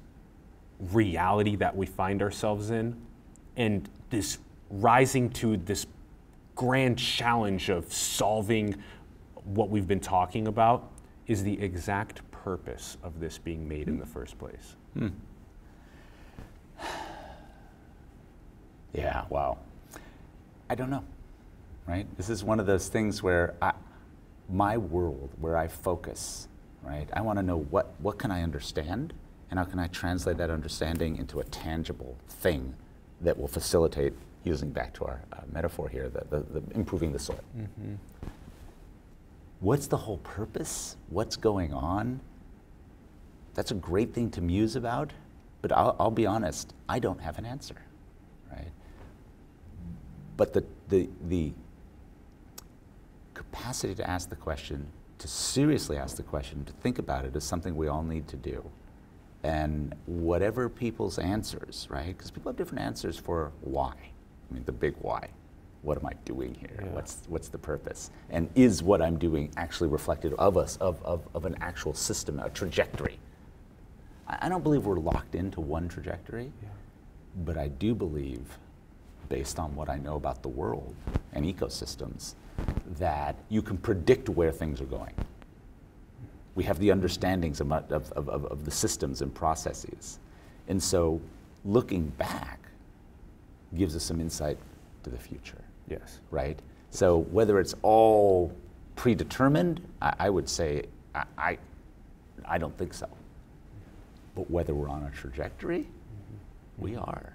reality 0.91 1.55
that 1.55 1.75
we 1.75 1.85
find 1.85 2.21
ourselves 2.21 2.69
in 2.69 2.95
and 3.55 3.89
this 4.09 4.39
rising 4.69 5.29
to 5.29 5.57
this 5.57 5.87
grand 6.55 6.97
challenge 6.97 7.69
of 7.69 7.91
solving 7.91 8.75
what 9.43 9.69
we've 9.69 9.87
been 9.87 9.99
talking 9.99 10.47
about 10.47 10.91
is 11.27 11.43
the 11.43 11.59
exact 11.61 12.29
purpose 12.31 12.97
of 13.03 13.19
this 13.19 13.37
being 13.37 13.67
made 13.67 13.87
in 13.87 13.99
the 13.99 14.05
first 14.05 14.37
place? 14.37 14.75
Hmm. 14.93 15.07
Yeah, 18.93 19.25
wow. 19.29 19.59
I 20.69 20.75
don't 20.75 20.89
know, 20.89 21.03
right? 21.87 22.05
This 22.17 22.29
is 22.29 22.43
one 22.43 22.59
of 22.59 22.65
those 22.65 22.89
things 22.89 23.23
where 23.23 23.55
I, 23.61 23.73
my 24.49 24.77
world, 24.77 25.29
where 25.39 25.57
I 25.57 25.67
focus, 25.67 26.47
right? 26.83 27.07
I 27.13 27.21
want 27.21 27.39
to 27.39 27.43
know 27.43 27.57
what, 27.57 27.93
what 27.99 28.19
can 28.19 28.29
I 28.29 28.43
understand 28.43 29.13
and 29.49 29.57
how 29.57 29.65
can 29.65 29.79
I 29.79 29.87
translate 29.87 30.37
that 30.37 30.49
understanding 30.49 31.17
into 31.17 31.39
a 31.39 31.43
tangible 31.45 32.17
thing 32.27 32.75
that 33.21 33.37
will 33.37 33.47
facilitate, 33.47 34.13
using 34.43 34.69
back 34.69 34.93
to 34.93 35.05
our 35.05 35.21
uh, 35.33 35.37
metaphor 35.51 35.89
here, 35.89 36.09
the, 36.09 36.23
the, 36.29 36.59
the 36.59 36.75
improving 36.75 37.11
the 37.11 37.19
soil. 37.19 37.39
What's 39.59 39.87
the 39.87 39.97
whole 39.97 40.17
purpose? 40.19 40.97
What's 41.09 41.35
going 41.35 41.73
on? 41.73 42.19
That's 43.55 43.71
a 43.71 43.75
great 43.75 44.13
thing 44.13 44.29
to 44.31 44.41
muse 44.41 44.75
about, 44.75 45.11
but 45.61 45.71
I'll, 45.71 45.95
I'll 45.99 46.11
be 46.11 46.27
honest, 46.27 46.73
I 46.87 46.99
don't 46.99 47.19
have 47.19 47.39
an 47.39 47.45
answer, 47.45 47.75
right? 48.51 48.71
But 50.35 50.53
the, 50.53 50.63
the, 50.89 51.09
the 51.27 51.53
capacity 53.37 53.93
to 53.93 54.09
ask 54.09 54.29
the 54.29 54.35
question, 54.35 54.87
to 55.19 55.27
seriously 55.27 55.95
ask 55.95 56.17
the 56.17 56.23
question, 56.23 56.65
to 56.65 56.73
think 56.73 56.97
about 56.97 57.23
it 57.23 57.35
is 57.35 57.43
something 57.43 57.75
we 57.75 57.87
all 57.87 58.03
need 58.03 58.27
to 58.27 58.35
do. 58.35 58.63
And 59.43 59.95
whatever 60.07 60.67
people's 60.67 61.19
answers, 61.19 61.87
right? 61.89 62.17
Because 62.17 62.31
people 62.31 62.51
have 62.51 62.57
different 62.57 62.83
answers 62.83 63.17
for 63.17 63.51
why. 63.61 63.93
I 63.93 64.53
mean, 64.53 64.63
the 64.65 64.71
big 64.71 64.95
why. 64.99 65.29
What 65.83 65.99
am 65.99 66.07
I 66.07 66.13
doing 66.25 66.55
here? 66.55 66.79
Yeah. 66.81 66.89
What's, 66.89 67.21
what's 67.27 67.47
the 67.47 67.59
purpose? 67.59 68.09
And 68.31 68.49
is 68.55 68.81
what 68.81 69.01
I'm 69.01 69.17
doing 69.19 69.51
actually 69.55 69.89
reflective 69.89 70.33
of 70.39 70.57
us, 70.57 70.77
of, 70.77 71.01
of, 71.03 71.21
of 71.35 71.45
an 71.45 71.55
actual 71.61 71.93
system, 71.93 72.39
a 72.39 72.49
trajectory? 72.49 73.19
I, 74.27 74.37
I 74.41 74.49
don't 74.49 74.63
believe 74.63 74.85
we're 74.85 74.97
locked 74.97 75.35
into 75.35 75.61
one 75.61 75.87
trajectory, 75.87 76.51
but 77.45 77.57
I 77.57 77.67
do 77.67 77.93
believe, 77.93 78.57
based 79.29 79.59
on 79.59 79.75
what 79.75 79.89
I 79.89 79.97
know 79.97 80.15
about 80.15 80.41
the 80.41 80.49
world 80.49 80.95
and 81.33 81.45
ecosystems, 81.45 82.33
that 82.99 83.35
you 83.49 83.61
can 83.61 83.77
predict 83.77 84.29
where 84.29 84.51
things 84.51 84.81
are 84.81 84.85
going. 84.85 85.13
We 86.55 86.63
have 86.63 86.79
the 86.79 86.91
understandings 86.91 87.59
of, 87.61 87.71
of, 87.71 88.11
of, 88.13 88.29
of- 88.45 88.65
the 88.65 88.71
systems 88.71 89.21
and 89.21 89.33
processes. 89.33 90.19
And 90.67 90.81
so 90.81 91.21
looking 91.63 92.07
back 92.17 92.59
gives 93.75 93.95
us 93.95 94.03
some 94.03 94.19
insight 94.21 94.57
to 95.03 95.09
the 95.09 95.17
future 95.17 95.61
Yes. 95.89 96.19
right? 96.31 96.59
So 96.91 97.19
whether 97.31 97.59
it's 97.59 97.75
all 97.81 98.51
predetermined, 98.95 99.81
I, 100.01 100.13
I 100.19 100.29
would 100.29 100.49
say 100.49 100.83
I, 101.15 101.23
I, 101.37 101.57
I 102.45 102.57
don't 102.57 102.75
think 102.77 102.93
so. 102.93 103.07
But 104.35 104.49
whether 104.51 104.73
we're 104.73 104.89
on 104.89 105.03
a 105.03 105.11
trajectory, 105.11 105.87
we 106.77 106.95
are. 106.95 107.33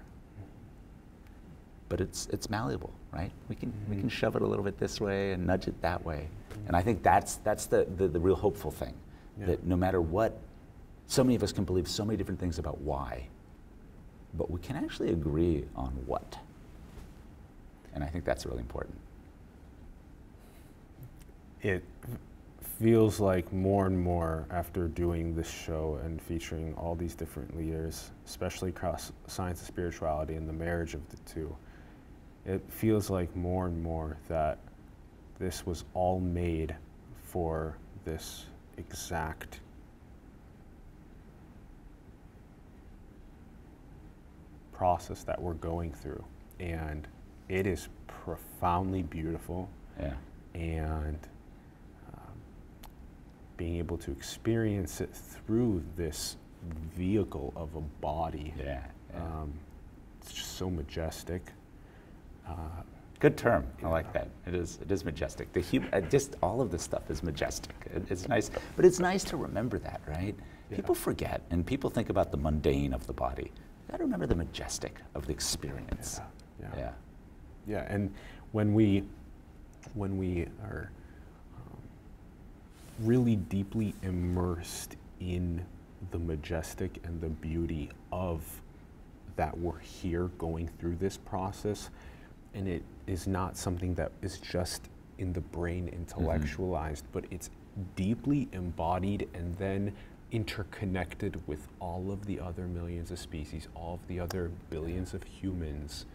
But 1.89 1.99
it's 2.01 2.27
it's 2.31 2.49
malleable, 2.49 2.93
right? 3.13 3.31
We 3.49 3.55
can 3.55 3.71
we 3.89 3.95
can 3.95 4.05
mm-hmm. 4.05 4.09
shove 4.09 4.35
it 4.35 4.41
a 4.41 4.47
little 4.47 4.65
bit 4.65 4.77
this 4.79 4.99
way 5.01 5.33
and 5.33 5.45
nudge 5.45 5.67
it 5.67 5.81
that 5.81 6.03
way, 6.03 6.27
and 6.67 6.75
I 6.75 6.81
think 6.81 7.03
that's 7.03 7.35
that's 7.37 7.65
the 7.67 7.85
the, 7.97 8.07
the 8.07 8.19
real 8.19 8.35
hopeful 8.35 8.71
thing, 8.71 8.93
Yeah. 9.39 9.47
that 9.47 9.63
no 9.65 9.75
matter 9.75 10.01
what, 10.01 10.39
so 11.07 11.23
many 11.23 11.35
of 11.35 11.43
us 11.43 11.51
can 11.51 11.63
believe 11.65 11.87
so 11.87 12.05
many 12.05 12.17
different 12.17 12.39
things 12.39 12.59
about 12.59 12.81
why, 12.81 13.27
but 14.33 14.49
we 14.51 14.59
can 14.59 14.75
actually 14.75 15.11
agree 15.11 15.65
on 15.75 15.91
what. 16.05 16.37
And 17.95 18.03
I 18.03 18.07
think 18.07 18.25
that's 18.25 18.45
really 18.45 18.61
important. 18.61 18.97
it 21.63 21.83
feels 22.79 23.19
like 23.19 23.51
more 23.53 23.87
and 23.87 23.97
more 23.99 24.45
after 24.51 24.87
doing 24.89 25.35
this 25.35 25.49
show 25.49 25.99
and 26.03 26.21
featuring 26.21 26.73
all 26.75 26.95
these 26.95 27.15
different 27.15 27.55
leaders, 27.57 28.11
especially 28.25 28.69
across 28.69 29.11
science 29.27 29.59
and 29.59 29.67
spirituality 29.67 30.35
and 30.35 30.47
the 30.47 30.53
marriage 30.53 30.93
of 30.93 31.01
the 31.09 31.17
two, 31.31 31.55
it 32.45 32.61
feels 32.69 33.09
like 33.09 33.33
more 33.35 33.67
and 33.67 33.81
more 33.81 34.17
that 34.27 34.57
this 35.39 35.65
was 35.65 35.85
all 35.93 36.19
made 36.19 36.75
for 37.23 37.77
this 38.05 38.45
exact 38.77 39.59
process 44.73 45.23
that 45.23 45.41
we're 45.41 45.53
going 45.53 45.91
through. 45.93 46.23
And 46.59 47.07
it 47.49 47.65
is 47.67 47.87
profoundly 48.07 49.03
beautiful 49.03 49.69
Yeah. 49.99 50.13
and 50.53 51.19
um, 52.13 52.33
being 53.57 53.77
able 53.77 53.97
to 53.99 54.11
experience 54.11 55.01
it 55.01 55.13
through 55.13 55.83
this 55.95 56.37
vehicle 56.95 57.53
of 57.55 57.75
a 57.75 57.81
body. 58.01 58.53
Yeah. 58.57 58.83
yeah. 59.13 59.21
Um, 59.21 59.53
it's 60.21 60.33
just 60.33 60.57
so 60.57 60.69
majestic. 60.69 61.41
Uh, 62.47 62.53
Good 63.19 63.37
term. 63.37 63.65
I 63.81 63.87
like 63.87 64.11
that. 64.11 64.27
It 64.45 64.53
is. 64.53 64.79
It 64.81 64.91
is 64.91 65.05
majestic. 65.05 65.53
The 65.53 65.61
hum- 65.61 65.87
uh, 65.93 66.01
just 66.01 66.35
all 66.43 66.59
of 66.59 66.71
this 66.71 66.81
stuff 66.81 67.09
is 67.09 67.23
majestic. 67.23 67.73
It, 67.85 68.03
it's 68.09 68.27
nice, 68.27 68.51
but 68.75 68.83
it's 68.83 68.99
nice 68.99 69.23
to 69.25 69.37
remember 69.37 69.79
that, 69.79 70.01
right? 70.05 70.35
Yeah. 70.69 70.75
People 70.75 70.93
forget, 70.93 71.41
and 71.49 71.65
people 71.65 71.89
think 71.89 72.09
about 72.09 72.31
the 72.31 72.37
mundane 72.37 72.93
of 72.93 73.07
the 73.07 73.13
body. 73.13 73.43
You 73.45 73.91
got 73.91 73.97
to 73.99 74.03
remember 74.03 74.27
the 74.27 74.35
majestic 74.35 74.97
of 75.15 75.25
the 75.25 75.31
experience. 75.31 76.19
Yeah. 76.59 76.67
Yeah. 76.75 76.91
Yeah, 77.65 77.85
and 77.87 78.13
when 78.51 78.73
we 78.73 79.03
when 79.93 80.17
we 80.17 80.47
are 80.61 80.91
um, 81.55 81.77
really 82.99 83.37
deeply 83.37 83.95
immersed 84.01 84.97
in 85.21 85.65
the 86.11 86.19
majestic 86.19 86.99
and 87.05 87.21
the 87.21 87.29
beauty 87.29 87.89
of 88.11 88.43
that 89.37 89.57
we're 89.57 89.79
here 89.79 90.27
going 90.37 90.67
through 90.77 90.97
this 90.97 91.15
process, 91.15 91.89
and 92.53 92.67
it 92.67 92.83
is 93.07 93.27
not 93.27 93.57
something 93.57 93.93
that 93.95 94.11
is 94.21 94.37
just 94.37 94.89
in 95.17 95.33
the 95.33 95.41
brain 95.41 95.87
intellectualized, 95.89 97.05
but 97.11 97.25
it's 97.31 97.49
deeply 97.95 98.47
embodied 98.51 99.27
and 99.33 99.55
then 99.57 99.93
interconnected 100.31 101.39
with 101.47 101.67
all 101.79 102.11
of 102.11 102.25
the 102.25 102.39
other 102.39 102.67
millions 102.67 103.11
of 103.11 103.19
species, 103.19 103.67
all 103.75 103.95
of 103.95 104.07
the 104.07 104.19
other 104.19 104.51
billions 104.69 105.13
of 105.13 105.23
humans 105.23 106.05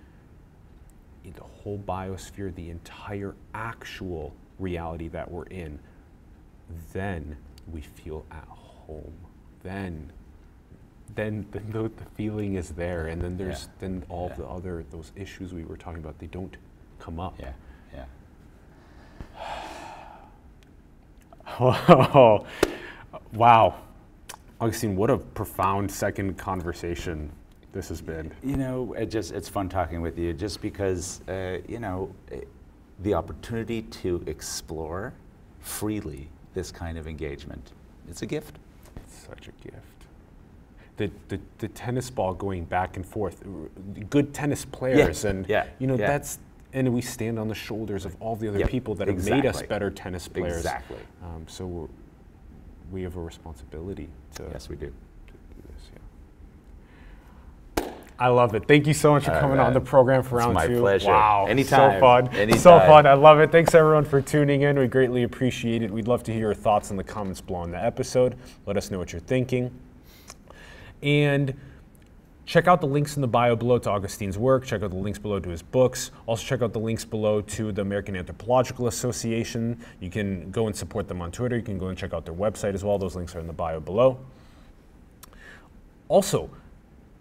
in 1.25 1.33
the 1.35 1.43
whole 1.43 1.79
biosphere, 1.87 2.55
the 2.55 2.71
entire 2.71 3.35
actual 3.55 4.35
reality 4.59 5.09
that 5.09 5.31
we're 5.31 5.45
in, 5.45 5.79
then 6.93 7.37
we 7.71 7.81
feel 7.81 8.25
at 8.31 8.47
home. 8.49 9.15
Then, 9.63 10.11
then, 11.15 11.47
then 11.51 11.71
the, 11.71 11.83
the 11.89 12.05
feeling 12.15 12.55
is 12.55 12.71
there, 12.71 13.09
and 13.09 13.21
then 13.23 13.37
there's 13.37 13.63
Yeah. 13.65 13.69
then 13.81 14.05
all 14.09 14.29
Yeah. 14.31 14.37
the 14.37 14.47
other 14.47 14.85
those 14.91 15.13
issues 15.17 15.53
we 15.55 15.65
were 15.65 15.77
talking 15.77 16.01
about. 16.01 16.19
They 16.19 16.27
don't 16.27 16.57
come 16.99 17.19
up. 17.21 17.35
Yeah. 17.39 17.53
Yeah. 17.95 18.05
Oh, 21.61 22.47
wow, 23.33 23.75
Augustine, 24.61 24.95
what 24.97 25.11
a 25.11 25.19
profound 25.19 25.91
second 25.91 26.37
conversation 26.39 27.33
this 27.73 27.89
has 27.89 28.01
been. 28.01 28.33
You 28.45 28.57
know, 28.57 28.93
it 28.93 29.07
just 29.07 29.33
it's 29.33 29.49
fun 29.49 29.69
talking 29.69 30.01
with 30.01 30.19
you, 30.19 30.33
just 30.33 30.61
because 30.61 31.21
uh, 31.29 31.59
you 31.67 31.81
know 31.81 32.15
the 33.01 33.15
opportunity 33.15 33.83
to 33.83 34.23
explore 34.27 35.15
freely 35.61 36.29
this 36.55 36.71
kind 36.71 36.99
of 36.99 37.07
engagement. 37.09 37.73
It's 38.09 38.23
a 38.23 38.27
gift. 38.27 38.59
It's 38.97 39.15
such 39.27 39.49
a 39.49 39.53
gift. 39.67 39.98
The, 40.99 41.11
the, 41.29 41.41
the 41.59 41.69
tennis 41.69 42.11
ball 42.11 42.35
going 42.35 42.65
back 42.65 42.97
and 42.97 43.07
forth, 43.07 43.43
good 44.11 44.35
tennis 44.35 44.65
players, 44.65 45.25
and 45.25 45.49
yeah, 45.49 45.67
you 45.79 45.87
know 45.87 45.97
yeah. 45.97 46.09
that's 46.09 46.39
and 46.73 46.93
we 46.93 47.01
stand 47.01 47.39
on 47.39 47.49
the 47.49 47.55
shoulders 47.55 48.05
of 48.05 48.15
all 48.21 48.37
the 48.37 48.49
other 48.49 48.59
Yep, 48.59 48.69
people 48.69 48.95
that 48.97 49.09
have 49.09 49.25
made 49.25 49.47
us 49.47 49.63
better 49.63 49.91
tennis 49.91 50.29
players. 50.29 50.59
Exactly. 50.59 50.99
Um, 51.23 51.47
so 51.49 51.67
we're, 51.67 51.89
we 52.93 53.03
have 53.03 53.17
a 53.17 53.21
responsibility 53.21 54.09
to, 54.35 54.45
Yes, 54.53 54.69
we 54.69 54.77
do. 54.77 54.93
this. 55.67 55.91
Yeah. 57.79 57.91
I 58.19 58.29
love 58.29 58.55
it. 58.55 58.67
Thank 58.67 58.87
you 58.87 58.95
so 58.95 59.13
much 59.13 59.25
for 59.25 59.33
All 59.33 59.41
coming 59.41 59.61
on 59.61 59.73
the 59.73 59.81
program 59.81 60.23
for 60.23 60.39
It's 60.39 60.45
round 60.45 60.55
my 60.55 60.67
two. 60.67 60.81
pleasure. 60.81 61.09
Wow, 61.09 61.47
Anytime. 61.49 61.93
So 61.93 62.01
fun. 62.01 62.59
So 62.59 62.79
fun. 62.81 63.07
I 63.07 63.15
love 63.15 63.41
it. 63.41 63.51
Thanks 63.53 63.75
everyone 63.75 64.05
for 64.05 64.21
tuning 64.21 64.63
in. 64.63 64.79
We 64.79 64.89
greatly 64.89 65.23
appreciate 65.23 65.83
it. 65.83 65.91
We'd 65.91 66.09
love 66.09 66.23
to 66.25 66.33
hear 66.33 66.41
your 66.41 66.55
thoughts 66.55 66.91
in 66.91 66.97
the 66.97 67.05
comments 67.05 67.41
below 67.41 67.61
on 67.61 67.71
the 67.71 67.83
episode. 67.83 68.37
Let 68.67 68.77
us 68.77 68.91
know 68.91 68.99
what 68.99 69.13
you're 69.13 69.21
thinking. 69.21 69.71
And 71.03 71.55
check 72.47 72.67
out 72.67 72.81
the 72.81 72.87
links 72.87 73.17
in 73.17 73.21
the 73.21 73.29
bio 73.29 73.55
below 73.55 73.79
to 73.79 73.91
Augustine's 73.91 74.39
work. 74.39 74.65
Check 74.65 74.83
out 74.83 74.91
the 74.91 74.97
links 74.97 75.19
below 75.19 75.39
to 75.39 75.49
his 75.49 75.63
books. 75.63 76.11
Also, 76.27 76.45
check 76.45 76.63
out 76.63 76.73
the 76.73 76.81
links 76.81 77.05
below 77.05 77.41
to 77.43 77.73
the 77.73 77.83
American 77.83 78.17
Anthropological 78.17 78.87
Association. 78.87 79.79
You 80.01 80.11
can 80.11 80.51
go 80.51 80.67
and 80.67 80.75
support 80.75 81.09
them 81.09 81.21
on 81.21 81.31
Twitter. 81.31 81.57
You 81.57 81.63
can 81.63 81.79
go 81.79 81.89
and 81.89 81.99
check 81.99 82.15
out 82.15 82.25
their 82.25 82.35
website 82.35 82.75
as 82.75 82.85
well. 82.85 82.99
Those 82.99 83.15
links 83.15 83.35
are 83.37 83.41
in 83.41 83.47
the 83.47 83.53
bio 83.53 83.81
below. 83.81 84.19
Also, 86.09 86.51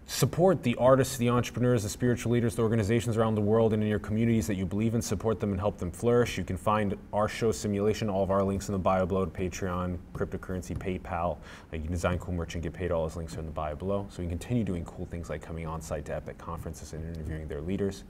support 0.09 0.63
the 0.63 0.73
artists, 0.75 1.17
the 1.17 1.29
entrepreneurs, 1.29 1.83
the 1.83 1.89
spiritual 1.89 2.31
leaders, 2.31 2.55
the 2.55 2.61
organizations 2.61 3.17
around 3.17 3.35
the 3.35 3.41
world 3.41 3.73
and 3.73 3.83
in 3.83 3.89
your 3.89 3.99
communities 3.99 4.47
that 4.47 4.55
you 4.55 4.65
believe 4.65 4.95
in, 4.95 5.01
support 5.01 5.41
them 5.41 5.51
and 5.51 5.59
help 5.59 5.77
them 5.77 5.91
flourish. 5.91 6.37
You 6.37 6.45
can 6.45 6.55
find 6.55 6.97
our 7.11 7.27
show 7.27 7.51
simulation, 7.51 8.09
all 8.09 8.23
of 8.23 8.31
our 8.31 8.41
links 8.41 8.69
in 8.69 8.71
the 8.71 8.79
bio 8.79 9.05
below 9.05 9.25
to 9.25 9.31
Patreon, 9.31 9.97
cryptocurrency, 10.13 10.77
PayPal. 10.77 11.37
Uh, 11.73 11.75
you 11.75 11.81
can 11.81 11.91
design 11.91 12.17
cool 12.19 12.33
merch 12.33 12.53
and 12.53 12.63
get 12.63 12.71
paid. 12.71 12.89
All 12.89 13.03
those 13.03 13.17
links 13.17 13.35
are 13.35 13.41
in 13.41 13.45
the 13.45 13.51
bio 13.51 13.75
below. 13.75 14.07
So 14.09 14.21
you 14.21 14.29
can 14.29 14.39
continue 14.39 14.63
doing 14.63 14.85
cool 14.85 15.05
things 15.05 15.29
like 15.29 15.41
coming 15.41 15.67
on 15.67 15.81
site 15.81 16.05
to 16.05 16.15
epic 16.15 16.37
conferences 16.37 16.93
and 16.93 17.03
interviewing 17.13 17.49
their 17.49 17.61
leaders. 17.61 18.05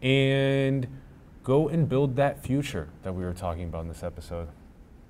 And 0.00 0.86
go 1.42 1.68
and 1.68 1.88
build 1.88 2.14
that 2.16 2.40
future 2.40 2.88
that 3.02 3.12
we 3.12 3.24
were 3.24 3.32
talking 3.32 3.64
about 3.64 3.82
in 3.82 3.88
this 3.88 4.04
episode. 4.04 4.48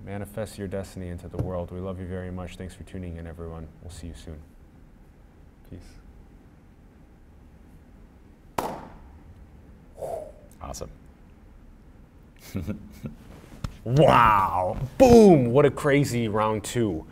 Manifest 0.02 0.56
your 0.56 0.68
destiny 0.68 1.08
into 1.08 1.28
the 1.28 1.42
world. 1.42 1.70
We 1.70 1.80
love 1.80 2.00
you 2.00 2.06
very 2.06 2.30
much. 2.30 2.56
Thanks 2.56 2.74
for 2.74 2.84
tuning 2.84 3.18
in, 3.18 3.26
everyone. 3.26 3.68
We'll 3.82 3.90
see 3.90 4.06
you 4.06 4.14
soon. 4.14 4.53
Peace. 5.70 5.80
Awesome. 10.62 10.90
Wow. 13.84 14.78
Boom. 14.96 15.50
What 15.50 15.66
a 15.66 15.70
crazy 15.70 16.26
round 16.26 16.64
two. 16.64 17.06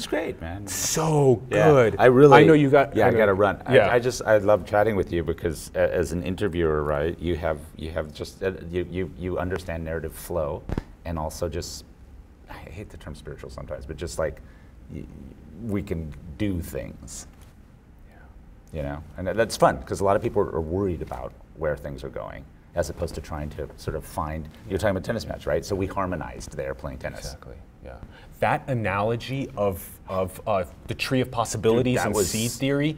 It's 0.00 0.06
great, 0.06 0.40
man. 0.40 0.66
So 0.66 1.42
Yeah, 1.50 1.70
good. 1.70 1.96
I 1.98 2.06
really. 2.06 2.38
I 2.38 2.44
know 2.44 2.54
you 2.54 2.70
got. 2.70 2.96
Yeah, 2.96 3.06
I, 3.06 3.10
know- 3.10 3.18
got 3.18 3.26
to 3.26 3.34
run. 3.34 3.62
Yeah. 3.70 3.88
I, 3.88 3.96
I 3.96 3.98
just 3.98 4.22
I 4.24 4.38
love 4.38 4.64
chatting 4.64 4.96
with 4.96 5.12
you 5.12 5.22
because 5.22 5.70
as 5.74 6.12
an 6.12 6.22
interviewer, 6.22 6.82
right? 6.82 7.18
You 7.18 7.36
have 7.36 7.58
you 7.76 7.90
have 7.90 8.10
just 8.14 8.42
uh, 8.42 8.52
you 8.70 8.88
you 8.90 9.12
you 9.18 9.38
understand 9.38 9.84
narrative 9.84 10.14
flow, 10.14 10.62
and 11.04 11.18
also 11.18 11.50
just 11.50 11.84
I 12.48 12.54
hate 12.54 12.88
the 12.88 12.96
term 12.96 13.14
spiritual 13.14 13.50
sometimes, 13.50 13.84
but 13.84 13.98
just 13.98 14.18
like 14.18 14.40
y- 14.90 15.04
we 15.64 15.82
can 15.82 16.10
do 16.38 16.62
things. 16.62 17.26
You 18.72 18.82
know, 18.82 19.02
and 19.18 19.26
that's 19.26 19.58
fun 19.58 19.76
because 19.80 20.00
a 20.00 20.04
lot 20.04 20.16
of 20.16 20.22
people 20.22 20.40
are 20.40 20.60
worried 20.62 21.02
about 21.02 21.34
where 21.56 21.76
things 21.76 22.04
are 22.04 22.08
going, 22.08 22.42
as 22.74 22.90
opposed 22.90 23.14
to 23.16 23.20
trying 23.20 23.50
to 23.50 23.68
sort 23.76 23.96
of 23.96 24.04
find. 24.04 24.48
You're 24.68 24.78
talking 24.78 24.92
about 24.96 25.04
tennis 25.04 25.26
match, 25.26 25.46
right? 25.46 25.64
So 25.64 25.74
we 25.74 25.86
harmonized 25.86 26.56
there 26.56 26.74
playing 26.74 26.98
tennis. 26.98 27.20
Exactly. 27.20 27.54
Yeah. 27.84 27.96
That 28.40 28.68
analogy 28.68 29.48
of 29.56 29.86
of 30.08 30.40
uh, 30.46 30.64
the 30.86 30.94
tree 30.94 31.20
of 31.20 31.30
possibilities 31.30 31.96
that 31.96 32.06
and 32.06 32.14
was- 32.14 32.30
seed 32.30 32.50
theory. 32.50 32.96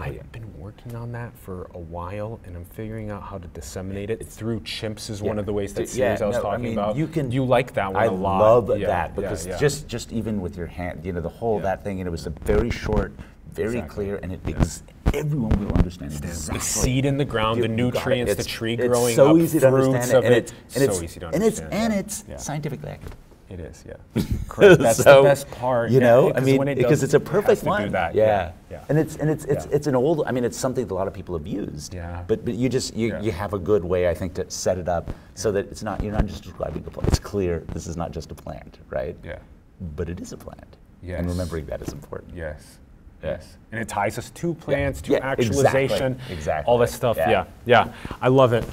I've 0.00 0.30
been 0.30 0.56
working 0.56 0.94
on 0.94 1.10
that 1.12 1.36
for 1.36 1.68
a 1.74 1.78
while, 1.78 2.38
and 2.44 2.54
I'm 2.56 2.64
figuring 2.66 3.10
out 3.10 3.24
how 3.24 3.36
to 3.38 3.48
disseminate 3.48 4.08
it 4.08 4.24
through 4.24 4.60
chimps. 4.60 5.10
Is 5.10 5.22
one 5.22 5.40
of 5.40 5.46
the 5.46 5.52
ways 5.52 5.74
that 5.74 5.90
D- 5.90 5.98
yeah, 5.98 6.14
series 6.16 6.22
I 6.22 6.26
was 6.26 6.36
no, 6.36 6.42
talking 6.42 6.62
mean, 6.64 6.72
about. 6.74 6.94
You 6.96 7.08
can. 7.08 7.32
You 7.32 7.44
like 7.44 7.74
that 7.74 7.92
one 7.92 8.00
I 8.00 8.06
a 8.06 8.12
lot. 8.12 8.36
I 8.40 8.44
love 8.44 8.78
Yeah, 8.78 8.86
that 8.86 9.16
because 9.16 9.46
yeah. 9.46 9.58
just 9.58 9.88
just 9.88 10.12
even 10.12 10.40
with 10.40 10.56
your 10.56 10.68
hand, 10.68 11.04
you 11.04 11.12
know, 11.12 11.20
the 11.20 11.28
whole 11.28 11.56
Yeah. 11.56 11.62
that 11.62 11.82
thing, 11.84 12.00
and 12.00 12.06
it 12.06 12.10
was 12.10 12.26
a 12.26 12.30
very 12.30 12.70
short, 12.70 13.12
very 13.50 13.78
Exactly. 13.78 14.04
clear, 14.04 14.20
and 14.22 14.32
it 14.32 14.40
ex- 14.46 14.84
everyone 15.14 15.50
will 15.64 15.74
understand 15.76 16.12
exactly. 16.12 16.58
the 16.58 16.64
seed 16.64 17.04
in 17.04 17.16
the 17.16 17.24
ground, 17.24 17.58
You- 17.58 17.62
the 17.66 17.72
it. 17.72 17.76
nutrients, 17.76 18.34
the 18.36 18.44
tree 18.44 18.74
it's 18.74 18.86
growing 18.86 19.14
so 19.16 19.30
up, 19.30 19.36
easy 19.42 19.60
to 19.60 19.70
fruits 19.70 19.86
understand 19.86 20.18
of 20.18 20.24
it, 20.24 20.26
and 20.26 20.36
it. 20.36 20.52
it's 20.86 20.96
So 20.98 21.02
easy 21.04 21.20
to 21.20 21.26
understand. 21.26 21.34
and 21.34 21.42
it's 21.44 21.60
and 21.60 21.92
it's 21.92 22.24
Yeah. 22.28 22.36
scientifically 22.36 22.90
accurate. 22.90 23.14
It 23.48 23.58
is, 23.58 23.84
yeah. 23.84 23.94
Correct. 24.48 24.80
That's 24.80 24.98
So, 25.02 25.22
the 25.22 25.28
best 25.28 25.50
part. 25.50 25.90
You 25.90 25.98
yeah, 25.98 26.06
know, 26.06 26.28
I 26.28 26.32
'cause 26.34 26.44
mean, 26.44 26.68
it 26.68 26.76
because 26.76 27.02
it's 27.02 27.14
a 27.14 27.18
perfect 27.18 27.62
to 27.62 27.66
one. 27.66 27.90
That. 27.90 28.14
Yeah. 28.14 28.52
yeah. 28.70 28.84
And 28.88 28.96
it's 28.96 29.16
and 29.16 29.28
it's 29.28 29.44
it's 29.46 29.66
Yeah. 29.66 29.72
it's 29.76 29.88
an 29.88 29.96
old. 29.96 30.22
I 30.24 30.30
mean, 30.30 30.44
it's 30.44 30.56
something 30.56 30.86
that 30.86 30.94
a 30.94 30.94
lot 30.94 31.08
of 31.08 31.14
people 31.14 31.36
have 31.36 31.48
used. 31.48 31.92
Yeah. 31.92 32.22
But 32.28 32.44
but 32.44 32.54
you 32.54 32.68
just 32.68 32.94
you, 32.94 33.08
Yeah. 33.08 33.20
you 33.20 33.32
have 33.32 33.52
a 33.52 33.58
good 33.58 33.84
way, 33.84 34.08
I 34.08 34.14
think, 34.14 34.34
to 34.34 34.48
set 34.48 34.78
it 34.78 34.88
up 34.88 35.10
so 35.34 35.50
that 35.50 35.66
it's 35.68 35.82
not 35.82 36.00
you're 36.00 36.12
not 36.12 36.26
just 36.26 36.44
describing 36.44 36.84
a 36.86 36.90
plant. 36.90 37.08
It's 37.08 37.18
clear 37.18 37.64
this 37.72 37.88
is 37.88 37.96
not 37.96 38.12
just 38.12 38.30
a 38.30 38.36
plant, 38.36 38.78
right? 38.88 39.16
Yeah. 39.24 39.38
But 39.96 40.08
it 40.08 40.20
is 40.20 40.32
a 40.32 40.36
plant. 40.36 40.76
Yes. 41.02 41.18
And 41.18 41.28
remembering 41.28 41.66
that 41.66 41.82
is 41.82 41.92
important. 41.92 42.36
Yes. 42.36 42.78
Yeah. 43.22 43.30
Yes. 43.30 43.56
And 43.72 43.80
it 43.80 43.88
ties 43.88 44.18
us 44.18 44.30
to 44.30 44.54
plants, 44.54 45.00
to 45.02 45.12
Yeah, 45.12 45.32
exactly, 45.32 45.46
actualization, 45.46 46.20
exactly, 46.30 46.70
all 46.70 46.78
this 46.78 46.92
stuff. 46.92 47.16
yeah. 47.16 47.30
Yeah. 47.30 47.44
yeah. 47.66 47.92
I 48.20 48.28
love 48.28 48.52
it. 48.52 48.64